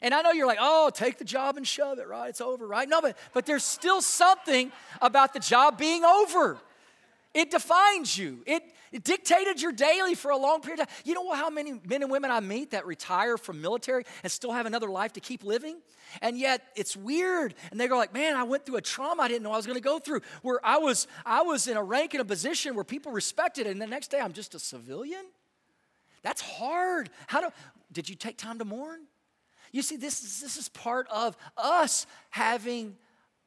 And 0.00 0.12
I 0.12 0.22
know 0.22 0.32
you're 0.32 0.48
like, 0.48 0.58
oh, 0.60 0.90
take 0.92 1.18
the 1.18 1.24
job 1.24 1.56
and 1.56 1.66
shove 1.66 1.98
it, 2.00 2.08
right? 2.08 2.28
It's 2.28 2.40
over, 2.40 2.66
right? 2.66 2.88
No, 2.88 3.00
but, 3.00 3.16
but 3.32 3.46
there's 3.46 3.62
still 3.62 4.02
something 4.02 4.72
about 5.00 5.32
the 5.32 5.38
job 5.38 5.78
being 5.78 6.04
over. 6.04 6.58
It 7.34 7.50
defines 7.50 8.18
you. 8.18 8.42
It, 8.44 8.62
it 8.90 9.04
dictated 9.04 9.62
your 9.62 9.72
daily 9.72 10.14
for 10.14 10.32
a 10.32 10.36
long 10.36 10.60
period 10.60 10.80
of 10.80 10.88
time. 10.88 10.96
You 11.04 11.14
know 11.14 11.32
how 11.32 11.48
many 11.48 11.80
men 11.86 12.02
and 12.02 12.10
women 12.10 12.30
I 12.30 12.40
meet 12.40 12.72
that 12.72 12.84
retire 12.84 13.38
from 13.38 13.62
military 13.62 14.04
and 14.22 14.30
still 14.30 14.52
have 14.52 14.66
another 14.66 14.90
life 14.90 15.14
to 15.14 15.20
keep 15.20 15.44
living? 15.44 15.78
And 16.20 16.36
yet 16.36 16.62
it's 16.76 16.96
weird. 16.96 17.54
And 17.70 17.80
they 17.80 17.86
go 17.86 17.96
like, 17.96 18.12
man, 18.12 18.36
I 18.36 18.42
went 18.42 18.66
through 18.66 18.76
a 18.76 18.82
trauma 18.82 19.22
I 19.22 19.28
didn't 19.28 19.44
know 19.44 19.52
I 19.52 19.56
was 19.56 19.66
going 19.66 19.78
to 19.78 19.82
go 19.82 19.98
through. 19.98 20.20
Where 20.42 20.60
I 20.64 20.78
was, 20.78 21.06
I 21.24 21.42
was 21.42 21.68
in 21.68 21.76
a 21.76 21.82
rank 21.82 22.12
and 22.12 22.20
a 22.20 22.24
position 22.24 22.74
where 22.74 22.84
people 22.84 23.12
respected 23.12 23.66
and 23.66 23.80
the 23.80 23.86
next 23.86 24.10
day 24.10 24.20
I'm 24.20 24.32
just 24.32 24.54
a 24.54 24.58
civilian. 24.58 25.24
That's 26.22 26.40
hard. 26.40 27.10
How 27.26 27.40
do 27.40 27.48
did 27.92 28.08
you 28.08 28.14
take 28.14 28.38
time 28.38 28.58
to 28.58 28.64
mourn? 28.64 29.00
You 29.70 29.82
see, 29.82 29.96
this 29.96 30.22
is, 30.22 30.40
this 30.40 30.56
is 30.56 30.68
part 30.68 31.06
of 31.10 31.36
us 31.56 32.06
having 32.30 32.96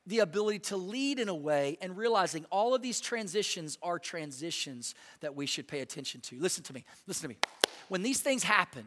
the 0.08 0.20
ability 0.20 0.60
to 0.60 0.78
lead 0.78 1.20
in 1.20 1.30
a 1.30 1.36
way 1.36 1.78
and 1.82 1.98
realizing 1.98 2.46
all 2.52 2.76
of 2.76 2.82
these 2.82 3.00
transitions 3.00 3.78
are 3.82 3.98
transitions 3.98 4.94
that 5.22 5.36
we 5.36 5.46
should 5.46 5.68
pay 5.68 5.80
attention 5.80 6.22
to. 6.22 6.40
Listen 6.40 6.64
to 6.64 6.74
me, 6.74 6.84
listen 7.08 7.24
to 7.24 7.30
me. 7.30 7.38
When 7.90 8.04
these 8.04 8.22
things 8.22 8.44
happen, 8.44 8.86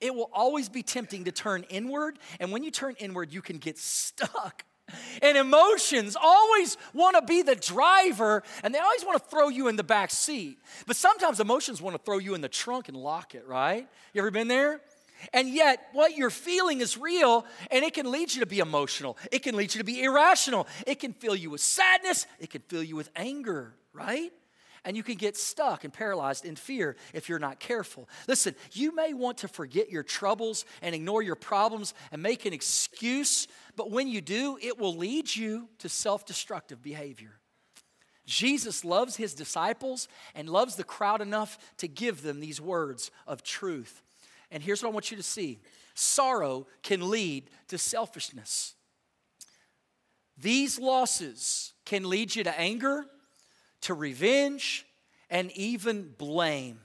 it 0.00 0.14
will 0.14 0.30
always 0.32 0.68
be 0.68 0.82
tempting 0.84 1.24
to 1.24 1.32
turn 1.32 1.64
inward, 1.68 2.18
and 2.38 2.52
when 2.52 2.62
you 2.62 2.70
turn 2.70 2.94
inward, 2.98 3.32
you 3.32 3.42
can 3.42 3.58
get 3.58 3.78
stuck. 3.78 4.64
And 5.22 5.36
emotions 5.36 6.16
always 6.20 6.76
want 6.94 7.16
to 7.16 7.22
be 7.22 7.42
the 7.42 7.56
driver, 7.56 8.42
and 8.62 8.74
they 8.74 8.78
always 8.78 9.04
want 9.04 9.22
to 9.22 9.28
throw 9.28 9.48
you 9.48 9.68
in 9.68 9.76
the 9.76 9.84
back 9.84 10.10
seat. 10.10 10.58
But 10.86 10.96
sometimes 10.96 11.40
emotions 11.40 11.80
want 11.80 11.96
to 11.96 12.02
throw 12.02 12.18
you 12.18 12.34
in 12.34 12.40
the 12.40 12.48
trunk 12.48 12.88
and 12.88 12.96
lock 12.96 13.34
it, 13.34 13.46
right? 13.46 13.86
You 14.12 14.20
ever 14.20 14.30
been 14.30 14.48
there? 14.48 14.80
And 15.32 15.48
yet, 15.48 15.88
what 15.92 16.16
you're 16.16 16.30
feeling 16.30 16.80
is 16.80 16.96
real, 16.96 17.44
and 17.70 17.84
it 17.84 17.94
can 17.94 18.10
lead 18.10 18.32
you 18.32 18.40
to 18.40 18.46
be 18.46 18.58
emotional. 18.58 19.18
It 19.30 19.40
can 19.40 19.54
lead 19.54 19.74
you 19.74 19.78
to 19.78 19.84
be 19.84 20.02
irrational. 20.02 20.66
It 20.86 20.98
can 20.98 21.12
fill 21.12 21.36
you 21.36 21.50
with 21.50 21.60
sadness. 21.60 22.26
It 22.38 22.50
can 22.50 22.62
fill 22.62 22.82
you 22.82 22.96
with 22.96 23.10
anger, 23.14 23.74
right? 23.92 24.32
And 24.84 24.96
you 24.96 25.02
can 25.02 25.16
get 25.16 25.36
stuck 25.36 25.84
and 25.84 25.92
paralyzed 25.92 26.44
in 26.44 26.56
fear 26.56 26.96
if 27.12 27.28
you're 27.28 27.38
not 27.38 27.60
careful. 27.60 28.08
Listen, 28.26 28.54
you 28.72 28.94
may 28.94 29.12
want 29.12 29.38
to 29.38 29.48
forget 29.48 29.90
your 29.90 30.02
troubles 30.02 30.64
and 30.80 30.94
ignore 30.94 31.22
your 31.22 31.36
problems 31.36 31.94
and 32.12 32.22
make 32.22 32.46
an 32.46 32.52
excuse, 32.52 33.46
but 33.76 33.90
when 33.90 34.08
you 34.08 34.20
do, 34.20 34.58
it 34.60 34.78
will 34.78 34.96
lead 34.96 35.34
you 35.34 35.68
to 35.78 35.88
self 35.88 36.24
destructive 36.24 36.82
behavior. 36.82 37.40
Jesus 38.26 38.84
loves 38.84 39.16
his 39.16 39.34
disciples 39.34 40.06
and 40.34 40.48
loves 40.48 40.76
the 40.76 40.84
crowd 40.84 41.20
enough 41.20 41.58
to 41.78 41.88
give 41.88 42.22
them 42.22 42.40
these 42.40 42.60
words 42.60 43.10
of 43.26 43.42
truth. 43.42 44.02
And 44.50 44.62
here's 44.62 44.82
what 44.82 44.90
I 44.90 44.92
want 44.92 45.10
you 45.10 45.16
to 45.16 45.22
see 45.22 45.60
sorrow 45.94 46.66
can 46.82 47.10
lead 47.10 47.50
to 47.68 47.76
selfishness. 47.76 48.74
These 50.38 50.78
losses 50.78 51.74
can 51.84 52.08
lead 52.08 52.34
you 52.34 52.44
to 52.44 52.58
anger, 52.58 53.04
to 53.82 53.94
revenge, 53.94 54.86
and 55.30 55.50
even 55.52 56.14
blame. 56.18 56.80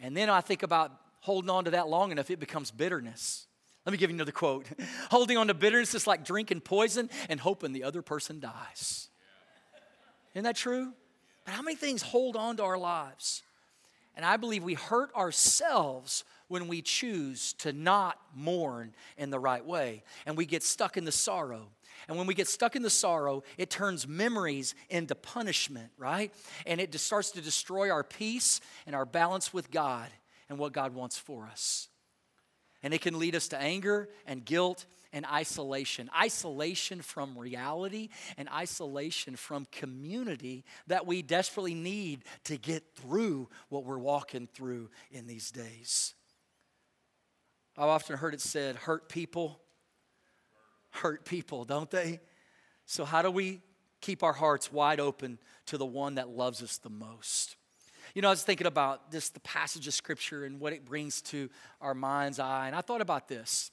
And 0.00 0.16
then 0.16 0.30
I 0.30 0.40
think 0.40 0.62
about 0.62 0.92
holding 1.20 1.50
on 1.50 1.64
to 1.64 1.72
that 1.72 1.88
long 1.88 2.12
enough, 2.12 2.30
it 2.30 2.38
becomes 2.38 2.70
bitterness. 2.70 3.46
Let 3.84 3.92
me 3.92 3.98
give 3.98 4.10
you 4.10 4.16
another 4.16 4.32
quote. 4.32 4.66
Holding 5.10 5.38
on 5.38 5.46
to 5.46 5.54
bitterness 5.54 5.94
is 5.94 6.06
like 6.06 6.22
drinking 6.22 6.60
poison 6.60 7.08
and 7.30 7.40
hoping 7.40 7.72
the 7.72 7.84
other 7.84 8.02
person 8.02 8.38
dies. 8.38 9.08
Isn't 10.34 10.44
that 10.44 10.56
true? 10.56 10.92
But 11.46 11.54
how 11.54 11.62
many 11.62 11.74
things 11.74 12.02
hold 12.02 12.36
on 12.36 12.58
to 12.58 12.64
our 12.64 12.76
lives? 12.76 13.42
And 14.14 14.26
I 14.26 14.36
believe 14.36 14.62
we 14.62 14.74
hurt 14.74 15.14
ourselves 15.14 16.24
when 16.48 16.68
we 16.68 16.82
choose 16.82 17.52
to 17.54 17.72
not 17.72 18.18
mourn 18.34 18.94
in 19.16 19.30
the 19.30 19.38
right 19.38 19.64
way 19.64 20.02
and 20.26 20.36
we 20.36 20.46
get 20.46 20.62
stuck 20.62 20.96
in 20.96 21.04
the 21.04 21.12
sorrow. 21.12 21.68
And 22.08 22.16
when 22.16 22.26
we 22.26 22.34
get 22.34 22.48
stuck 22.48 22.76
in 22.76 22.82
the 22.82 22.90
sorrow, 22.90 23.42
it 23.56 23.70
turns 23.70 24.08
memories 24.08 24.74
into 24.88 25.14
punishment, 25.14 25.90
right? 25.98 26.32
And 26.66 26.80
it 26.80 26.94
starts 26.98 27.30
to 27.32 27.40
destroy 27.40 27.90
our 27.90 28.04
peace 28.04 28.60
and 28.86 28.96
our 28.96 29.04
balance 29.04 29.52
with 29.52 29.70
God 29.70 30.08
and 30.48 30.58
what 30.58 30.72
God 30.72 30.94
wants 30.94 31.18
for 31.18 31.46
us. 31.46 31.88
And 32.82 32.94
it 32.94 33.00
can 33.00 33.18
lead 33.18 33.34
us 33.34 33.48
to 33.48 33.60
anger 33.60 34.08
and 34.26 34.44
guilt 34.44 34.86
and 35.12 35.24
isolation 35.26 36.10
isolation 36.16 37.00
from 37.00 37.36
reality 37.36 38.08
and 38.36 38.48
isolation 38.50 39.36
from 39.36 39.66
community 39.72 40.64
that 40.86 41.06
we 41.06 41.22
desperately 41.22 41.74
need 41.74 42.24
to 42.44 42.56
get 42.56 42.84
through 42.94 43.48
what 43.68 43.84
we're 43.84 43.98
walking 43.98 44.46
through 44.46 44.90
in 45.10 45.26
these 45.26 45.50
days. 45.50 46.14
I've 47.78 47.88
often 47.88 48.18
heard 48.18 48.34
it 48.34 48.40
said, 48.42 48.76
hurt 48.76 49.08
people 49.08 49.60
hurt 50.90 51.24
people, 51.24 51.64
don't 51.64 51.90
they? 51.90 52.20
So, 52.86 53.04
how 53.04 53.22
do 53.22 53.30
we 53.30 53.60
keep 54.00 54.22
our 54.22 54.32
hearts 54.32 54.72
wide 54.72 55.00
open 55.00 55.38
to 55.66 55.78
the 55.78 55.86
one 55.86 56.16
that 56.16 56.28
loves 56.28 56.62
us 56.62 56.78
the 56.78 56.90
most? 56.90 57.56
You 58.14 58.22
know, 58.22 58.28
I 58.28 58.32
was 58.32 58.42
thinking 58.42 58.66
about 58.66 59.10
this, 59.10 59.28
the 59.28 59.40
passage 59.40 59.86
of 59.86 59.94
scripture 59.94 60.44
and 60.44 60.60
what 60.60 60.72
it 60.72 60.84
brings 60.84 61.20
to 61.22 61.50
our 61.80 61.94
mind's 61.94 62.38
eye, 62.38 62.66
and 62.66 62.74
I 62.74 62.80
thought 62.80 63.00
about 63.00 63.28
this. 63.28 63.70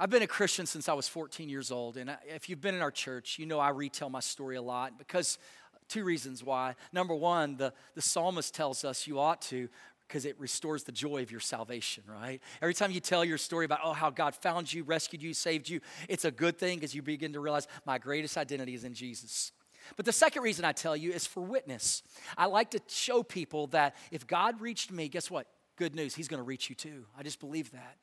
I've 0.00 0.10
been 0.10 0.22
a 0.22 0.28
Christian 0.28 0.64
since 0.66 0.88
I 0.88 0.92
was 0.92 1.08
14 1.08 1.48
years 1.48 1.72
old. 1.72 1.96
And 1.96 2.16
if 2.28 2.48
you've 2.48 2.60
been 2.60 2.76
in 2.76 2.82
our 2.82 2.92
church, 2.92 3.36
you 3.36 3.46
know 3.46 3.58
I 3.58 3.70
retell 3.70 4.08
my 4.08 4.20
story 4.20 4.54
a 4.54 4.62
lot 4.62 4.96
because 4.96 5.38
uh, 5.74 5.78
two 5.88 6.04
reasons 6.04 6.44
why. 6.44 6.76
Number 6.92 7.16
one, 7.16 7.56
the, 7.56 7.72
the 7.96 8.02
psalmist 8.02 8.54
tells 8.54 8.84
us 8.84 9.08
you 9.08 9.18
ought 9.18 9.42
to 9.42 9.68
because 10.08 10.24
it 10.24 10.40
restores 10.40 10.84
the 10.84 10.92
joy 10.92 11.22
of 11.22 11.30
your 11.30 11.40
salvation, 11.40 12.02
right? 12.08 12.40
Every 12.62 12.72
time 12.72 12.90
you 12.90 13.00
tell 13.00 13.24
your 13.24 13.36
story 13.36 13.66
about, 13.66 13.80
oh, 13.84 13.92
how 13.92 14.08
God 14.08 14.34
found 14.34 14.72
you, 14.72 14.82
rescued 14.82 15.22
you, 15.22 15.34
saved 15.34 15.68
you, 15.68 15.80
it's 16.08 16.24
a 16.24 16.30
good 16.30 16.58
thing 16.58 16.78
because 16.78 16.94
you 16.94 17.02
begin 17.02 17.34
to 17.34 17.40
realize 17.40 17.68
my 17.84 17.98
greatest 17.98 18.38
identity 18.38 18.74
is 18.74 18.84
in 18.84 18.94
Jesus. 18.94 19.52
But 19.96 20.06
the 20.06 20.12
second 20.12 20.42
reason 20.42 20.64
I 20.64 20.72
tell 20.72 20.96
you 20.96 21.12
is 21.12 21.26
for 21.26 21.42
witness. 21.42 22.02
I 22.36 22.46
like 22.46 22.70
to 22.70 22.80
show 22.88 23.22
people 23.22 23.68
that 23.68 23.96
if 24.10 24.26
God 24.26 24.60
reached 24.60 24.90
me, 24.90 25.08
guess 25.08 25.30
what? 25.30 25.46
Good 25.76 25.94
news, 25.94 26.14
He's 26.14 26.28
to 26.28 26.42
reach 26.42 26.70
you 26.70 26.74
too. 26.74 27.04
I 27.16 27.22
just 27.22 27.38
believe 27.38 27.70
that. 27.72 27.96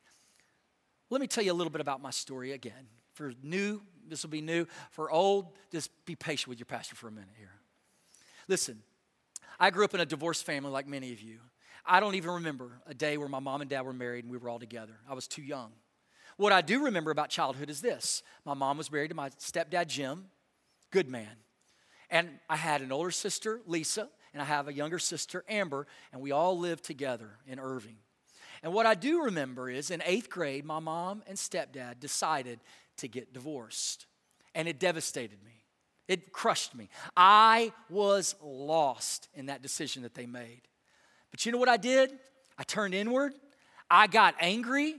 Let 1.10 1.22
me 1.22 1.28
tell 1.28 1.44
you 1.44 1.52
a 1.52 1.54
little 1.54 1.72
bit 1.72 1.82
about 1.82 2.02
my 2.02 2.12
story 2.12 2.52
again. 2.54 2.88
For 3.14 3.34
new, 3.42 3.82
this 4.08 4.24
will 4.24 4.30
be 4.30 4.42
new. 4.42 4.68
For 4.92 5.10
old, 5.10 5.54
just 5.72 5.90
be 6.06 6.16
patient 6.16 6.50
with 6.50 6.60
your 6.60 6.66
pastor 6.66 6.96
for 6.96 7.08
a 7.08 7.12
minute 7.12 7.34
here. 7.38 7.54
Listen, 8.48 8.82
I 9.60 9.70
grew 9.72 9.86
up 9.86 9.94
in 9.94 10.00
a 10.00 10.06
divorced 10.06 10.46
family 10.46 10.72
like 10.72 10.88
many 10.88 11.12
of 11.12 11.22
you. 11.22 11.40
I 11.88 12.00
don't 12.00 12.16
even 12.16 12.32
remember 12.32 12.82
a 12.88 12.94
day 12.94 13.18
where 13.18 13.28
my 13.28 13.40
mom 13.40 13.62
and 13.62 13.70
dad 13.70 13.82
were 13.82 13.94
married 13.94 14.26
and 14.26 14.32
we 14.32 14.38
were 14.38 14.50
all 14.50 14.60
together. 14.60 14.94
I 15.10 15.14
was 15.14 15.28
too 15.28 15.44
young. 15.44 15.72
What 16.38 16.52
I 16.52 16.62
do 16.62 16.86
remember 16.86 17.12
about 17.12 17.30
childhood 17.30 17.70
is 17.70 17.82
this 17.82 18.24
my 18.46 18.54
mom 18.54 18.78
was 18.78 18.92
married 18.92 19.10
to 19.10 19.16
my 19.16 19.30
stepdad, 19.30 19.88
Jim, 19.88 20.26
good 20.92 21.08
man. 21.08 21.38
And 22.10 22.30
I 22.50 22.56
had 22.56 22.82
an 22.82 22.92
older 22.92 23.12
sister, 23.12 23.62
Lisa, 23.66 24.10
and 24.34 24.42
I 24.42 24.46
have 24.46 24.68
a 24.68 24.74
younger 24.74 25.00
sister, 25.00 25.44
Amber, 25.48 25.88
and 26.12 26.22
we 26.22 26.32
all 26.32 26.58
lived 26.60 26.84
together 26.84 27.30
in 27.48 27.60
Irving. 27.60 27.98
And 28.62 28.74
what 28.74 28.86
I 28.86 28.96
do 28.96 29.24
remember 29.24 29.70
is 29.70 29.92
in 29.92 30.02
eighth 30.06 30.30
grade, 30.30 30.66
my 30.66 30.80
mom 30.80 31.24
and 31.28 31.38
stepdad 31.38 32.00
decided 32.00 32.60
to 32.98 33.08
get 33.08 33.34
divorced. 33.34 34.08
And 34.54 34.68
it 34.68 34.80
devastated 34.80 35.44
me. 35.44 35.66
It 36.08 36.32
crushed 36.32 36.76
me. 36.76 36.90
I 37.18 37.74
was 37.90 38.36
lost 38.42 39.28
in 39.34 39.48
that 39.48 39.62
decision 39.62 40.04
that 40.04 40.14
they 40.14 40.26
made. 40.26 40.62
But 41.36 41.46
you 41.46 41.52
know 41.52 41.58
what 41.58 41.68
I 41.68 41.76
did? 41.76 42.14
I 42.58 42.64
turned 42.64 42.94
inward, 42.94 43.34
I 43.92 44.08
got 44.08 44.36
angry, 44.40 44.96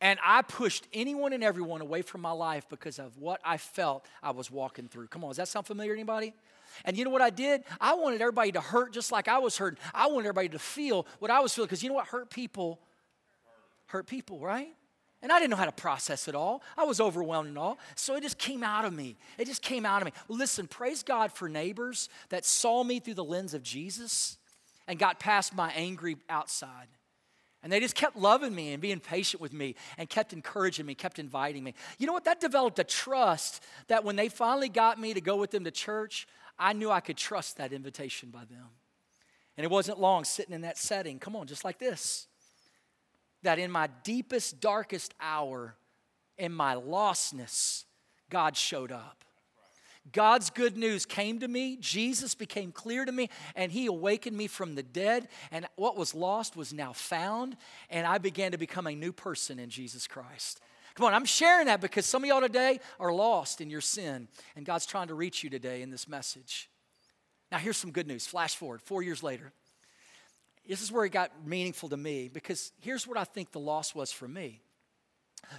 and 0.00 0.18
I 0.20 0.42
pushed 0.42 0.84
anyone 0.92 1.32
and 1.32 1.44
everyone 1.44 1.80
away 1.80 2.02
from 2.02 2.22
my 2.22 2.32
life 2.32 2.68
because 2.68 2.98
of 2.98 3.16
what 3.18 3.40
I 3.44 3.56
felt 3.56 4.04
I 4.20 4.32
was 4.32 4.50
walking 4.50 4.88
through. 4.88 5.06
Come 5.06 5.22
on, 5.22 5.30
does 5.30 5.36
that 5.36 5.46
sound 5.46 5.64
familiar 5.64 5.92
to 5.92 5.96
anybody? 5.96 6.34
And 6.84 6.96
you 6.96 7.04
know 7.04 7.10
what 7.10 7.22
I 7.22 7.30
did? 7.30 7.62
I 7.80 7.94
wanted 7.94 8.20
everybody 8.20 8.50
to 8.50 8.60
hurt 8.60 8.94
just 8.94 9.12
like 9.12 9.28
I 9.28 9.38
was 9.38 9.56
hurting. 9.58 9.78
I 9.94 10.08
wanted 10.08 10.26
everybody 10.26 10.48
to 10.48 10.58
feel 10.58 11.06
what 11.20 11.30
I 11.30 11.38
was 11.38 11.54
feeling 11.54 11.68
because 11.68 11.84
you 11.84 11.88
know 11.88 11.94
what 11.94 12.08
hurt 12.08 12.30
people 12.30 12.80
hurt 13.86 14.08
people, 14.08 14.40
right? 14.40 14.74
And 15.22 15.30
I 15.30 15.38
didn't 15.38 15.52
know 15.52 15.56
how 15.56 15.66
to 15.66 15.72
process 15.72 16.26
it 16.26 16.34
all. 16.34 16.64
I 16.76 16.82
was 16.82 17.00
overwhelmed 17.00 17.50
and 17.50 17.58
all. 17.58 17.78
So 17.94 18.16
it 18.16 18.24
just 18.24 18.38
came 18.38 18.64
out 18.64 18.84
of 18.84 18.92
me. 18.92 19.16
It 19.38 19.44
just 19.44 19.62
came 19.62 19.86
out 19.86 20.02
of 20.02 20.06
me. 20.06 20.12
Listen, 20.26 20.66
praise 20.66 21.04
God 21.04 21.30
for 21.30 21.48
neighbors 21.48 22.08
that 22.30 22.44
saw 22.44 22.82
me 22.82 22.98
through 22.98 23.14
the 23.14 23.24
lens 23.24 23.54
of 23.54 23.62
Jesus 23.62 24.38
and 24.86 24.98
got 24.98 25.18
past 25.18 25.54
my 25.54 25.72
angry 25.72 26.16
outside. 26.28 26.88
And 27.62 27.72
they 27.72 27.80
just 27.80 27.96
kept 27.96 28.16
loving 28.16 28.54
me 28.54 28.72
and 28.72 28.80
being 28.80 29.00
patient 29.00 29.40
with 29.40 29.52
me 29.52 29.74
and 29.98 30.08
kept 30.08 30.32
encouraging 30.32 30.86
me, 30.86 30.94
kept 30.94 31.18
inviting 31.18 31.64
me. 31.64 31.74
You 31.98 32.06
know 32.06 32.12
what? 32.12 32.24
That 32.24 32.40
developed 32.40 32.78
a 32.78 32.84
trust 32.84 33.62
that 33.88 34.04
when 34.04 34.14
they 34.14 34.28
finally 34.28 34.68
got 34.68 35.00
me 35.00 35.14
to 35.14 35.20
go 35.20 35.36
with 35.36 35.50
them 35.50 35.64
to 35.64 35.70
church, 35.70 36.28
I 36.58 36.72
knew 36.74 36.90
I 36.90 37.00
could 37.00 37.16
trust 37.16 37.56
that 37.56 37.72
invitation 37.72 38.30
by 38.30 38.44
them. 38.44 38.68
And 39.56 39.64
it 39.64 39.70
wasn't 39.70 39.98
long 39.98 40.24
sitting 40.24 40.54
in 40.54 40.60
that 40.60 40.78
setting, 40.78 41.18
come 41.18 41.34
on, 41.34 41.46
just 41.46 41.64
like 41.64 41.78
this, 41.78 42.28
that 43.42 43.58
in 43.58 43.70
my 43.70 43.88
deepest, 44.04 44.60
darkest 44.60 45.14
hour, 45.20 45.74
in 46.38 46.52
my 46.52 46.74
lostness, 46.74 47.84
God 48.30 48.56
showed 48.56 48.92
up. 48.92 49.24
God's 50.12 50.50
good 50.50 50.76
news 50.76 51.04
came 51.04 51.40
to 51.40 51.48
me. 51.48 51.76
Jesus 51.80 52.34
became 52.34 52.72
clear 52.72 53.04
to 53.04 53.12
me, 53.12 53.28
and 53.54 53.72
He 53.72 53.86
awakened 53.86 54.36
me 54.36 54.46
from 54.46 54.74
the 54.74 54.82
dead. 54.82 55.28
And 55.50 55.66
what 55.76 55.96
was 55.96 56.14
lost 56.14 56.56
was 56.56 56.72
now 56.72 56.92
found, 56.92 57.56
and 57.90 58.06
I 58.06 58.18
began 58.18 58.52
to 58.52 58.58
become 58.58 58.86
a 58.86 58.94
new 58.94 59.12
person 59.12 59.58
in 59.58 59.70
Jesus 59.70 60.06
Christ. 60.06 60.60
Come 60.94 61.06
on, 61.06 61.14
I'm 61.14 61.24
sharing 61.26 61.66
that 61.66 61.80
because 61.80 62.06
some 62.06 62.24
of 62.24 62.28
y'all 62.28 62.40
today 62.40 62.80
are 62.98 63.12
lost 63.12 63.60
in 63.60 63.68
your 63.68 63.82
sin, 63.82 64.28
and 64.54 64.64
God's 64.64 64.86
trying 64.86 65.08
to 65.08 65.14
reach 65.14 65.44
you 65.44 65.50
today 65.50 65.82
in 65.82 65.90
this 65.90 66.08
message. 66.08 66.70
Now, 67.52 67.58
here's 67.58 67.76
some 67.76 67.90
good 67.90 68.06
news. 68.06 68.26
Flash 68.26 68.56
forward, 68.56 68.80
four 68.82 69.02
years 69.02 69.22
later. 69.22 69.52
This 70.66 70.82
is 70.82 70.90
where 70.90 71.04
it 71.04 71.10
got 71.10 71.30
meaningful 71.46 71.88
to 71.90 71.96
me 71.96 72.28
because 72.28 72.72
here's 72.80 73.06
what 73.06 73.16
I 73.16 73.24
think 73.24 73.52
the 73.52 73.60
loss 73.60 73.94
was 73.94 74.10
for 74.10 74.26
me. 74.26 74.62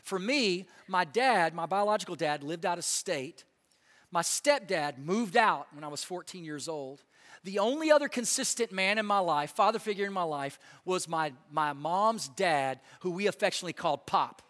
For 0.04 0.20
me, 0.20 0.66
my 0.88 1.06
dad, 1.06 1.54
my 1.54 1.66
biological 1.66 2.16
dad, 2.16 2.44
lived 2.44 2.66
out 2.66 2.78
of 2.78 2.84
state. 2.84 3.46
My 4.12 4.22
stepdad 4.22 4.98
moved 4.98 5.36
out 5.36 5.68
when 5.74 5.84
I 5.84 5.90
was 5.90 6.04
14 6.04 6.44
years 6.44 6.68
old. 6.68 7.04
The 7.44 7.60
only 7.60 7.92
other 7.92 8.08
consistent 8.08 8.72
man 8.72 8.98
in 8.98 9.06
my 9.06 9.20
life, 9.20 9.52
father 9.52 9.80
figure 9.80 10.06
in 10.06 10.14
my 10.14 10.24
life, 10.24 10.60
was 10.86 11.08
my, 11.08 11.34
my 11.52 11.74
mom's 11.74 12.28
dad, 12.30 12.80
who 13.02 13.12
we 13.12 13.28
affectionately 13.28 13.74
called 13.74 14.06
Pop. 14.06 14.42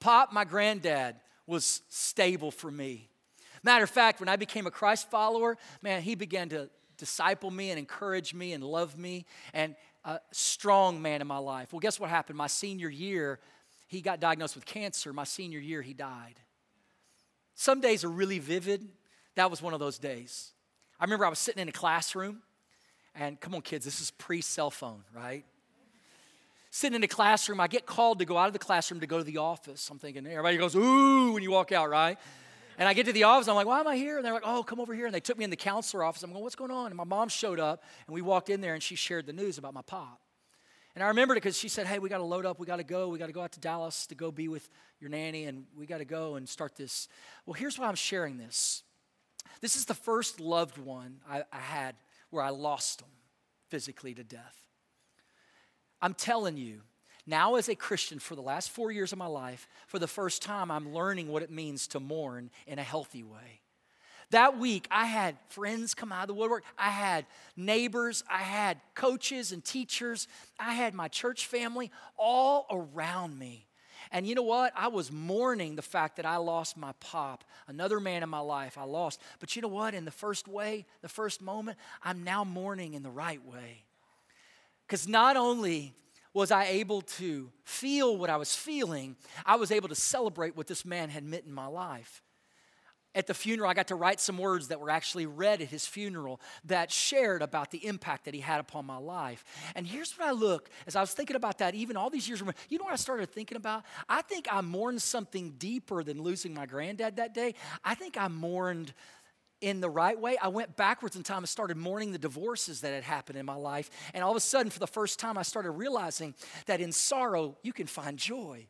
Pop, 0.00 0.32
my 0.32 0.44
granddad, 0.44 1.16
was 1.46 1.82
stable 1.88 2.50
for 2.50 2.70
me. 2.70 3.08
Matter 3.62 3.84
of 3.84 3.90
fact, 3.90 4.20
when 4.20 4.28
I 4.28 4.36
became 4.36 4.66
a 4.66 4.70
Christ 4.70 5.10
follower, 5.10 5.56
man, 5.82 6.02
he 6.02 6.14
began 6.14 6.48
to 6.50 6.70
disciple 6.96 7.50
me 7.50 7.70
and 7.70 7.78
encourage 7.78 8.34
me 8.34 8.52
and 8.52 8.62
love 8.62 8.98
me 8.98 9.24
and 9.52 9.74
a 10.04 10.20
strong 10.32 11.00
man 11.00 11.20
in 11.20 11.26
my 11.26 11.38
life. 11.38 11.72
Well, 11.72 11.80
guess 11.80 11.98
what 11.98 12.10
happened? 12.10 12.36
My 12.36 12.46
senior 12.46 12.88
year, 12.88 13.40
he 13.86 14.00
got 14.00 14.20
diagnosed 14.20 14.54
with 14.54 14.64
cancer. 14.64 15.12
My 15.12 15.24
senior 15.24 15.60
year, 15.60 15.82
he 15.82 15.94
died. 15.94 16.40
Some 17.58 17.80
days 17.80 18.04
are 18.04 18.08
really 18.08 18.38
vivid. 18.38 18.86
That 19.34 19.50
was 19.50 19.60
one 19.60 19.74
of 19.74 19.80
those 19.80 19.98
days. 19.98 20.52
I 21.00 21.04
remember 21.04 21.26
I 21.26 21.28
was 21.28 21.40
sitting 21.40 21.60
in 21.60 21.68
a 21.68 21.72
classroom, 21.72 22.40
and 23.16 23.40
come 23.40 23.52
on, 23.52 23.62
kids, 23.62 23.84
this 23.84 24.00
is 24.00 24.12
pre 24.12 24.40
cell 24.42 24.70
phone, 24.70 25.02
right? 25.12 25.44
Sitting 26.70 26.94
in 26.94 27.02
a 27.02 27.08
classroom, 27.08 27.60
I 27.60 27.66
get 27.66 27.84
called 27.84 28.20
to 28.20 28.24
go 28.24 28.38
out 28.38 28.46
of 28.46 28.52
the 28.52 28.60
classroom 28.60 29.00
to 29.00 29.08
go 29.08 29.18
to 29.18 29.24
the 29.24 29.38
office. 29.38 29.90
I'm 29.90 29.98
thinking, 29.98 30.24
everybody 30.24 30.56
goes, 30.56 30.76
ooh, 30.76 31.32
when 31.32 31.42
you 31.42 31.50
walk 31.50 31.72
out, 31.72 31.90
right? 31.90 32.16
And 32.78 32.88
I 32.88 32.94
get 32.94 33.06
to 33.06 33.12
the 33.12 33.24
office, 33.24 33.48
I'm 33.48 33.56
like, 33.56 33.66
why 33.66 33.80
am 33.80 33.88
I 33.88 33.96
here? 33.96 34.18
And 34.18 34.24
they're 34.24 34.34
like, 34.34 34.46
oh, 34.46 34.62
come 34.62 34.78
over 34.78 34.94
here. 34.94 35.06
And 35.06 35.14
they 35.14 35.18
took 35.18 35.36
me 35.36 35.42
in 35.42 35.50
the 35.50 35.56
counselor 35.56 36.04
office. 36.04 36.22
I'm 36.22 36.30
going, 36.30 36.44
what's 36.44 36.54
going 36.54 36.70
on? 36.70 36.86
And 36.86 36.94
my 36.94 37.02
mom 37.02 37.28
showed 37.28 37.58
up, 37.58 37.82
and 38.06 38.14
we 38.14 38.22
walked 38.22 38.50
in 38.50 38.60
there, 38.60 38.74
and 38.74 38.82
she 38.84 38.94
shared 38.94 39.26
the 39.26 39.32
news 39.32 39.58
about 39.58 39.74
my 39.74 39.82
pop. 39.82 40.20
And 40.98 41.04
I 41.04 41.08
remembered 41.10 41.34
it 41.34 41.44
because 41.44 41.56
she 41.56 41.68
said, 41.68 41.86
hey, 41.86 42.00
we 42.00 42.08
got 42.08 42.18
to 42.18 42.24
load 42.24 42.44
up. 42.44 42.58
We 42.58 42.66
got 42.66 42.78
to 42.78 42.82
go. 42.82 43.06
We 43.06 43.20
got 43.20 43.28
to 43.28 43.32
go 43.32 43.40
out 43.40 43.52
to 43.52 43.60
Dallas 43.60 44.04
to 44.08 44.16
go 44.16 44.32
be 44.32 44.48
with 44.48 44.68
your 44.98 45.08
nanny, 45.08 45.44
and 45.44 45.64
we 45.76 45.86
got 45.86 45.98
to 45.98 46.04
go 46.04 46.34
and 46.34 46.48
start 46.48 46.74
this. 46.74 47.06
Well, 47.46 47.54
here's 47.54 47.78
why 47.78 47.86
I'm 47.86 47.94
sharing 47.94 48.36
this. 48.36 48.82
This 49.60 49.76
is 49.76 49.84
the 49.84 49.94
first 49.94 50.40
loved 50.40 50.76
one 50.76 51.20
I, 51.30 51.44
I 51.52 51.60
had 51.60 51.94
where 52.30 52.42
I 52.42 52.48
lost 52.48 52.98
them 52.98 53.10
physically 53.68 54.12
to 54.14 54.24
death. 54.24 54.56
I'm 56.02 56.14
telling 56.14 56.56
you, 56.56 56.80
now 57.28 57.54
as 57.54 57.68
a 57.68 57.76
Christian 57.76 58.18
for 58.18 58.34
the 58.34 58.42
last 58.42 58.68
four 58.70 58.90
years 58.90 59.12
of 59.12 59.18
my 59.18 59.26
life, 59.26 59.68
for 59.86 60.00
the 60.00 60.08
first 60.08 60.42
time, 60.42 60.68
I'm 60.68 60.92
learning 60.92 61.28
what 61.28 61.44
it 61.44 61.50
means 61.52 61.86
to 61.88 62.00
mourn 62.00 62.50
in 62.66 62.80
a 62.80 62.82
healthy 62.82 63.22
way. 63.22 63.60
That 64.30 64.58
week, 64.58 64.86
I 64.90 65.06
had 65.06 65.36
friends 65.48 65.94
come 65.94 66.12
out 66.12 66.22
of 66.22 66.28
the 66.28 66.34
woodwork. 66.34 66.64
I 66.76 66.90
had 66.90 67.24
neighbors. 67.56 68.22
I 68.30 68.42
had 68.42 68.78
coaches 68.94 69.52
and 69.52 69.64
teachers. 69.64 70.28
I 70.58 70.74
had 70.74 70.92
my 70.92 71.08
church 71.08 71.46
family 71.46 71.90
all 72.18 72.66
around 72.70 73.38
me. 73.38 73.66
And 74.10 74.26
you 74.26 74.34
know 74.34 74.42
what? 74.42 74.72
I 74.76 74.88
was 74.88 75.10
mourning 75.10 75.76
the 75.76 75.82
fact 75.82 76.16
that 76.16 76.26
I 76.26 76.36
lost 76.36 76.76
my 76.76 76.92
pop, 77.00 77.44
another 77.66 78.00
man 78.00 78.22
in 78.22 78.28
my 78.28 78.38
life 78.38 78.78
I 78.78 78.84
lost. 78.84 79.20
But 79.38 79.54
you 79.56 79.62
know 79.62 79.68
what? 79.68 79.94
In 79.94 80.04
the 80.04 80.10
first 80.10 80.46
way, 80.46 80.86
the 81.02 81.08
first 81.08 81.42
moment, 81.42 81.78
I'm 82.02 82.24
now 82.24 82.44
mourning 82.44 82.94
in 82.94 83.02
the 83.02 83.10
right 83.10 83.44
way. 83.44 83.84
Because 84.86 85.06
not 85.06 85.36
only 85.36 85.94
was 86.32 86.50
I 86.50 86.66
able 86.66 87.02
to 87.02 87.50
feel 87.64 88.16
what 88.16 88.30
I 88.30 88.36
was 88.36 88.54
feeling, 88.54 89.16
I 89.44 89.56
was 89.56 89.70
able 89.70 89.88
to 89.88 89.94
celebrate 89.94 90.56
what 90.56 90.66
this 90.66 90.84
man 90.84 91.10
had 91.10 91.24
meant 91.24 91.44
in 91.44 91.52
my 91.52 91.66
life 91.66 92.22
at 93.18 93.26
the 93.26 93.34
funeral, 93.34 93.68
I 93.68 93.74
got 93.74 93.88
to 93.88 93.96
write 93.96 94.20
some 94.20 94.38
words 94.38 94.68
that 94.68 94.78
were 94.78 94.90
actually 94.90 95.26
read 95.26 95.60
at 95.60 95.66
his 95.68 95.84
funeral 95.84 96.40
that 96.64 96.92
shared 96.92 97.42
about 97.42 97.72
the 97.72 97.84
impact 97.84 98.26
that 98.26 98.32
he 98.32 98.40
had 98.40 98.60
upon 98.60 98.86
my 98.86 98.96
life. 98.96 99.44
And 99.74 99.84
here's 99.84 100.16
what 100.16 100.28
I 100.28 100.30
look 100.30 100.70
as 100.86 100.94
I 100.94 101.00
was 101.00 101.12
thinking 101.12 101.34
about 101.34 101.58
that, 101.58 101.74
even 101.74 101.96
all 101.96 102.10
these 102.10 102.28
years. 102.28 102.40
You 102.68 102.78
know 102.78 102.84
what 102.84 102.92
I 102.92 102.96
started 102.96 103.32
thinking 103.32 103.56
about? 103.56 103.82
I 104.08 104.22
think 104.22 104.46
I 104.48 104.60
mourned 104.60 105.02
something 105.02 105.54
deeper 105.58 106.04
than 106.04 106.22
losing 106.22 106.54
my 106.54 106.64
granddad 106.64 107.16
that 107.16 107.34
day. 107.34 107.56
I 107.84 107.96
think 107.96 108.16
I 108.16 108.28
mourned 108.28 108.94
in 109.60 109.80
the 109.80 109.90
right 109.90 110.18
way. 110.18 110.36
I 110.40 110.46
went 110.46 110.76
backwards 110.76 111.16
in 111.16 111.24
time 111.24 111.38
and 111.38 111.48
started 111.48 111.76
mourning 111.76 112.12
the 112.12 112.18
divorces 112.18 112.82
that 112.82 112.94
had 112.94 113.02
happened 113.02 113.36
in 113.36 113.44
my 113.44 113.56
life. 113.56 113.90
And 114.14 114.22
all 114.22 114.30
of 114.30 114.36
a 114.36 114.40
sudden, 114.40 114.70
for 114.70 114.78
the 114.78 114.86
first 114.86 115.18
time, 115.18 115.36
I 115.36 115.42
started 115.42 115.72
realizing 115.72 116.36
that 116.66 116.80
in 116.80 116.92
sorrow, 116.92 117.56
you 117.64 117.72
can 117.72 117.88
find 117.88 118.16
joy. 118.16 118.68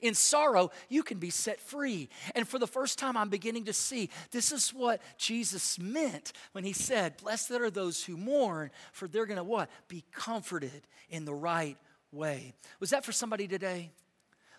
In 0.00 0.14
sorrow, 0.14 0.70
you 0.88 1.02
can 1.02 1.18
be 1.18 1.30
set 1.30 1.60
free. 1.60 2.08
And 2.34 2.46
for 2.46 2.58
the 2.58 2.66
first 2.66 2.98
time, 2.98 3.16
I'm 3.16 3.30
beginning 3.30 3.64
to 3.64 3.72
see 3.72 4.10
this 4.30 4.52
is 4.52 4.70
what 4.70 5.00
Jesus 5.16 5.78
meant 5.78 6.32
when 6.52 6.64
he 6.64 6.72
said, 6.72 7.16
Blessed 7.16 7.52
are 7.52 7.70
those 7.70 8.04
who 8.04 8.16
mourn, 8.16 8.70
for 8.92 9.08
they're 9.08 9.26
going 9.26 9.38
to 9.38 9.44
what? 9.44 9.70
Be 9.88 10.04
comforted 10.12 10.86
in 11.08 11.24
the 11.24 11.34
right 11.34 11.76
way. 12.12 12.54
Was 12.80 12.90
that 12.90 13.04
for 13.04 13.12
somebody 13.12 13.48
today? 13.48 13.90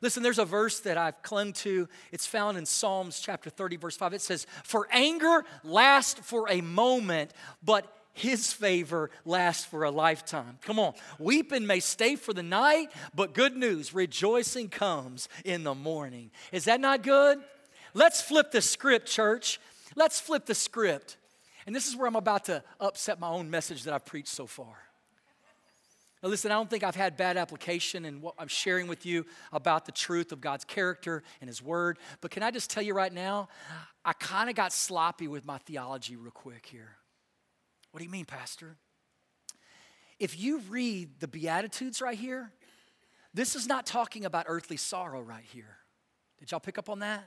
Listen, 0.02 0.22
there's 0.22 0.40
a 0.40 0.46
verse 0.46 0.80
that 0.82 0.98
I've 0.98 1.22
clung 1.24 1.54
to. 1.54 1.88
It's 2.12 2.28
found 2.28 2.58
in 2.58 2.66
Psalms 2.66 3.20
chapter 3.20 3.50
30, 3.50 3.78
verse 3.78 3.98
5. 3.98 4.14
It 4.14 4.22
says, 4.22 4.46
For 4.64 4.88
anger 4.92 5.44
lasts 5.64 6.20
for 6.24 6.48
a 6.50 6.62
moment, 6.62 7.32
but 7.64 7.92
his 8.18 8.52
favor 8.52 9.12
lasts 9.26 9.64
for 9.64 9.84
a 9.84 9.92
lifetime. 9.92 10.58
Come 10.62 10.80
on. 10.80 10.94
Weeping 11.20 11.68
may 11.68 11.80
stay 11.80 12.16
for 12.16 12.34
the 12.34 12.44
night, 12.44 12.88
but 13.14 13.34
good 13.34 13.56
news, 13.56 13.94
rejoicing 13.94 14.70
comes 14.70 15.30
in 15.46 15.64
the 15.64 15.76
morning. 15.76 16.32
Is 16.52 16.66
that 16.66 16.82
not 16.82 17.04
good? 17.04 17.40
Let's 17.94 18.22
flip 18.22 18.52
the 18.52 18.62
script, 18.62 19.08
church. 19.08 19.60
Let's 19.96 20.20
flip 20.20 20.46
the 20.46 20.56
script. 20.56 21.18
And 21.66 21.76
this 21.76 21.88
is 21.88 21.96
where 21.96 22.08
I'm 22.08 22.16
about 22.16 22.46
to 22.46 22.64
upset 22.80 23.20
my 23.20 23.30
own 23.30 23.50
message 23.50 23.84
that 23.84 23.94
I've 23.94 24.06
preached 24.06 24.30
so 24.30 24.48
far. 24.48 24.76
Now, 26.24 26.30
listen, 26.30 26.52
I 26.52 26.56
don't 26.56 26.70
think 26.70 26.84
I've 26.84 26.96
had 26.96 27.18
bad 27.18 27.38
application 27.38 28.04
in 28.04 28.22
what 28.22 28.34
I'm 28.40 28.48
sharing 28.48 28.88
with 28.88 29.06
you 29.06 29.26
about 29.54 29.86
the 29.86 29.92
truth 29.92 30.32
of 30.32 30.42
God's 30.42 30.66
character 30.66 31.22
and 31.40 31.48
His 31.48 31.62
Word. 31.62 32.00
But 32.22 32.32
can 32.32 32.42
I 32.42 32.50
just 32.50 32.72
tell 32.72 32.82
you 32.82 32.96
right 32.96 33.14
now, 33.14 33.50
I 34.04 34.14
kind 34.14 34.50
of 34.50 34.56
got 34.56 34.74
sloppy 34.74 35.28
with 35.28 35.46
my 35.46 35.60
theology 35.60 36.16
real 36.16 36.32
quick 36.32 36.66
here. 36.66 36.98
What 37.92 38.00
do 38.00 38.06
you 38.06 38.12
mean, 38.12 38.26
Pastor? 38.26 38.78
If 40.20 40.40
you 40.40 40.60
read 40.70 41.20
the 41.20 41.28
Beatitudes 41.28 42.02
right 42.02 42.18
here, 42.18 42.52
this 43.34 43.56
is 43.56 43.68
not 43.68 43.86
talking 43.86 44.26
about 44.26 44.46
earthly 44.48 44.78
sorrow 44.78 45.22
right 45.22 45.44
here. 45.44 45.78
Did 46.40 46.52
y'all 46.52 46.60
pick 46.60 46.78
up 46.78 46.90
on 46.90 47.00
that? 47.00 47.24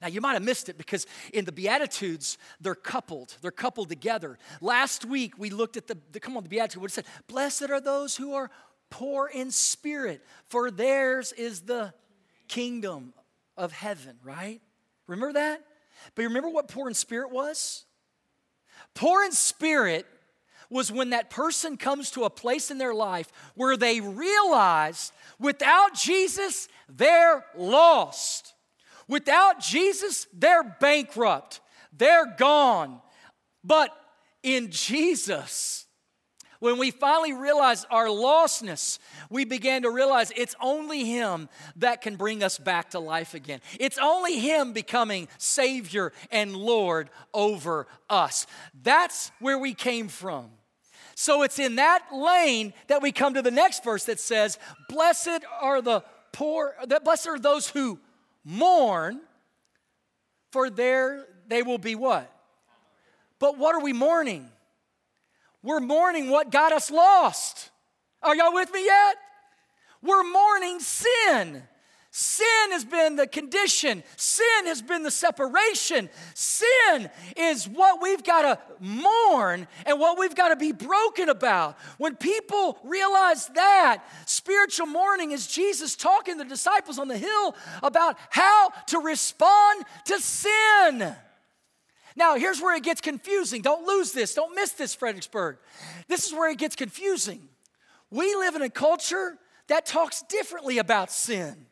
Now, 0.00 0.08
you 0.08 0.20
might 0.20 0.32
have 0.32 0.42
missed 0.42 0.68
it 0.68 0.78
because 0.78 1.06
in 1.32 1.44
the 1.44 1.52
Beatitudes, 1.52 2.38
they're 2.60 2.74
coupled. 2.74 3.36
They're 3.42 3.50
coupled 3.50 3.90
together. 3.90 4.38
Last 4.60 5.04
week, 5.04 5.34
we 5.36 5.50
looked 5.50 5.76
at 5.76 5.86
the, 5.88 5.98
the 6.12 6.20
come 6.20 6.36
on, 6.36 6.42
the 6.42 6.48
Beatitudes, 6.48 6.78
what 6.78 6.90
it 6.90 6.94
said 6.94 7.04
Blessed 7.26 7.70
are 7.70 7.80
those 7.80 8.16
who 8.16 8.32
are 8.34 8.50
poor 8.88 9.28
in 9.28 9.50
spirit, 9.50 10.24
for 10.46 10.70
theirs 10.70 11.32
is 11.32 11.62
the 11.62 11.92
kingdom 12.48 13.12
of 13.56 13.72
heaven, 13.72 14.16
right? 14.24 14.60
Remember 15.06 15.34
that? 15.34 15.62
But 16.14 16.22
remember 16.22 16.48
what 16.48 16.68
poor 16.68 16.88
in 16.88 16.94
spirit 16.94 17.30
was? 17.30 17.84
Poor 18.94 19.24
in 19.24 19.32
spirit 19.32 20.06
was 20.70 20.92
when 20.92 21.10
that 21.10 21.30
person 21.30 21.76
comes 21.76 22.10
to 22.12 22.24
a 22.24 22.30
place 22.30 22.70
in 22.70 22.78
their 22.78 22.94
life 22.94 23.30
where 23.54 23.76
they 23.76 24.00
realize 24.00 25.12
without 25.38 25.94
Jesus, 25.94 26.68
they're 26.88 27.44
lost. 27.56 28.54
Without 29.08 29.58
Jesus, 29.60 30.28
they're 30.32 30.76
bankrupt. 30.80 31.60
They're 31.92 32.34
gone. 32.38 33.00
But 33.64 33.90
in 34.42 34.70
Jesus, 34.70 35.86
when 36.60 36.78
we 36.78 36.90
finally 36.90 37.32
realized 37.32 37.86
our 37.90 38.06
lostness, 38.06 38.98
we 39.30 39.44
began 39.44 39.82
to 39.82 39.90
realize 39.90 40.30
it's 40.36 40.54
only 40.60 41.04
Him 41.04 41.48
that 41.76 42.02
can 42.02 42.16
bring 42.16 42.42
us 42.42 42.58
back 42.58 42.90
to 42.90 43.00
life 43.00 43.34
again. 43.34 43.60
It's 43.80 43.98
only 43.98 44.38
Him 44.38 44.72
becoming 44.72 45.28
Savior 45.38 46.12
and 46.30 46.54
Lord 46.54 47.10
over 47.34 47.86
us. 48.08 48.46
That's 48.82 49.32
where 49.40 49.58
we 49.58 49.74
came 49.74 50.08
from. 50.08 50.50
So 51.14 51.42
it's 51.42 51.58
in 51.58 51.76
that 51.76 52.06
lane 52.12 52.72
that 52.86 53.02
we 53.02 53.10
come 53.10 53.34
to 53.34 53.42
the 53.42 53.50
next 53.50 53.82
verse 53.82 54.04
that 54.04 54.20
says, 54.20 54.58
Blessed 54.88 55.44
are 55.60 55.82
the 55.82 56.02
poor, 56.32 56.74
that 56.86 57.04
blessed 57.04 57.26
are 57.26 57.38
those 57.38 57.68
who 57.68 57.98
mourn, 58.44 59.20
for 60.50 60.70
there 60.70 61.26
they 61.48 61.62
will 61.62 61.78
be 61.78 61.94
what? 61.94 62.30
But 63.38 63.58
what 63.58 63.74
are 63.74 63.82
we 63.82 63.92
mourning? 63.92 64.48
We're 65.62 65.80
mourning 65.80 66.30
what 66.30 66.50
got 66.50 66.72
us 66.72 66.90
lost. 66.90 67.70
Are 68.22 68.34
y'all 68.34 68.54
with 68.54 68.72
me 68.72 68.84
yet? 68.84 69.16
We're 70.02 70.24
mourning 70.24 70.80
sin. 70.80 71.62
Sin 72.12 72.72
has 72.72 72.84
been 72.84 73.14
the 73.14 73.26
condition. 73.26 74.02
Sin 74.16 74.66
has 74.66 74.82
been 74.82 75.04
the 75.04 75.12
separation. 75.12 76.10
Sin 76.34 77.08
is 77.36 77.68
what 77.68 78.02
we've 78.02 78.24
got 78.24 78.42
to 78.42 78.58
mourn 78.80 79.68
and 79.86 80.00
what 80.00 80.18
we've 80.18 80.34
got 80.34 80.48
to 80.48 80.56
be 80.56 80.72
broken 80.72 81.28
about. 81.28 81.78
When 81.98 82.16
people 82.16 82.78
realize 82.82 83.46
that, 83.54 84.02
spiritual 84.26 84.86
mourning 84.86 85.30
is 85.30 85.46
Jesus 85.46 85.94
talking 85.94 86.38
to 86.38 86.44
the 86.44 86.50
disciples 86.50 86.98
on 86.98 87.06
the 87.06 87.18
hill 87.18 87.54
about 87.80 88.18
how 88.30 88.70
to 88.88 88.98
respond 88.98 89.84
to 90.06 90.18
sin. 90.18 91.14
Now, 92.16 92.36
here's 92.36 92.60
where 92.60 92.76
it 92.76 92.82
gets 92.82 93.00
confusing. 93.00 93.62
Don't 93.62 93.86
lose 93.86 94.12
this. 94.12 94.34
Don't 94.34 94.54
miss 94.54 94.72
this, 94.72 94.94
Fredericksburg. 94.94 95.58
This 96.08 96.26
is 96.26 96.32
where 96.32 96.50
it 96.50 96.58
gets 96.58 96.76
confusing. 96.76 97.48
We 98.10 98.34
live 98.34 98.56
in 98.56 98.62
a 98.62 98.70
culture 98.70 99.38
that 99.68 99.86
talks 99.86 100.22
differently 100.22 100.78
about 100.78 101.12
sin. 101.12 101.66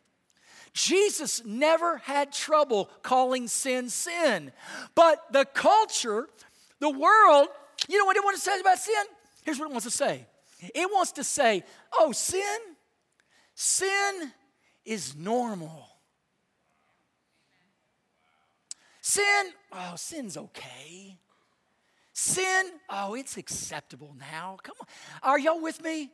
Jesus 0.73 1.43
never 1.45 1.97
had 1.97 2.31
trouble 2.31 2.89
calling 3.01 3.47
sin 3.47 3.89
sin. 3.89 4.51
But 4.95 5.21
the 5.31 5.45
culture, 5.45 6.27
the 6.79 6.89
world, 6.89 7.47
you 7.87 7.97
know 7.97 8.05
what 8.05 8.15
it 8.15 8.23
wants 8.23 8.43
to 8.43 8.49
say 8.49 8.59
about 8.59 8.77
sin? 8.77 9.03
Here's 9.43 9.59
what 9.59 9.69
it 9.69 9.71
wants 9.71 9.85
to 9.85 9.91
say 9.91 10.25
it 10.61 10.89
wants 10.91 11.13
to 11.13 11.23
say, 11.23 11.63
oh, 11.97 12.11
sin, 12.11 12.59
sin 13.55 14.31
is 14.85 15.15
normal. 15.15 15.88
Sin, 19.09 19.53
oh, 19.71 19.93
sin's 19.95 20.37
okay. 20.37 21.17
Sin, 22.13 22.65
oh, 22.91 23.15
it's 23.15 23.37
acceptable 23.37 24.15
now. 24.19 24.59
Come 24.61 24.75
on. 24.79 24.87
Are 25.23 25.39
y'all 25.39 25.59
with 25.59 25.81
me? 25.81 26.11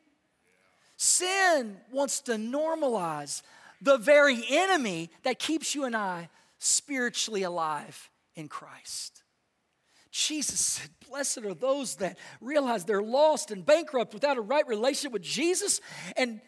Sin 0.95 1.75
wants 1.91 2.21
to 2.21 2.35
normalize 2.35 3.41
the 3.81 3.97
very 3.97 4.41
enemy 4.49 5.09
that 5.23 5.39
keeps 5.39 5.75
you 5.75 5.83
and 5.83 5.93
I 5.93 6.29
spiritually 6.57 7.43
alive 7.43 8.09
in 8.33 8.47
Christ. 8.47 9.23
Jesus 10.09 10.61
said, 10.61 10.89
Blessed 11.09 11.39
are 11.39 11.53
those 11.53 11.97
that 11.97 12.17
realize 12.39 12.85
they're 12.85 13.03
lost 13.03 13.51
and 13.51 13.65
bankrupt 13.65 14.13
without 14.13 14.37
a 14.37 14.41
right 14.41 14.65
relationship 14.69 15.11
with 15.11 15.21
Jesus. 15.21 15.81
And 16.15 16.39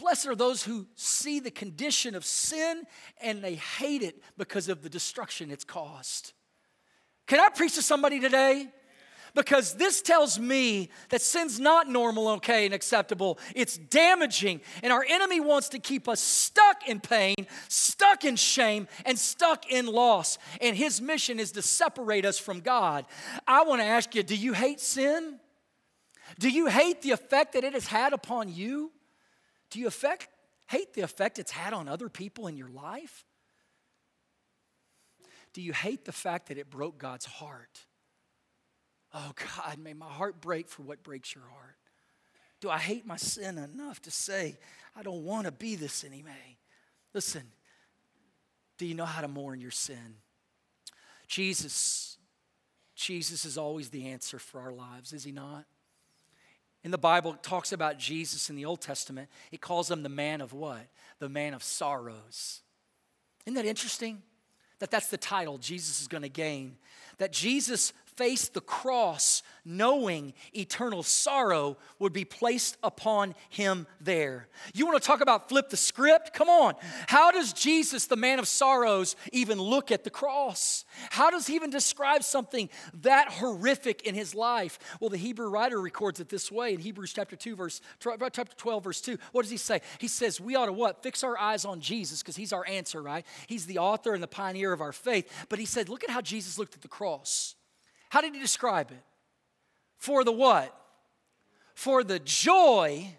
blessed 0.00 0.26
are 0.26 0.34
those 0.34 0.62
who 0.62 0.86
see 0.94 1.40
the 1.40 1.50
condition 1.50 2.14
of 2.14 2.24
sin 2.24 2.84
and 3.20 3.42
they 3.42 3.54
hate 3.54 4.02
it 4.02 4.22
because 4.36 4.68
of 4.68 4.82
the 4.82 4.88
destruction 4.88 5.50
it's 5.50 5.64
caused. 5.64 6.32
Can 7.26 7.40
I 7.40 7.48
preach 7.48 7.74
to 7.76 7.82
somebody 7.82 8.20
today? 8.20 8.68
because 9.34 9.74
this 9.74 10.02
tells 10.02 10.38
me 10.38 10.90
that 11.10 11.22
sin's 11.22 11.60
not 11.60 11.88
normal, 11.88 12.28
okay, 12.28 12.64
and 12.64 12.74
acceptable. 12.74 13.38
It's 13.54 13.76
damaging. 13.76 14.60
And 14.82 14.92
our 14.92 15.04
enemy 15.08 15.40
wants 15.40 15.68
to 15.70 15.78
keep 15.78 16.08
us 16.08 16.20
stuck 16.20 16.88
in 16.88 17.00
pain, 17.00 17.46
stuck 17.68 18.24
in 18.24 18.36
shame, 18.36 18.88
and 19.04 19.18
stuck 19.18 19.70
in 19.70 19.86
loss. 19.86 20.38
And 20.60 20.76
his 20.76 21.00
mission 21.00 21.38
is 21.38 21.52
to 21.52 21.62
separate 21.62 22.24
us 22.24 22.38
from 22.38 22.60
God. 22.60 23.06
I 23.46 23.64
want 23.64 23.80
to 23.80 23.86
ask 23.86 24.14
you 24.14 24.22
do 24.22 24.36
you 24.36 24.52
hate 24.52 24.80
sin? 24.80 25.38
Do 26.38 26.48
you 26.48 26.66
hate 26.66 27.02
the 27.02 27.10
effect 27.10 27.54
that 27.54 27.64
it 27.64 27.74
has 27.74 27.86
had 27.86 28.12
upon 28.12 28.52
you? 28.52 28.92
Do 29.70 29.78
you 29.78 29.86
affect, 29.86 30.28
hate 30.68 30.94
the 30.94 31.02
effect 31.02 31.38
it's 31.38 31.52
had 31.52 31.72
on 31.72 31.88
other 31.88 32.08
people 32.08 32.46
in 32.46 32.56
your 32.56 32.68
life? 32.68 33.24
Do 35.52 35.62
you 35.62 35.72
hate 35.72 36.04
the 36.04 36.12
fact 36.12 36.48
that 36.48 36.58
it 36.58 36.70
broke 36.70 36.98
God's 36.98 37.26
heart? 37.26 37.80
Oh 39.12 39.32
God, 39.34 39.78
may 39.78 39.94
my 39.94 40.06
heart 40.06 40.40
break 40.40 40.68
for 40.68 40.82
what 40.82 41.02
breaks 41.02 41.34
your 41.34 41.44
heart. 41.44 41.76
Do 42.60 42.70
I 42.70 42.78
hate 42.78 43.06
my 43.06 43.16
sin 43.16 43.58
enough 43.58 44.02
to 44.02 44.10
say, 44.10 44.58
I 44.94 45.02
don't 45.02 45.24
want 45.24 45.46
to 45.46 45.52
be 45.52 45.76
this 45.76 46.04
anymore? 46.04 46.34
Listen, 47.14 47.42
do 48.78 48.86
you 48.86 48.94
know 48.94 49.06
how 49.06 49.22
to 49.22 49.28
mourn 49.28 49.60
your 49.60 49.70
sin? 49.70 50.16
Jesus, 51.26 52.18
Jesus 52.94 53.44
is 53.44 53.56
always 53.56 53.88
the 53.88 54.08
answer 54.08 54.38
for 54.38 54.60
our 54.60 54.72
lives, 54.72 55.12
is 55.12 55.24
he 55.24 55.32
not? 55.32 55.64
In 56.82 56.90
the 56.90 56.98
Bible, 56.98 57.34
it 57.34 57.42
talks 57.42 57.72
about 57.72 57.98
Jesus 57.98 58.48
in 58.48 58.56
the 58.56 58.64
Old 58.64 58.80
Testament. 58.80 59.28
It 59.52 59.60
calls 59.60 59.90
him 59.90 60.02
the 60.02 60.08
man 60.08 60.40
of 60.40 60.52
what? 60.52 60.86
The 61.18 61.28
man 61.28 61.52
of 61.52 61.62
sorrows. 61.62 62.62
Isn't 63.44 63.54
that 63.54 63.66
interesting? 63.66 64.22
That 64.78 64.90
that's 64.90 65.08
the 65.08 65.18
title 65.18 65.58
Jesus 65.58 66.00
is 66.00 66.08
going 66.08 66.22
to 66.22 66.30
gain. 66.30 66.76
That 67.18 67.32
Jesus 67.32 67.92
faced 68.20 68.52
the 68.52 68.60
cross 68.60 69.42
knowing 69.64 70.34
eternal 70.54 71.02
sorrow 71.02 71.78
would 71.98 72.12
be 72.12 72.24
placed 72.26 72.76
upon 72.82 73.34
him 73.48 73.86
there. 73.98 74.46
You 74.74 74.84
want 74.84 75.00
to 75.02 75.06
talk 75.06 75.22
about 75.22 75.48
flip 75.48 75.70
the 75.70 75.76
script? 75.78 76.34
Come 76.34 76.50
on. 76.50 76.74
How 77.06 77.30
does 77.30 77.54
Jesus, 77.54 78.06
the 78.06 78.16
man 78.16 78.38
of 78.38 78.46
sorrows, 78.46 79.16
even 79.32 79.58
look 79.58 79.90
at 79.90 80.04
the 80.04 80.10
cross? 80.10 80.84
How 81.08 81.30
does 81.30 81.46
he 81.46 81.54
even 81.54 81.70
describe 81.70 82.22
something 82.22 82.68
that 83.00 83.32
horrific 83.32 84.02
in 84.02 84.14
his 84.14 84.34
life? 84.34 84.78
Well, 85.00 85.08
the 85.08 85.16
Hebrew 85.16 85.48
writer 85.48 85.80
records 85.80 86.20
it 86.20 86.28
this 86.28 86.52
way 86.52 86.74
in 86.74 86.80
Hebrews 86.80 87.14
chapter 87.14 87.36
2 87.36 87.56
verse 87.56 87.80
uh, 88.06 88.30
chapter 88.30 88.54
12 88.54 88.84
verse 88.84 89.00
2. 89.00 89.16
What 89.32 89.42
does 89.42 89.50
he 89.50 89.56
say? 89.56 89.80
He 89.98 90.08
says, 90.08 90.38
"We 90.38 90.56
ought 90.56 90.66
to 90.66 90.74
what? 90.74 91.02
Fix 91.02 91.24
our 91.24 91.38
eyes 91.38 91.64
on 91.64 91.80
Jesus 91.80 92.22
because 92.22 92.36
he's 92.36 92.52
our 92.52 92.66
answer, 92.66 93.00
right? 93.00 93.24
He's 93.46 93.64
the 93.64 93.78
author 93.78 94.12
and 94.12 94.22
the 94.22 94.28
pioneer 94.28 94.74
of 94.74 94.82
our 94.82 94.92
faith." 94.92 95.46
But 95.48 95.58
he 95.58 95.64
said, 95.64 95.88
"Look 95.88 96.04
at 96.04 96.10
how 96.10 96.20
Jesus 96.20 96.58
looked 96.58 96.74
at 96.74 96.82
the 96.82 96.88
cross." 96.88 97.54
How 98.10 98.20
did 98.20 98.34
he 98.34 98.40
describe 98.40 98.90
it? 98.90 99.02
For 99.96 100.24
the 100.24 100.32
what? 100.32 100.76
For 101.74 102.04
the 102.04 102.18
joy 102.18 103.16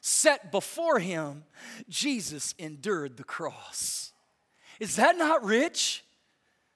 set 0.00 0.50
before 0.50 0.98
him, 0.98 1.44
Jesus 1.88 2.54
endured 2.58 3.16
the 3.16 3.24
cross. 3.24 4.12
Is 4.80 4.96
that 4.96 5.16
not 5.16 5.44
rich? 5.44 6.04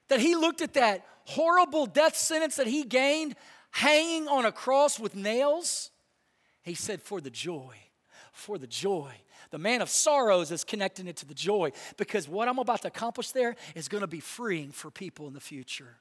That 0.08 0.20
he 0.20 0.34
looked 0.34 0.60
at 0.60 0.74
that 0.74 1.04
horrible 1.24 1.86
death 1.86 2.16
sentence 2.16 2.56
that 2.56 2.66
he 2.66 2.84
gained 2.84 3.34
hanging 3.70 4.28
on 4.28 4.44
a 4.44 4.52
cross 4.52 5.00
with 5.00 5.16
nails? 5.16 5.90
He 6.62 6.74
said, 6.74 7.00
For 7.00 7.20
the 7.20 7.30
joy, 7.30 7.74
for 8.32 8.58
the 8.58 8.66
joy. 8.66 9.12
The 9.50 9.58
man 9.58 9.80
of 9.80 9.88
sorrows 9.88 10.50
is 10.50 10.64
connecting 10.64 11.06
it 11.06 11.16
to 11.16 11.26
the 11.26 11.34
joy 11.34 11.72
because 11.96 12.28
what 12.28 12.48
I'm 12.48 12.58
about 12.58 12.82
to 12.82 12.88
accomplish 12.88 13.30
there 13.30 13.56
is 13.74 13.88
going 13.88 14.02
to 14.02 14.06
be 14.06 14.20
freeing 14.20 14.70
for 14.70 14.90
people 14.90 15.26
in 15.26 15.32
the 15.32 15.40
future. 15.40 15.96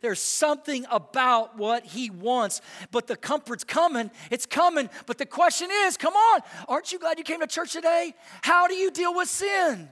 There's 0.00 0.20
something 0.20 0.86
about 0.90 1.58
what 1.58 1.84
he 1.84 2.10
wants, 2.10 2.60
but 2.90 3.06
the 3.06 3.16
comfort's 3.16 3.64
coming. 3.64 4.10
It's 4.30 4.46
coming. 4.46 4.88
But 5.06 5.18
the 5.18 5.26
question 5.26 5.68
is 5.84 5.96
come 5.96 6.14
on, 6.14 6.40
aren't 6.68 6.92
you 6.92 6.98
glad 6.98 7.18
you 7.18 7.24
came 7.24 7.40
to 7.40 7.46
church 7.46 7.72
today? 7.72 8.14
How 8.42 8.66
do 8.66 8.74
you 8.74 8.90
deal 8.90 9.14
with 9.14 9.28
sin? 9.28 9.88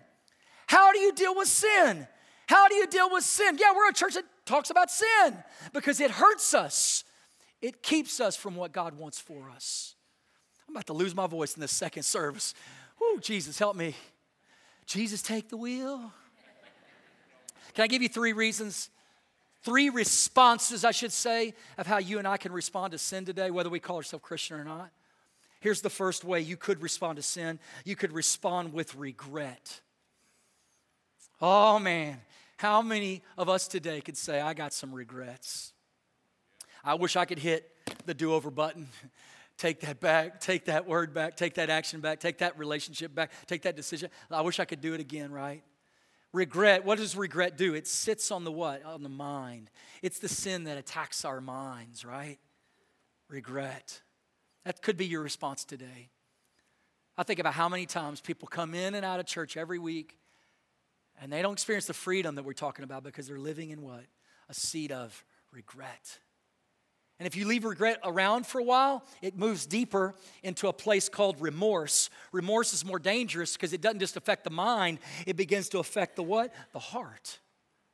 How 0.67 0.93
do 0.93 0.99
you 0.99 1.13
deal 1.13 1.35
with 1.35 1.49
sin? 1.49 2.07
How 2.47 2.69
do 2.69 2.75
you 2.75 2.87
deal 2.87 3.11
with 3.11 3.25
sin? 3.25 3.59
Yeah, 3.59 3.73
we're 3.77 3.91
a 3.91 3.93
church 3.93 4.15
that 4.15 4.25
talks 4.47 4.71
about 4.71 4.91
sin 4.91 5.37
because 5.73 6.01
it 6.01 6.11
hurts 6.11 6.55
us, 6.55 7.05
it 7.61 7.83
keeps 7.83 8.21
us 8.21 8.37
from 8.37 8.57
what 8.57 8.73
God 8.73 8.97
wants 8.97 9.19
for 9.19 9.51
us. 9.51 9.95
I'm 10.67 10.75
about 10.75 10.87
to 10.87 10.93
lose 10.93 11.15
my 11.15 11.27
voice 11.27 11.55
in 11.55 11.61
this 11.61 11.73
second 11.73 12.03
service. 12.05 12.55
Whoo, 13.01 13.21
Jesus, 13.21 13.59
help 13.59 13.77
me. 13.77 13.95
Jesus, 14.87 15.23
take 15.23 15.49
the 15.49 15.57
wheel. 15.57 16.13
Can 17.75 17.85
I 17.85 17.87
give 17.87 18.03
you 18.03 18.09
three 18.09 18.33
reasons 18.33 18.91
three 19.63 19.91
responses, 19.91 20.85
I 20.85 20.91
should 20.91 21.13
say, 21.13 21.55
of 21.77 21.87
how 21.87 21.99
you 21.99 22.19
and 22.19 22.27
I 22.27 22.37
can 22.37 22.53
respond 22.53 22.93
to 22.93 22.99
sin 22.99 23.25
today, 23.25 23.51
whether 23.51 23.71
we 23.71 23.81
call 23.81 23.97
ourselves 23.97 24.25
Christian 24.25 24.59
or 24.59 24.65
not. 24.65 24.91
Here's 25.61 25.81
the 25.81 25.91
first 25.91 26.25
way 26.25 26.41
you 26.41 26.57
could 26.57 26.81
respond 26.83 27.17
to 27.17 27.23
sin 27.23 27.59
you 27.85 27.97
could 27.97 28.13
respond 28.13 28.73
with 28.73 28.95
regret. 28.95 29.81
Oh 31.41 31.79
man, 31.79 32.21
how 32.57 32.83
many 32.83 33.23
of 33.37 33.49
us 33.49 33.69
today 33.69 34.01
could 34.01 34.17
say, 34.17 34.41
I 34.41 34.55
got 34.55 34.73
some 34.73 34.93
regrets? 34.93 35.73
I 36.85 36.95
wish 36.95 37.17
I 37.17 37.25
could 37.25 37.39
hit 37.39 37.71
the 38.07 38.15
do 38.15 38.33
over 38.35 38.51
button. 38.51 38.89
Take 39.57 39.81
that 39.81 39.99
back, 39.99 40.41
take 40.41 40.67
that 40.67 40.87
word 40.87 41.13
back, 41.13 41.37
take 41.37 41.55
that 41.55 41.69
action 41.69 41.99
back, 41.99 42.21
take 42.21 42.39
that 42.39 42.57
relationship 42.57 43.13
back, 43.13 43.33
take 43.49 43.63
that 43.63 43.75
decision. 43.75 44.09
I 44.31 44.43
wish 44.43 44.61
I 44.61 44.65
could 44.65 44.81
do 44.81 44.95
it 44.95 45.01
again, 45.01 45.33
right? 45.33 45.65
Regret, 46.33 46.85
what 46.85 46.99
does 46.99 47.17
regret 47.17 47.57
do? 47.57 47.75
It 47.75 47.87
sits 47.87 48.31
on 48.31 48.45
the 48.45 48.53
what? 48.53 48.85
On 48.85 49.03
the 49.03 49.09
mind. 49.09 49.71
It's 50.03 50.19
the 50.19 50.29
sin 50.29 50.65
that 50.65 50.77
attacks 50.77 51.25
our 51.25 51.41
minds, 51.41 52.05
right? 52.05 52.39
Regret. 53.29 54.03
That 54.65 54.83
could 54.83 54.97
be 54.97 55.07
your 55.07 55.23
response 55.23 55.65
today. 55.65 56.11
I 57.17 57.23
think 57.23 57.41
about 57.41 57.55
how 57.55 57.69
many 57.69 57.87
times 57.87 58.21
people 58.21 58.47
come 58.47 58.75
in 58.75 58.95
and 58.95 59.05
out 59.05 59.21
of 59.21 59.27
church 59.27 59.57
every 59.57 59.79
week 59.79 60.19
and 61.21 61.33
they 61.33 61.43
don't 61.43 61.55
experience 61.55 61.87
the 61.87 61.95
freedom 61.95 62.37
that 62.37 62.45
we're 62.45 62.53
talking 62.53 62.85
about 62.85 63.03
because 63.03 63.27
they're 63.27 63.39
living 63.39 63.71
in 63.71 63.83
what? 63.83 64.05
A 64.49 64.55
seat 64.55 64.93
of 64.93 65.25
regret. 65.53 66.19
And 67.19 67.27
if 67.27 67.35
you 67.35 67.47
leave 67.47 67.65
regret 67.65 67.99
around 68.05 68.47
for 68.47 68.61
a 68.61 68.65
while, 68.65 69.05
it 69.23 69.37
moves 69.37 69.67
deeper 69.67 70.15
into 70.43 70.69
a 70.69 70.73
place 70.73 71.09
called 71.09 71.41
remorse. 71.41 72.11
Remorse 72.31 72.73
is 72.73 72.85
more 72.85 73.01
dangerous 73.01 73.55
because 73.55 73.73
it 73.73 73.81
doesn't 73.81 73.99
just 73.99 74.17
affect 74.17 74.45
the 74.45 74.51
mind, 74.51 74.99
it 75.27 75.37
begins 75.37 75.69
to 75.71 75.79
affect 75.79 76.17
the 76.17 76.23
what? 76.23 76.55
The 76.73 76.79
heart. 76.79 77.41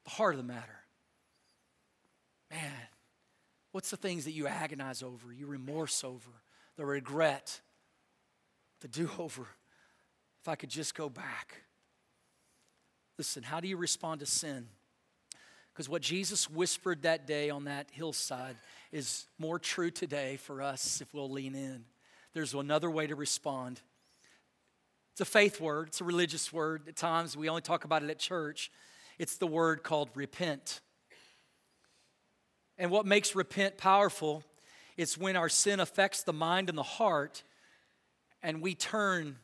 The 0.05 0.11
heart 0.11 0.35
of 0.35 0.39
the 0.39 0.53
matter. 0.53 0.81
Man, 2.51 2.71
What's 3.75 3.91
the 3.91 3.97
things 3.97 4.25
that 4.27 4.31
you 4.31 4.47
agonize 4.47 5.03
over, 5.03 5.33
you 5.33 5.49
remorse 5.49 6.05
over, 6.05 6.31
the 6.77 6.87
regret, 6.87 7.61
the 8.83 8.87
do 8.87 9.11
over? 9.19 9.49
If 10.41 10.47
I 10.47 10.55
could 10.55 10.71
just 10.71 10.95
go 10.95 11.09
back. 11.09 11.63
Listen, 13.19 13.43
how 13.43 13.59
do 13.59 13.67
you 13.67 13.77
respond 13.77 14.21
to 14.21 14.27
sin? 14.27 14.69
Because 15.75 15.89
what 15.89 16.03
Jesus 16.03 16.49
whispered 16.49 17.03
that 17.03 17.27
day 17.27 17.51
on 17.51 17.65
that 17.65 17.89
hillside 17.91 18.55
is 18.93 19.27
more 19.41 19.59
true 19.59 19.91
today 19.91 20.37
for 20.37 20.63
us 20.63 21.01
if 21.01 21.13
we'll 21.13 21.29
lean 21.29 21.57
in. 21.57 21.85
There's 22.33 22.55
another 22.55 22.89
way 22.89 23.09
to 23.09 23.17
respond. 23.17 23.81
It's 25.11 25.21
a 25.21 25.25
faith 25.25 25.61
word, 25.61 25.89
it's 25.89 26.01
a 26.01 26.05
religious 26.05 26.53
word. 26.53 26.87
At 26.87 26.95
times, 26.95 27.37
we 27.37 27.49
only 27.49 27.61
talk 27.61 27.85
about 27.85 28.05
it 28.05 28.11
at 28.11 28.21
church. 28.21 28.71
It's 29.19 29.37
the 29.37 29.49
word 29.49 29.83
called 29.83 30.11
repent. 30.15 30.81
And 32.79 32.93
what 32.93 33.05
makes 33.05 33.35
repent 33.35 33.77
powerful 33.77 34.45
is 34.97 35.19
when 35.19 35.35
our 35.35 35.49
sin 35.49 35.81
affects 35.81 36.23
the 36.23 36.33
mind 36.33 36.69
and 36.69 36.79
the 36.79 36.85
heart 36.85 37.43
and 38.45 38.63
we 38.63 38.77
turn 38.77 39.39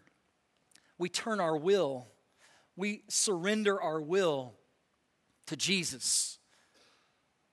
we 0.99 1.09
turn 1.09 1.41
our 1.41 1.57
will 1.57 2.07
we 2.76 3.03
surrender 3.09 3.81
our 3.81 4.01
will 4.01 4.55
to 5.51 5.57
Jesus 5.57 6.38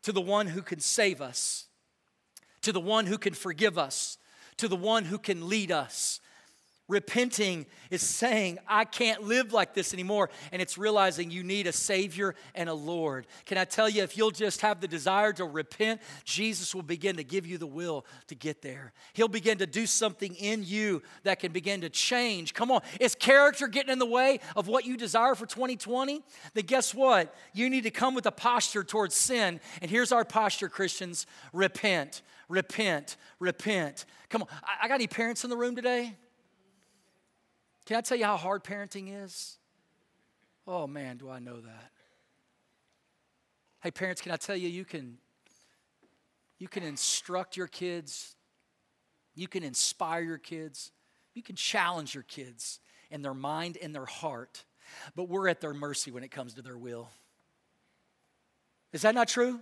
to 0.03 0.11
the 0.11 0.21
one 0.21 0.45
who 0.45 0.61
can 0.61 0.79
save 0.79 1.19
us 1.19 1.65
to 2.61 2.71
the 2.71 2.79
one 2.79 3.07
who 3.07 3.17
can 3.17 3.33
forgive 3.33 3.75
us 3.75 4.19
to 4.57 4.67
the 4.67 4.75
one 4.75 5.05
who 5.05 5.17
can 5.17 5.49
lead 5.49 5.71
us 5.71 6.19
Repenting 6.89 7.65
is 7.91 8.01
saying, 8.01 8.59
I 8.65 8.85
can't 8.85 9.23
live 9.23 9.51
like 9.51 9.73
this 9.73 9.93
anymore. 9.93 10.29
And 10.53 10.61
it's 10.61 10.77
realizing 10.77 11.29
you 11.29 11.43
need 11.43 11.67
a 11.67 11.73
Savior 11.73 12.33
and 12.55 12.69
a 12.69 12.73
Lord. 12.73 13.27
Can 13.45 13.57
I 13.57 13.65
tell 13.65 13.89
you, 13.89 14.03
if 14.03 14.17
you'll 14.17 14.31
just 14.31 14.61
have 14.61 14.79
the 14.79 14.87
desire 14.87 15.33
to 15.33 15.43
repent, 15.43 15.99
Jesus 16.23 16.73
will 16.73 16.83
begin 16.83 17.17
to 17.17 17.25
give 17.25 17.45
you 17.45 17.57
the 17.57 17.67
will 17.67 18.05
to 18.27 18.35
get 18.35 18.61
there. 18.61 18.93
He'll 19.13 19.27
begin 19.27 19.57
to 19.57 19.67
do 19.67 19.85
something 19.85 20.33
in 20.35 20.63
you 20.63 21.01
that 21.23 21.39
can 21.39 21.51
begin 21.51 21.81
to 21.81 21.89
change. 21.89 22.53
Come 22.53 22.71
on, 22.71 22.81
is 23.01 23.15
character 23.15 23.67
getting 23.67 23.91
in 23.91 23.99
the 23.99 24.05
way 24.05 24.39
of 24.55 24.67
what 24.67 24.85
you 24.85 24.95
desire 24.95 25.35
for 25.35 25.45
2020? 25.45 26.21
Then 26.53 26.65
guess 26.65 26.95
what? 26.95 27.35
You 27.53 27.69
need 27.69 27.83
to 27.83 27.91
come 27.91 28.15
with 28.15 28.25
a 28.27 28.31
posture 28.31 28.85
towards 28.85 29.13
sin. 29.13 29.59
And 29.81 29.91
here's 29.91 30.13
our 30.13 30.23
posture, 30.23 30.69
Christians 30.69 31.27
repent, 31.51 32.21
repent, 32.47 33.17
repent. 33.39 34.05
Come 34.29 34.43
on, 34.43 34.47
I 34.81 34.87
got 34.87 34.95
any 34.95 35.07
parents 35.07 35.43
in 35.43 35.49
the 35.49 35.57
room 35.57 35.75
today? 35.75 36.15
Can 37.87 37.95
I 37.95 38.01
tell 38.01 38.17
you 38.17 38.25
how 38.25 38.35
hard 38.35 38.65
parenting 38.65 39.23
is? 39.23 39.57
Oh 40.67 40.87
man, 40.87 41.15
do 41.15 41.29
I 41.29 41.39
know 41.39 41.61
that. 41.61 41.91
Hey 43.81 43.91
parents, 43.91 44.21
can 44.21 44.33
I 44.33 44.35
tell 44.35 44.57
you 44.57 44.67
you 44.67 44.83
can 44.83 45.17
you 46.59 46.67
can 46.67 46.83
instruct 46.83 47.55
your 47.55 47.67
kids, 47.67 48.35
you 49.35 49.47
can 49.47 49.63
inspire 49.63 50.21
your 50.21 50.37
kids, 50.37 50.91
you 51.33 51.41
can 51.41 51.55
challenge 51.55 52.13
your 52.13 52.23
kids 52.23 52.81
in 53.09 53.21
their 53.21 53.33
mind 53.33 53.77
and 53.81 53.95
their 53.95 54.05
heart, 54.05 54.65
but 55.15 55.29
we're 55.29 55.47
at 55.47 55.61
their 55.61 55.73
mercy 55.73 56.11
when 56.11 56.23
it 56.23 56.31
comes 56.31 56.55
to 56.55 56.61
their 56.61 56.77
will. 56.77 57.09
Is 58.91 59.03
that 59.03 59.15
not 59.15 59.29
true? 59.29 59.61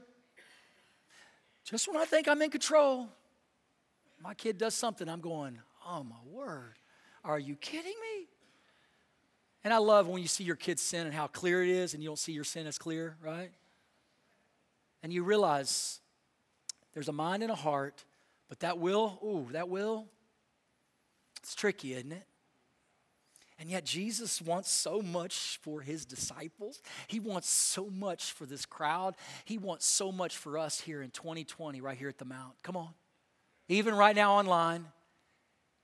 Just 1.64 1.88
when 1.88 1.98
I 1.98 2.06
think 2.06 2.28
I'm 2.28 2.42
in 2.42 2.50
control, 2.50 3.08
my 4.20 4.34
kid 4.34 4.58
does 4.58 4.74
something, 4.74 5.08
I'm 5.08 5.22
going, 5.22 5.60
oh 5.88 6.04
my 6.04 6.16
word. 6.26 6.80
Are 7.26 7.40
you 7.40 7.56
kidding 7.56 7.92
me? 7.92 8.28
And 9.64 9.74
I 9.74 9.78
love 9.78 10.08
when 10.08 10.22
you 10.22 10.28
see 10.28 10.44
your 10.44 10.56
kids 10.56 10.82
sin 10.82 11.08
and 11.08 11.14
how 11.14 11.26
clear 11.26 11.64
it 11.64 11.70
is, 11.70 11.94
and 11.94 12.04
you 12.04 12.08
don't 12.08 12.20
see 12.20 12.32
your 12.32 12.44
sin 12.44 12.68
as 12.68 12.78
clear, 12.78 13.18
right? 13.24 13.52
And 15.02 15.12
you 15.12 15.24
realize 15.24 16.00
there's 16.94 17.10
a 17.10 17.14
mind 17.14 17.42
and 17.42 17.52
a 17.52 17.56
heart, 17.56 18.06
but 18.48 18.60
that 18.60 18.78
will, 18.78 19.20
ooh, 19.24 19.52
that 19.54 19.68
will, 19.68 20.06
it's 21.42 21.56
tricky, 21.56 21.94
isn't 21.94 22.12
it? 22.12 22.28
And 23.58 23.70
yet, 23.70 23.86
Jesus 23.86 24.42
wants 24.42 24.70
so 24.70 25.02
much 25.02 25.60
for 25.62 25.80
his 25.82 26.06
disciples. 26.06 26.82
He 27.08 27.20
wants 27.22 27.48
so 27.50 27.90
much 27.90 28.34
for 28.34 28.46
this 28.46 28.66
crowd. 28.66 29.16
He 29.46 29.58
wants 29.58 29.86
so 29.86 30.12
much 30.12 30.36
for 30.36 30.58
us 30.58 30.82
here 30.82 31.02
in 31.02 31.10
2020, 31.10 31.80
right 31.80 31.98
here 31.98 32.10
at 32.10 32.18
the 32.18 32.26
Mount. 32.26 32.62
Come 32.64 32.76
on. 32.76 32.90
Even 33.70 33.96
right 33.96 34.16
now 34.16 34.36
online, 34.36 34.86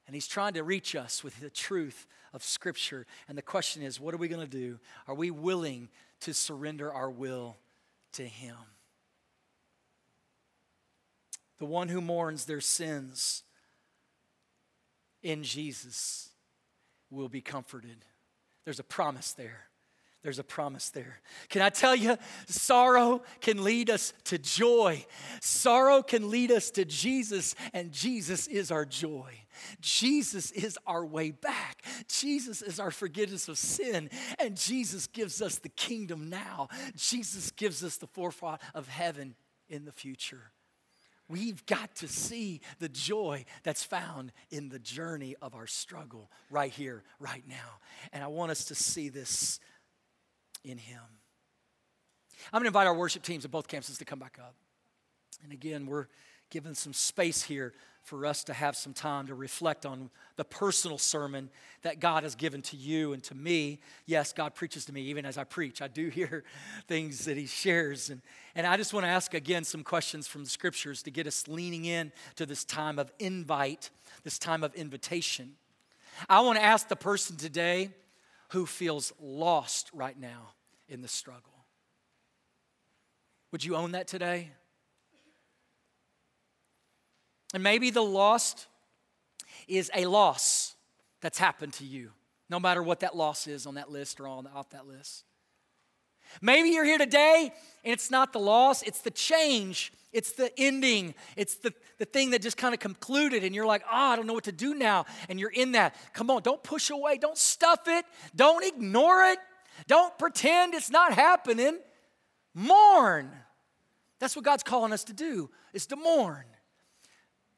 and 0.08 0.16
he's 0.16 0.28
trying 0.28 0.54
to 0.54 0.64
reach 0.64 0.96
us 0.96 1.24
with 1.24 1.40
the 1.40 1.50
truth 1.50 2.08
of 2.34 2.44
Scripture. 2.44 3.06
And 3.28 3.38
the 3.38 3.42
question 3.42 3.82
is 3.82 4.00
what 4.00 4.14
are 4.14 4.18
we 4.18 4.28
going 4.28 4.46
to 4.46 4.58
do? 4.58 4.80
Are 5.08 5.16
we 5.16 5.32
willing 5.32 5.90
to 6.22 6.34
surrender 6.34 6.92
our 6.92 7.10
will 7.10 7.58
to 8.14 8.24
him? 8.24 8.56
The 11.60 11.66
one 11.66 11.90
who 11.90 12.02
mourns 12.02 12.46
their 12.46 12.62
sins 12.62 13.44
in 15.22 15.44
Jesus 15.44 16.30
will 17.10 17.30
be 17.30 17.42
comforted. 17.42 18.06
There's 18.66 18.80
a 18.80 18.84
promise 18.84 19.34
there. 19.34 19.71
There's 20.24 20.40
a 20.40 20.44
promise 20.44 20.90
there. 20.90 21.20
Can 21.50 21.64
I 21.64 21.70
tell 21.70 21.96
you, 21.96 22.16
sorrow 22.46 23.24
can 23.40 23.64
lead 23.64 23.90
us 23.90 24.14
to 24.26 24.38
joy. 24.38 25.04
Sorrow 25.42 26.04
can 26.04 26.30
lead 26.30 26.52
us 26.52 26.70
to 26.72 26.86
Jesus, 26.86 27.56
and 27.74 27.92
Jesus 27.92 28.48
is 28.48 28.70
our 28.70 28.86
joy. 28.86 29.32
Jesus 29.80 30.52
is 30.52 30.78
our 30.86 31.04
way 31.04 31.32
back. 31.32 31.84
Jesus 32.08 32.62
is 32.62 32.80
our 32.80 32.92
forgiveness 32.92 33.48
of 33.48 33.58
sin, 33.58 34.12
and 34.38 34.56
Jesus 34.56 35.08
gives 35.08 35.42
us 35.42 35.58
the 35.58 35.70
kingdom 35.70 36.30
now. 36.30 36.68
Jesus 36.96 37.50
gives 37.50 37.84
us 37.84 37.98
the 37.98 38.08
forethought 38.08 38.62
of 38.76 38.88
heaven 38.88 39.34
in 39.70 39.86
the 39.86 39.92
future. 39.92 40.52
We've 41.28 41.66
got 41.66 41.96
to 41.96 42.08
see 42.10 42.60
the 42.80 42.90
joy 42.90 43.46
that's 43.64 43.84
found 43.84 44.34
in 44.52 44.68
the 44.68 44.80
journey 44.80 45.36
of 45.42 45.56
our 45.56 45.66
struggle 45.66 46.30
right 46.50 46.72
here, 46.72 47.04
right 47.20 47.44
now. 47.48 47.80
And 48.12 48.22
I 48.22 48.28
want 48.28 48.52
us 48.52 48.66
to 48.66 48.76
see 48.76 49.08
this 49.08 49.60
in 50.64 50.78
Him. 50.78 51.02
I'm 52.52 52.60
going 52.60 52.64
to 52.64 52.68
invite 52.68 52.88
our 52.88 52.96
worship 52.96 53.24
teams 53.24 53.46
at 53.46 53.52
both 53.52 53.68
campuses 53.68 53.98
to 54.00 54.06
come 54.06 54.20
back 54.20 54.38
up. 54.40 54.56
And 55.44 55.52
again, 55.52 55.86
we're 55.86 56.08
given 56.50 56.76
some 56.76 56.94
space 56.94 57.44
here 57.44 57.74
for 58.04 58.26
us 58.26 58.44
to 58.44 58.54
have 58.54 58.76
some 58.76 58.94
time 58.94 59.28
to 59.28 59.36
reflect 59.36 59.86
on 59.86 60.10
the 60.36 60.44
personal 60.44 60.98
sermon 60.98 61.50
that 61.84 62.00
God 62.00 62.24
has 62.24 62.36
given 62.36 62.62
to 62.64 62.76
you 62.76 63.14
and 63.14 63.24
to 63.24 63.36
me. 63.36 63.80
Yes, 64.06 64.34
God 64.34 64.56
preaches 64.56 64.86
to 64.86 64.94
me 64.94 65.02
even 65.04 65.26
as 65.26 65.38
I 65.38 65.44
preach. 65.44 65.82
I 65.82 65.88
do 65.88 66.10
hear 66.10 66.44
things 66.88 67.26
that 67.26 67.38
He 67.38 67.46
shares. 67.46 68.10
And, 68.10 68.22
and 68.56 68.66
I 68.66 68.76
just 68.78 68.94
want 68.94 69.06
to 69.06 69.10
ask 69.10 69.34
again 69.34 69.64
some 69.64 69.84
questions 69.84 70.28
from 70.28 70.44
the 70.44 70.50
scriptures 70.50 71.04
to 71.04 71.12
get 71.12 71.28
us 71.28 71.48
leaning 71.48 71.86
in 71.86 72.12
to 72.36 72.46
this 72.46 72.66
time 72.66 72.98
of 72.98 73.12
invite, 73.20 73.92
this 74.24 74.40
time 74.40 74.64
of 74.64 74.74
invitation. 74.76 75.54
I 76.28 76.42
want 76.42 76.58
to 76.58 76.64
ask 76.64 76.88
the 76.88 76.96
person 76.96 77.38
today 77.38 77.92
who 78.52 78.66
feels 78.66 79.14
lost 79.20 79.90
right 79.94 80.20
now 80.20 80.54
in 80.88 81.02
the 81.02 81.08
struggle. 81.08 81.66
Would 83.52 83.64
you 83.64 83.76
own 83.76 83.94
that 83.94 84.08
today? 84.08 84.52
And 87.54 87.64
maybe 87.64 87.90
the 87.92 88.04
lost 88.04 88.68
is 89.68 89.92
a 89.96 90.06
loss 90.06 90.76
that's 91.22 91.38
happened 91.38 91.74
to 91.74 91.86
you, 91.86 92.12
no 92.50 92.60
matter 92.60 92.82
what 92.84 93.02
that 93.02 93.16
loss 93.16 93.48
is 93.48 93.66
on 93.66 93.76
that 93.76 93.92
list 93.92 94.20
or 94.20 94.28
on, 94.28 94.48
off 94.48 94.70
that 94.72 94.88
list. 94.88 95.24
Maybe 96.42 96.70
you're 96.70 96.86
here 96.86 96.98
today 96.98 97.52
and 97.84 97.94
it's 97.94 98.12
not 98.12 98.34
the 98.34 98.40
loss, 98.40 98.84
it's 98.84 99.02
the 99.02 99.12
change, 99.12 99.92
it's 100.14 100.34
the 100.34 100.52
ending, 100.60 101.16
it's 101.38 101.56
the, 101.56 101.74
the 101.98 102.06
thing 102.06 102.32
that 102.32 102.42
just 102.42 102.58
kind 102.58 102.74
of 102.74 102.80
concluded, 102.80 103.44
and 103.44 103.56
you're 103.56 103.66
like, 103.66 103.84
oh, 103.86 104.12
I 104.12 104.16
don't 104.16 104.28
know 104.28 104.34
what 104.34 104.44
to 104.46 104.52
do 104.52 104.74
now. 104.76 105.06
And 105.30 105.40
you're 105.40 105.52
in 105.52 105.74
that. 105.74 105.96
Come 106.14 106.30
on, 106.30 106.42
don't 106.42 106.62
push 106.64 106.90
away, 106.90 107.18
don't 107.18 107.38
stuff 107.38 107.82
it, 107.88 108.06
don't 108.36 108.66
ignore 108.66 109.24
it, 109.26 109.40
don't 109.88 110.18
pretend 110.18 110.74
it's 110.74 110.90
not 110.90 111.14
happening. 111.14 111.80
Mourn. 112.54 113.32
That's 114.20 114.36
what 114.36 114.46
God's 114.46 114.64
calling 114.64 114.92
us 114.94 115.06
to 115.06 115.14
do, 115.14 115.50
is 115.74 115.86
to 115.88 115.96
mourn. 115.96 116.46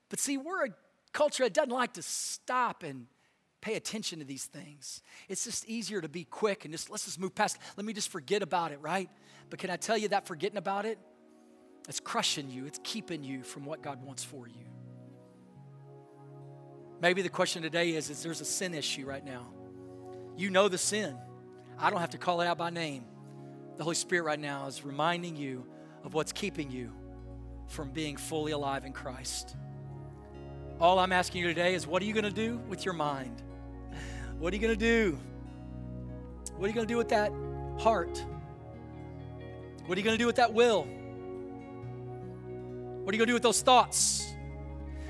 But 0.09 0.19
see, 0.19 0.37
we're 0.37 0.65
a 0.65 0.69
culture 1.11 1.43
that 1.43 1.53
doesn't 1.53 1.71
like 1.71 1.93
to 1.93 2.01
stop 2.01 2.83
and 2.83 3.07
pay 3.61 3.75
attention 3.75 4.19
to 4.19 4.25
these 4.25 4.45
things. 4.45 5.01
It's 5.29 5.45
just 5.45 5.67
easier 5.67 6.01
to 6.01 6.09
be 6.09 6.25
quick 6.25 6.65
and 6.65 6.73
just 6.73 6.89
let's 6.89 7.05
just 7.05 7.19
move 7.19 7.33
past. 7.33 7.57
Let 7.77 7.85
me 7.85 7.93
just 7.93 8.09
forget 8.09 8.43
about 8.43 8.71
it, 8.71 8.79
right? 8.81 9.09
But 9.49 9.59
can 9.59 9.69
I 9.69 9.77
tell 9.77 9.97
you 9.97 10.09
that 10.09 10.27
forgetting 10.27 10.57
about 10.57 10.85
it, 10.85 10.99
it's 11.87 11.99
crushing 11.99 12.49
you, 12.49 12.65
it's 12.65 12.79
keeping 12.83 13.23
you 13.23 13.43
from 13.43 13.65
what 13.65 13.81
God 13.81 14.03
wants 14.03 14.23
for 14.23 14.47
you. 14.47 14.65
Maybe 17.01 17.21
the 17.21 17.29
question 17.29 17.61
today 17.61 17.91
is, 17.91 18.09
is 18.09 18.23
there's 18.23 18.39
a 18.39 18.45
sin 18.45 18.73
issue 18.73 19.05
right 19.05 19.25
now. 19.25 19.47
You 20.37 20.49
know 20.49 20.69
the 20.69 20.77
sin. 20.77 21.17
I 21.77 21.89
don't 21.89 21.99
have 21.99 22.11
to 22.11 22.17
call 22.17 22.41
it 22.41 22.47
out 22.47 22.57
by 22.57 22.69
name. 22.69 23.03
The 23.77 23.83
Holy 23.83 23.95
Spirit 23.95 24.23
right 24.23 24.39
now 24.39 24.67
is 24.67 24.85
reminding 24.85 25.35
you 25.35 25.65
of 26.03 26.13
what's 26.13 26.31
keeping 26.31 26.71
you 26.71 26.91
from 27.67 27.91
being 27.91 28.15
fully 28.15 28.51
alive 28.51 28.85
in 28.85 28.93
Christ. 28.93 29.55
All 30.79 30.99
I'm 30.99 31.11
asking 31.11 31.41
you 31.41 31.47
today 31.47 31.75
is 31.75 31.85
what 31.85 32.01
are 32.01 32.05
you 32.05 32.13
going 32.13 32.23
to 32.23 32.31
do 32.31 32.57
with 32.69 32.85
your 32.85 32.93
mind? 32.93 33.41
What 34.39 34.53
are 34.53 34.55
you 34.55 34.61
going 34.61 34.77
to 34.77 34.79
do? 34.79 35.19
What 36.55 36.65
are 36.65 36.67
you 36.67 36.73
going 36.73 36.87
to 36.87 36.93
do 36.93 36.97
with 36.97 37.09
that 37.09 37.31
heart? 37.79 38.23
What 39.85 39.97
are 39.97 39.99
you 39.99 40.05
going 40.05 40.17
to 40.17 40.21
do 40.21 40.27
with 40.27 40.37
that 40.37 40.53
will? 40.53 40.87
What 43.03 43.13
are 43.13 43.15
you 43.15 43.19
going 43.19 43.27
to 43.27 43.31
do 43.31 43.33
with 43.33 43.43
those 43.43 43.61
thoughts? 43.61 44.25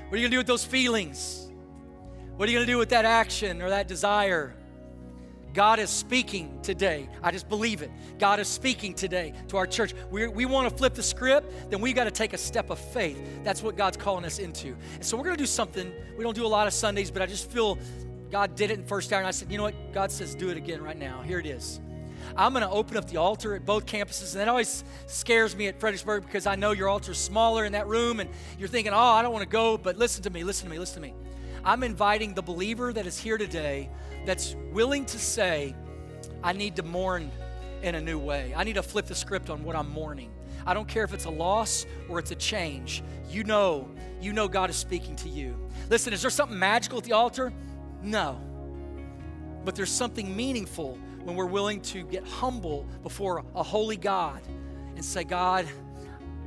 What 0.08 0.14
are 0.14 0.16
you 0.16 0.22
going 0.22 0.30
to 0.30 0.34
do 0.34 0.38
with 0.38 0.46
those 0.46 0.64
feelings? 0.64 1.50
What 2.36 2.48
are 2.48 2.52
you 2.52 2.58
going 2.58 2.66
to 2.66 2.72
do 2.72 2.78
with 2.78 2.88
that 2.90 3.04
action 3.04 3.62
or 3.62 3.70
that 3.70 3.86
desire? 3.86 4.54
God 5.52 5.78
is 5.78 5.88
speaking 5.88 6.58
today. 6.62 7.08
I 7.22 7.30
just 7.30 7.48
believe 7.48 7.82
it. 7.82 7.90
God 8.18 8.40
is 8.40 8.48
speaking 8.48 8.92
today 8.92 9.32
to 9.48 9.56
our 9.56 9.68
church. 9.68 9.94
we 10.10 10.26
we 10.26 10.44
want 10.46 10.68
to 10.68 10.76
flip 10.76 10.94
the 10.94 11.02
script, 11.02 11.70
then 11.70 11.80
we 11.80 11.92
got 11.92 12.04
to 12.04 12.10
take 12.10 12.32
a 12.32 12.38
step 12.38 12.70
of 12.70 12.78
faith. 12.80 13.20
That's 13.44 13.62
what 13.62 13.76
God's 13.76 13.96
calling 13.96 14.24
us 14.24 14.40
into. 14.40 14.76
And 14.94 15.04
so 15.04 15.16
we're 15.16 15.22
going 15.22 15.36
to 15.36 15.42
do 15.42 15.46
something. 15.46 15.92
We 16.18 16.24
don't 16.24 16.34
do 16.34 16.44
a 16.44 16.48
lot 16.48 16.66
of 16.66 16.72
Sundays, 16.72 17.12
but 17.12 17.22
I 17.22 17.26
just 17.26 17.48
feel 17.48 17.78
God 18.32 18.56
did 18.56 18.72
it 18.72 18.80
in 18.80 18.84
first 18.84 19.12
hour. 19.12 19.20
And 19.20 19.28
I 19.28 19.30
said, 19.30 19.52
you 19.52 19.56
know 19.56 19.64
what? 19.64 19.92
God 19.92 20.10
says, 20.10 20.34
do 20.34 20.48
it 20.48 20.56
again 20.56 20.82
right 20.82 20.98
now. 20.98 21.22
Here 21.22 21.38
it 21.38 21.46
is. 21.46 21.80
I'm 22.36 22.52
going 22.52 22.62
to 22.62 22.70
open 22.70 22.96
up 22.96 23.06
the 23.08 23.16
altar 23.16 23.54
at 23.54 23.64
both 23.64 23.86
campuses. 23.86 24.32
And 24.32 24.40
that 24.40 24.48
always 24.48 24.84
scares 25.06 25.54
me 25.54 25.68
at 25.68 25.78
Fredericksburg 25.78 26.24
because 26.24 26.46
I 26.46 26.56
know 26.56 26.72
your 26.72 26.88
altar's 26.88 27.18
smaller 27.18 27.64
in 27.64 27.72
that 27.72 27.86
room 27.86 28.20
and 28.20 28.30
you're 28.58 28.68
thinking, 28.68 28.92
oh, 28.92 28.98
I 28.98 29.22
don't 29.22 29.32
want 29.32 29.42
to 29.42 29.48
go. 29.48 29.78
But 29.78 29.96
listen 29.96 30.22
to 30.24 30.30
me, 30.30 30.44
listen 30.44 30.66
to 30.66 30.72
me, 30.72 30.78
listen 30.78 31.02
to 31.02 31.08
me. 31.08 31.14
I'm 31.64 31.82
inviting 31.82 32.34
the 32.34 32.42
believer 32.42 32.92
that 32.92 33.06
is 33.06 33.18
here 33.18 33.38
today 33.38 33.88
that's 34.26 34.54
willing 34.72 35.06
to 35.06 35.18
say, 35.18 35.74
I 36.42 36.52
need 36.52 36.76
to 36.76 36.82
mourn 36.82 37.30
in 37.82 37.94
a 37.94 38.00
new 38.00 38.18
way. 38.18 38.52
I 38.56 38.64
need 38.64 38.74
to 38.74 38.82
flip 38.82 39.06
the 39.06 39.14
script 39.14 39.48
on 39.48 39.64
what 39.64 39.76
I'm 39.76 39.90
mourning. 39.90 40.30
I 40.66 40.74
don't 40.74 40.88
care 40.88 41.04
if 41.04 41.12
it's 41.12 41.24
a 41.26 41.30
loss 41.30 41.86
or 42.08 42.18
it's 42.18 42.30
a 42.30 42.34
change. 42.34 43.02
You 43.30 43.44
know, 43.44 43.88
you 44.20 44.32
know 44.32 44.48
God 44.48 44.70
is 44.70 44.76
speaking 44.76 45.16
to 45.16 45.28
you. 45.28 45.56
Listen, 45.90 46.12
is 46.12 46.22
there 46.22 46.30
something 46.30 46.58
magical 46.58 46.98
at 46.98 47.04
the 47.04 47.12
altar? 47.12 47.52
No. 48.02 48.40
But 49.64 49.74
there's 49.74 49.90
something 49.90 50.34
meaningful 50.34 50.98
when 51.24 51.36
we're 51.36 51.46
willing 51.46 51.80
to 51.80 52.04
get 52.04 52.26
humble 52.26 52.86
before 53.02 53.44
a 53.54 53.62
holy 53.62 53.96
God 53.96 54.40
and 54.94 55.04
say, 55.04 55.24
God, 55.24 55.66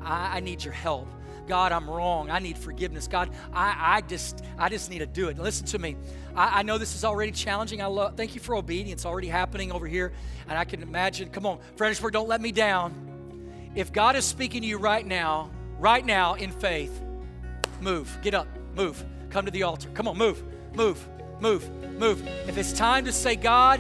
I, 0.02 0.38
I 0.38 0.40
need 0.40 0.64
your 0.64 0.74
help. 0.74 1.08
God, 1.48 1.72
I'm 1.72 1.90
wrong. 1.90 2.30
I 2.30 2.40
need 2.40 2.58
forgiveness. 2.58 3.08
God, 3.08 3.30
I, 3.54 3.98
I 3.98 4.02
just 4.02 4.44
I 4.58 4.70
just 4.70 4.90
need 4.90 5.00
to 5.00 5.06
do 5.06 5.30
it. 5.30 5.40
listen 5.40 5.66
to 5.68 5.80
me. 5.80 5.96
I, 6.36 6.60
I 6.60 6.64
know 6.64 6.78
this 6.78 6.94
is 6.94 7.06
already 7.06 7.32
challenging. 7.32 7.82
I 7.82 7.86
love 7.86 8.16
thank 8.18 8.36
you 8.36 8.42
for 8.42 8.56
obedience 8.56 9.06
already 9.06 9.30
happening 9.30 9.72
over 9.72 9.88
here. 9.88 10.12
And 10.50 10.58
I 10.58 10.66
can 10.66 10.82
imagine, 10.82 11.30
come 11.30 11.46
on, 11.46 11.60
Fredericksburg, 11.76 12.14
don't 12.14 12.28
let 12.28 12.42
me 12.42 12.52
down. 12.52 13.72
If 13.76 13.94
God 13.94 14.16
is 14.16 14.26
speaking 14.26 14.62
to 14.62 14.68
you 14.68 14.78
right 14.78 15.06
now, 15.06 15.50
right 15.80 16.06
now 16.06 16.34
in 16.34 16.52
faith, 16.52 17.02
move. 17.80 18.16
Get 18.22 18.34
up, 18.34 18.48
move. 18.76 19.04
Come 19.30 19.46
to 19.46 19.52
the 19.52 19.64
altar. 19.64 19.90
Come 19.94 20.08
on, 20.08 20.18
move, 20.18 20.44
move, 20.74 21.08
move, 21.40 21.70
move. 21.98 22.28
If 22.48 22.58
it's 22.58 22.74
time 22.74 23.06
to 23.06 23.14
say, 23.14 23.36
God, 23.36 23.80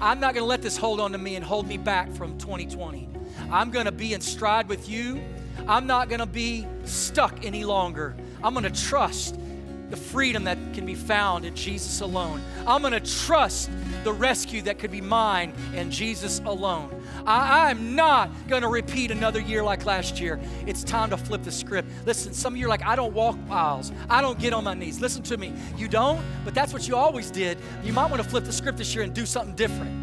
I'm 0.00 0.18
not 0.18 0.32
going 0.32 0.42
to 0.42 0.48
let 0.48 0.62
this 0.62 0.78
hold 0.78 0.98
on 0.98 1.12
to 1.12 1.18
me 1.18 1.36
and 1.36 1.44
hold 1.44 1.68
me 1.68 1.76
back 1.76 2.10
from 2.12 2.38
2020. 2.38 3.08
I'm 3.50 3.70
going 3.70 3.84
to 3.84 3.92
be 3.92 4.14
in 4.14 4.22
stride 4.22 4.66
with 4.66 4.88
you. 4.88 5.20
I'm 5.68 5.86
not 5.86 6.08
going 6.08 6.20
to 6.20 6.26
be 6.26 6.66
stuck 6.84 7.44
any 7.44 7.64
longer. 7.64 8.16
I'm 8.42 8.54
going 8.54 8.64
to 8.64 8.88
trust 8.88 9.38
the 9.90 9.96
freedom 9.96 10.44
that 10.44 10.56
can 10.72 10.86
be 10.86 10.94
found 10.94 11.44
in 11.44 11.54
Jesus 11.54 12.00
alone. 12.00 12.40
I'm 12.66 12.80
going 12.80 12.92
to 12.92 13.00
trust 13.00 13.70
the 14.04 14.12
rescue 14.12 14.62
that 14.62 14.78
could 14.78 14.90
be 14.90 15.00
mine 15.00 15.52
in 15.74 15.90
Jesus 15.90 16.40
alone. 16.40 17.02
I, 17.26 17.70
am 17.70 17.94
not 17.94 18.30
going 18.48 18.62
to 18.62 18.68
repeat 18.68 19.10
another 19.10 19.40
year 19.40 19.62
like 19.62 19.84
last 19.84 20.20
year. 20.20 20.40
It's 20.66 20.84
time 20.84 21.10
to 21.10 21.16
flip 21.16 21.42
the 21.42 21.52
script. 21.52 21.88
Listen, 22.06 22.32
some 22.32 22.54
of 22.54 22.58
you 22.58 22.66
are 22.66 22.68
like, 22.68 22.84
I 22.84 22.96
don't 22.96 23.12
walk 23.12 23.36
aisles. 23.50 23.92
I 24.08 24.22
don't 24.22 24.38
get 24.38 24.52
on 24.52 24.64
my 24.64 24.74
knees. 24.74 25.00
Listen 25.00 25.22
to 25.24 25.36
me. 25.36 25.52
You 25.76 25.88
don't, 25.88 26.22
but 26.44 26.54
that's 26.54 26.72
what 26.72 26.88
you 26.88 26.96
always 26.96 27.30
did. 27.30 27.58
You 27.82 27.92
might 27.92 28.10
want 28.10 28.22
to 28.22 28.28
flip 28.28 28.44
the 28.44 28.52
script 28.52 28.78
this 28.78 28.94
year 28.94 29.04
and 29.04 29.12
do 29.12 29.26
something 29.26 29.54
different. 29.54 29.99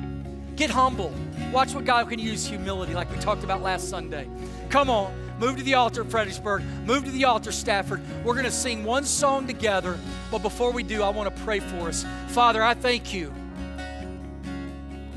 Get 0.58 0.70
humble. 0.70 1.14
Watch 1.54 1.74
what 1.74 1.86
God 1.86 2.10
can 2.10 2.20
use 2.20 2.46
humility, 2.46 2.94
like 2.94 3.10
we 3.10 3.18
talked 3.18 3.44
about 3.44 3.62
last 3.62 3.90
Sunday. 3.90 4.28
Come 4.70 4.90
on. 4.90 5.14
Move 5.40 5.58
to 5.58 5.64
the 5.64 5.76
altar, 5.76 6.04
Fredericksburg. 6.04 6.64
Move 6.86 7.06
to 7.06 7.12
the 7.12 7.26
altar, 7.26 7.52
Stafford. 7.52 8.02
We're 8.26 8.34
going 8.34 8.46
to 8.46 8.52
sing 8.52 8.84
one 8.84 9.06
song 9.06 9.46
together. 9.46 10.00
But 10.32 10.40
before 10.40 10.72
we 10.72 10.82
do, 10.82 11.04
I 11.04 11.10
want 11.10 11.34
to 11.34 11.44
pray 11.44 11.60
for 11.60 11.88
us. 11.88 12.06
Father, 12.30 12.64
I 12.64 12.74
thank 12.74 13.14
you 13.14 13.32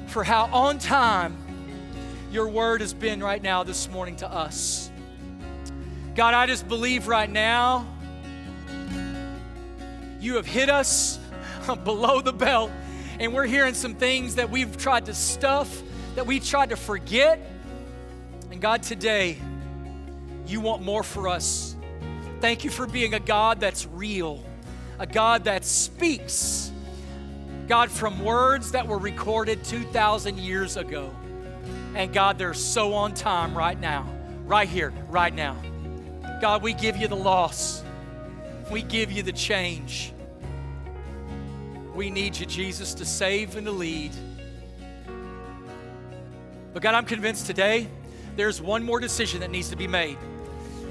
for 0.08 0.22
how 0.22 0.44
on 0.52 0.78
time 0.78 1.36
your 2.30 2.48
word 2.48 2.82
has 2.82 2.92
been 2.92 3.22
right 3.22 3.42
now 3.42 3.62
this 3.62 3.88
morning 3.88 4.16
to 4.16 4.30
us. 4.30 4.90
God, 6.14 6.34
I 6.34 6.46
just 6.46 6.68
believe 6.68 7.08
right 7.08 7.30
now 7.30 7.86
you 10.20 10.36
have 10.36 10.46
hit 10.46 10.68
us 10.68 11.18
below 11.84 12.20
the 12.20 12.32
belt, 12.32 12.70
and 13.20 13.34
we're 13.34 13.46
hearing 13.46 13.74
some 13.74 13.94
things 13.94 14.36
that 14.36 14.48
we've 14.48 14.78
tried 14.78 15.04
to 15.04 15.14
stuff, 15.14 15.82
that 16.14 16.26
we 16.26 16.40
tried 16.40 16.70
to 16.70 16.76
forget. 16.76 17.38
And 18.50 18.62
God, 18.62 18.82
today, 18.82 19.36
you 20.46 20.62
want 20.62 20.82
more 20.82 21.02
for 21.02 21.28
us. 21.28 21.76
Thank 22.40 22.64
you 22.64 22.70
for 22.70 22.86
being 22.86 23.12
a 23.12 23.20
God 23.20 23.60
that's 23.60 23.86
real, 23.86 24.42
a 24.98 25.06
God 25.06 25.44
that 25.44 25.66
speaks. 25.66 26.72
God, 27.68 27.90
from 27.90 28.24
words 28.24 28.72
that 28.72 28.88
were 28.88 28.98
recorded 28.98 29.64
2,000 29.64 30.38
years 30.38 30.78
ago. 30.78 31.14
And 31.94 32.14
God, 32.14 32.38
they're 32.38 32.54
so 32.54 32.94
on 32.94 33.12
time 33.12 33.54
right 33.54 33.78
now, 33.78 34.08
right 34.46 34.68
here, 34.68 34.94
right 35.10 35.34
now. 35.34 35.58
God, 36.40 36.62
we 36.62 36.72
give 36.72 36.96
you 36.96 37.06
the 37.06 37.16
loss, 37.16 37.84
we 38.70 38.80
give 38.80 39.12
you 39.12 39.22
the 39.22 39.32
change. 39.32 40.14
We 41.94 42.10
need 42.10 42.36
you, 42.36 42.46
Jesus, 42.46 42.94
to 42.94 43.04
save 43.04 43.56
and 43.56 43.66
to 43.66 43.72
lead. 43.72 44.12
But 46.72 46.82
God, 46.82 46.94
I'm 46.94 47.04
convinced 47.04 47.46
today 47.46 47.88
there's 48.36 48.62
one 48.62 48.82
more 48.84 49.00
decision 49.00 49.40
that 49.40 49.50
needs 49.50 49.70
to 49.70 49.76
be 49.76 49.88
made. 49.88 50.16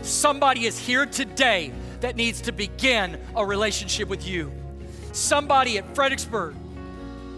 Somebody 0.01 0.65
is 0.65 0.77
here 0.77 1.05
today 1.05 1.71
that 2.01 2.15
needs 2.15 2.41
to 2.41 2.51
begin 2.51 3.19
a 3.35 3.45
relationship 3.45 4.09
with 4.09 4.27
you. 4.27 4.51
Somebody 5.13 5.77
at 5.77 5.95
Fredericksburg, 5.95 6.55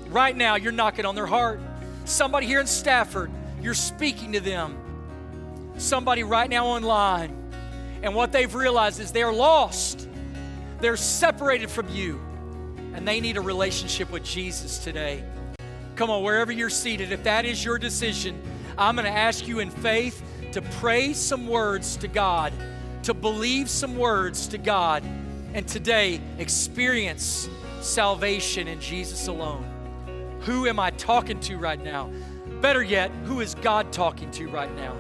right 0.09 0.35
now, 0.35 0.55
you're 0.55 0.71
knocking 0.71 1.05
on 1.05 1.15
their 1.15 1.27
heart. 1.27 1.59
Somebody 2.05 2.47
here 2.47 2.59
in 2.59 2.67
Stafford, 2.67 3.31
you're 3.61 3.73
speaking 3.73 4.33
to 4.33 4.39
them. 4.39 4.77
Somebody 5.77 6.23
right 6.23 6.49
now 6.49 6.67
online, 6.67 7.35
and 8.03 8.15
what 8.15 8.31
they've 8.31 8.53
realized 8.53 8.99
is 8.99 9.11
they're 9.11 9.31
lost, 9.31 10.07
they're 10.79 10.97
separated 10.97 11.69
from 11.69 11.87
you, 11.89 12.19
and 12.93 13.07
they 13.07 13.19
need 13.19 13.37
a 13.37 13.41
relationship 13.41 14.11
with 14.11 14.23
Jesus 14.23 14.79
today. 14.79 15.23
Come 15.95 16.09
on, 16.09 16.23
wherever 16.23 16.51
you're 16.51 16.69
seated, 16.69 17.11
if 17.11 17.23
that 17.23 17.45
is 17.45 17.63
your 17.63 17.77
decision, 17.77 18.41
I'm 18.77 18.95
going 18.95 19.05
to 19.05 19.11
ask 19.11 19.47
you 19.47 19.59
in 19.59 19.69
faith 19.69 20.23
to 20.53 20.61
pray 20.61 21.13
some 21.13 21.47
words 21.47 21.95
to 21.97 22.07
God, 22.07 22.53
to 23.03 23.13
believe 23.13 23.69
some 23.69 23.97
words 23.97 24.47
to 24.47 24.57
God, 24.57 25.03
and 25.53 25.67
today 25.67 26.21
experience 26.37 27.49
salvation 27.81 28.67
in 28.67 28.79
Jesus 28.79 29.27
alone. 29.27 29.65
Who 30.41 30.67
am 30.67 30.79
I 30.79 30.91
talking 30.91 31.39
to 31.41 31.57
right 31.57 31.81
now? 31.81 32.09
Better 32.61 32.83
yet, 32.83 33.11
who 33.25 33.41
is 33.41 33.55
God 33.55 33.91
talking 33.91 34.31
to 34.31 34.47
right 34.49 34.73
now? 34.75 34.95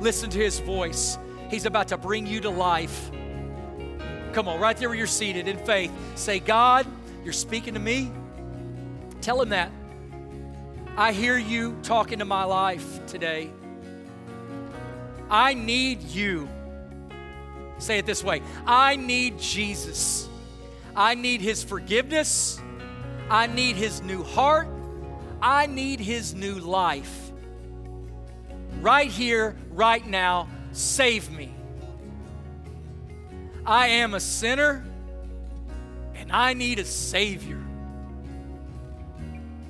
Listen 0.00 0.30
to 0.30 0.38
his 0.38 0.58
voice. 0.60 1.18
He's 1.50 1.66
about 1.66 1.88
to 1.88 1.96
bring 1.96 2.26
you 2.26 2.40
to 2.40 2.50
life. 2.50 3.10
Come 4.32 4.48
on, 4.48 4.60
right 4.60 4.76
there 4.76 4.88
where 4.88 4.96
you're 4.96 5.06
seated 5.06 5.46
in 5.46 5.58
faith. 5.58 5.92
Say, 6.14 6.38
God, 6.38 6.86
you're 7.24 7.32
speaking 7.32 7.74
to 7.74 7.80
me. 7.80 8.10
Tell 9.20 9.40
him 9.40 9.50
that. 9.50 9.70
I 10.96 11.12
hear 11.12 11.38
you 11.38 11.78
talking 11.82 12.18
to 12.18 12.24
my 12.24 12.44
life 12.44 13.06
today. 13.06 13.50
I 15.30 15.54
need 15.54 16.02
you. 16.02 16.48
Say 17.78 17.98
it 17.98 18.06
this 18.06 18.22
way 18.22 18.42
I 18.66 18.96
need 18.96 19.38
Jesus. 19.38 20.28
I 20.94 21.14
need 21.14 21.40
his 21.40 21.62
forgiveness. 21.62 22.60
I 23.30 23.46
need 23.46 23.76
his 23.76 24.02
new 24.02 24.22
heart. 24.22 24.68
I 25.40 25.66
need 25.66 26.00
his 26.00 26.34
new 26.34 26.56
life. 26.56 27.32
Right 28.80 29.10
here, 29.10 29.56
right 29.70 30.06
now, 30.06 30.48
save 30.72 31.30
me. 31.30 31.54
I 33.64 33.88
am 33.88 34.14
a 34.14 34.20
sinner 34.20 34.84
I 36.32 36.54
need 36.54 36.78
a 36.78 36.84
Savior. 36.84 37.62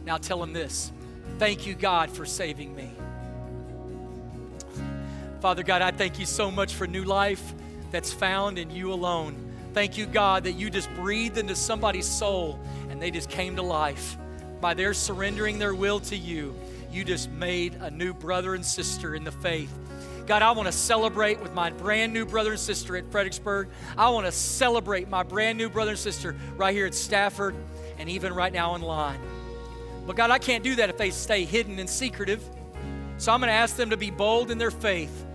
Now 0.04 0.16
tell 0.16 0.42
him 0.42 0.52
this 0.52 0.92
Thank 1.38 1.66
you, 1.66 1.74
God, 1.74 2.08
for 2.10 2.24
saving 2.24 2.74
me. 2.74 2.92
Father 5.40 5.64
God, 5.64 5.82
I 5.82 5.90
thank 5.90 6.20
you 6.20 6.26
so 6.26 6.52
much 6.52 6.74
for 6.74 6.86
new 6.86 7.02
life 7.02 7.52
that's 7.90 8.12
found 8.12 8.58
in 8.58 8.70
you 8.70 8.92
alone. 8.92 9.52
Thank 9.74 9.98
you, 9.98 10.06
God, 10.06 10.44
that 10.44 10.52
you 10.52 10.70
just 10.70 10.88
breathed 10.94 11.36
into 11.36 11.56
somebody's 11.56 12.06
soul 12.06 12.60
and 12.90 13.02
they 13.02 13.10
just 13.10 13.28
came 13.28 13.56
to 13.56 13.62
life. 13.62 14.16
By 14.60 14.74
their 14.74 14.94
surrendering 14.94 15.58
their 15.58 15.74
will 15.74 15.98
to 16.00 16.16
you, 16.16 16.54
you 16.92 17.04
just 17.04 17.28
made 17.30 17.74
a 17.76 17.90
new 17.90 18.14
brother 18.14 18.54
and 18.54 18.64
sister 18.64 19.16
in 19.16 19.24
the 19.24 19.32
faith. 19.32 19.76
God, 20.27 20.43
I 20.43 20.53
want 20.53 20.66
to 20.66 20.73
celebrate 20.73 21.41
with 21.41 21.53
my 21.55 21.70
brand 21.70 22.12
new 22.12 22.25
brother 22.25 22.53
and 22.53 22.61
sister 22.61 22.97
at 22.97 23.11
Fredericksburg. 23.11 23.68
I 23.99 24.11
want 24.11 24.27
to 24.27 24.33
celebrate 24.33 25.09
my 25.09 25.23
brand 25.23 25.59
new 25.59 25.68
brother 25.68 25.91
and 25.91 25.99
sister 25.99 26.37
right 26.57 26.75
here 26.75 26.87
at 26.87 26.95
Stafford 26.95 27.55
and 27.99 28.09
even 28.09 28.33
right 28.33 28.53
now 28.53 28.73
online. 28.73 29.20
But 30.07 30.16
God, 30.16 30.31
I 30.31 30.39
can't 30.39 30.64
do 30.64 30.77
that 30.77 30.91
if 30.91 30.97
they 30.97 31.11
stay 31.11 31.45
hidden 31.45 31.79
and 31.79 31.89
secretive. 31.89 32.43
So 33.18 33.33
I'm 33.33 33.41
going 33.41 33.49
to 33.49 33.55
ask 33.55 33.77
them 33.77 33.91
to 33.91 33.97
be 33.97 34.11
bold 34.11 34.51
in 34.51 34.59
their 34.59 34.70
faith 34.70 35.27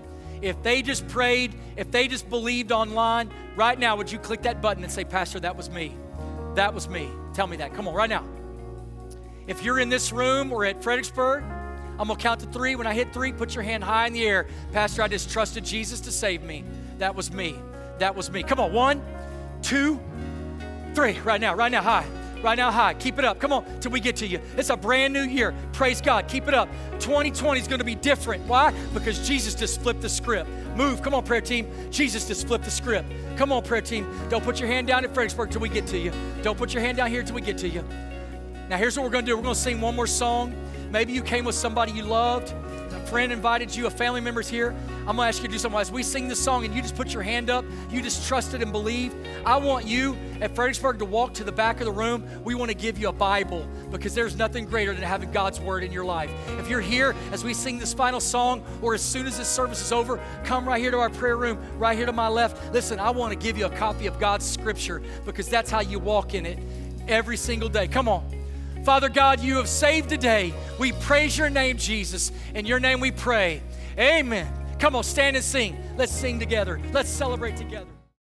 if 0.41 0.61
they 0.61 0.81
just 0.81 1.07
prayed, 1.07 1.53
if 1.75 1.91
they 1.91 2.07
just 2.07 2.29
believed 2.29 2.71
online, 2.71 3.31
right 3.55 3.77
now, 3.77 3.95
would 3.95 4.11
you 4.11 4.19
click 4.19 4.43
that 4.43 4.61
button 4.61 4.83
and 4.83 4.91
say, 4.91 5.03
Pastor, 5.03 5.39
that 5.39 5.55
was 5.55 5.69
me? 5.69 5.95
That 6.55 6.73
was 6.73 6.87
me. 6.87 7.09
Tell 7.33 7.47
me 7.47 7.57
that. 7.57 7.73
Come 7.73 7.87
on, 7.87 7.93
right 7.93 8.09
now. 8.09 8.25
If 9.47 9.63
you're 9.63 9.79
in 9.79 9.89
this 9.89 10.11
room 10.11 10.51
or 10.51 10.65
at 10.65 10.83
Fredericksburg, 10.83 11.43
I'm 11.99 12.07
gonna 12.07 12.19
count 12.19 12.41
to 12.41 12.45
three. 12.47 12.75
When 12.75 12.87
I 12.87 12.93
hit 12.93 13.13
three, 13.13 13.31
put 13.31 13.55
your 13.55 13.63
hand 13.63 13.83
high 13.83 14.07
in 14.07 14.13
the 14.13 14.25
air. 14.25 14.47
Pastor, 14.71 15.01
I 15.01 15.07
just 15.07 15.31
trusted 15.31 15.65
Jesus 15.65 15.99
to 16.01 16.11
save 16.11 16.43
me. 16.43 16.63
That 16.99 17.15
was 17.15 17.31
me. 17.31 17.55
That 17.99 18.15
was 18.15 18.29
me. 18.29 18.43
Come 18.43 18.59
on, 18.59 18.71
one, 18.71 19.01
two, 19.61 19.99
three. 20.93 21.19
Right 21.21 21.41
now, 21.41 21.55
right 21.55 21.71
now, 21.71 21.81
high. 21.81 22.05
Right 22.43 22.57
now, 22.57 22.69
high. 22.69 22.93
Keep 22.93 23.17
it 23.17 23.25
up. 23.25 23.39
Come 23.39 23.51
on, 23.51 23.79
till 23.79 23.91
we 23.91 23.99
get 23.99 24.15
to 24.17 24.27
you. 24.27 24.39
It's 24.57 24.69
a 24.69 24.77
brand 24.77 25.13
new 25.13 25.23
year. 25.23 25.55
Praise 25.73 26.01
God. 26.01 26.27
Keep 26.27 26.47
it 26.47 26.53
up. 26.53 26.69
2020 26.99 27.59
is 27.59 27.67
going 27.67 27.79
to 27.79 27.85
be 27.85 27.95
different. 27.95 28.45
Why? 28.45 28.73
Because 28.93 29.27
Jesus 29.27 29.55
just 29.55 29.81
flipped 29.81 30.01
the 30.01 30.09
script. 30.09 30.49
Move. 30.75 31.01
Come 31.01 31.15
on, 31.15 31.23
prayer 31.23 31.41
team. 31.41 31.67
Jesus 31.89 32.27
just 32.27 32.47
flipped 32.47 32.65
the 32.65 32.71
script. 32.71 33.11
Come 33.37 33.51
on, 33.51 33.63
prayer 33.63 33.81
team. 33.81 34.07
Don't 34.29 34.43
put 34.43 34.59
your 34.59 34.69
hand 34.69 34.85
down 34.85 35.03
at 35.03 35.13
Fredericksburg 35.15 35.49
till 35.49 35.61
we 35.61 35.69
get 35.69 35.87
to 35.87 35.97
you. 35.97 36.11
Don't 36.43 36.57
put 36.57 36.73
your 36.73 36.83
hand 36.83 36.97
down 36.97 37.09
here 37.09 37.23
till 37.23 37.35
we 37.35 37.41
get 37.41 37.57
to 37.59 37.67
you. 37.67 37.83
Now, 38.69 38.77
here's 38.77 38.97
what 38.97 39.03
we're 39.03 39.11
going 39.11 39.25
to 39.25 39.31
do 39.31 39.35
we're 39.35 39.43
going 39.43 39.55
to 39.55 39.59
sing 39.59 39.81
one 39.81 39.95
more 39.95 40.07
song. 40.07 40.53
Maybe 40.91 41.13
you 41.13 41.21
came 41.21 41.45
with 41.45 41.55
somebody 41.55 41.91
you 41.91 42.03
loved, 42.03 42.53
a 42.93 42.99
friend 43.07 43.31
invited 43.31 43.75
you, 43.75 43.87
a 43.87 43.89
family 43.89 44.21
member's 44.21 44.47
here. 44.47 44.75
I'm 45.01 45.15
gonna 45.15 45.27
ask 45.27 45.41
you 45.41 45.47
to 45.47 45.53
do 45.53 45.59
something. 45.59 45.79
As 45.79 45.91
we 45.91 46.03
sing 46.03 46.27
this 46.27 46.39
song 46.39 46.65
and 46.65 46.73
you 46.73 46.81
just 46.81 46.95
put 46.95 47.13
your 47.13 47.23
hand 47.23 47.49
up, 47.49 47.65
you 47.89 48.01
just 48.01 48.27
trusted 48.27 48.61
and 48.61 48.71
believed. 48.71 49.15
I 49.45 49.57
want 49.57 49.85
you 49.85 50.17
at 50.41 50.55
Fredericksburg 50.55 50.99
to 50.99 51.05
walk 51.05 51.33
to 51.35 51.43
the 51.43 51.51
back 51.51 51.79
of 51.79 51.85
the 51.85 51.91
room. 51.91 52.25
We 52.43 52.55
want 52.55 52.71
to 52.71 52.75
give 52.75 52.97
you 52.97 53.09
a 53.09 53.13
Bible 53.13 53.67
because 53.91 54.13
there's 54.13 54.35
nothing 54.35 54.65
greater 54.65 54.93
than 54.93 55.03
having 55.03 55.31
God's 55.31 55.59
Word 55.59 55.83
in 55.83 55.91
your 55.91 56.05
life. 56.05 56.31
If 56.59 56.69
you're 56.69 56.81
here 56.81 57.15
as 57.31 57.43
we 57.43 57.53
sing 57.53 57.79
this 57.79 57.93
final 57.93 58.19
song, 58.19 58.63
or 58.81 58.93
as 58.93 59.01
soon 59.01 59.25
as 59.27 59.37
this 59.37 59.47
service 59.47 59.81
is 59.81 59.91
over, 59.91 60.19
come 60.43 60.67
right 60.67 60.81
here 60.81 60.91
to 60.91 60.99
our 60.99 61.09
prayer 61.09 61.37
room, 61.37 61.57
right 61.77 61.97
here 61.97 62.05
to 62.05 62.13
my 62.13 62.27
left. 62.27 62.73
Listen, 62.73 62.99
I 62.99 63.09
want 63.09 63.31
to 63.31 63.39
give 63.39 63.57
you 63.57 63.65
a 63.65 63.69
copy 63.69 64.07
of 64.07 64.19
God's 64.19 64.45
Scripture 64.45 65.01
because 65.25 65.47
that's 65.47 65.69
how 65.69 65.81
you 65.81 65.99
walk 65.99 66.33
in 66.33 66.45
it 66.45 66.59
every 67.07 67.37
single 67.37 67.69
day. 67.69 67.87
Come 67.87 68.09
on. 68.09 68.37
Father 68.87 69.09
God, 69.09 69.41
you 69.41 69.57
have 69.57 69.67
saved 69.67 70.07
today. 70.07 70.53
We 70.79 70.93
praise 70.93 71.37
your 71.37 71.49
name, 71.49 71.75
Jesus. 71.75 72.31
In 72.55 72.65
your 72.65 72.79
name 72.79 73.01
we 73.01 73.11
pray. 73.11 73.61
Amen. 73.99 74.47
Come 74.79 74.95
on, 74.95 75.03
stand 75.03 75.35
and 75.35 75.43
sing. 75.43 75.75
Let's 75.97 76.13
sing 76.13 76.39
together. 76.39 76.79
Let's 76.93 77.09
celebrate 77.09 77.57
together. 77.57 77.96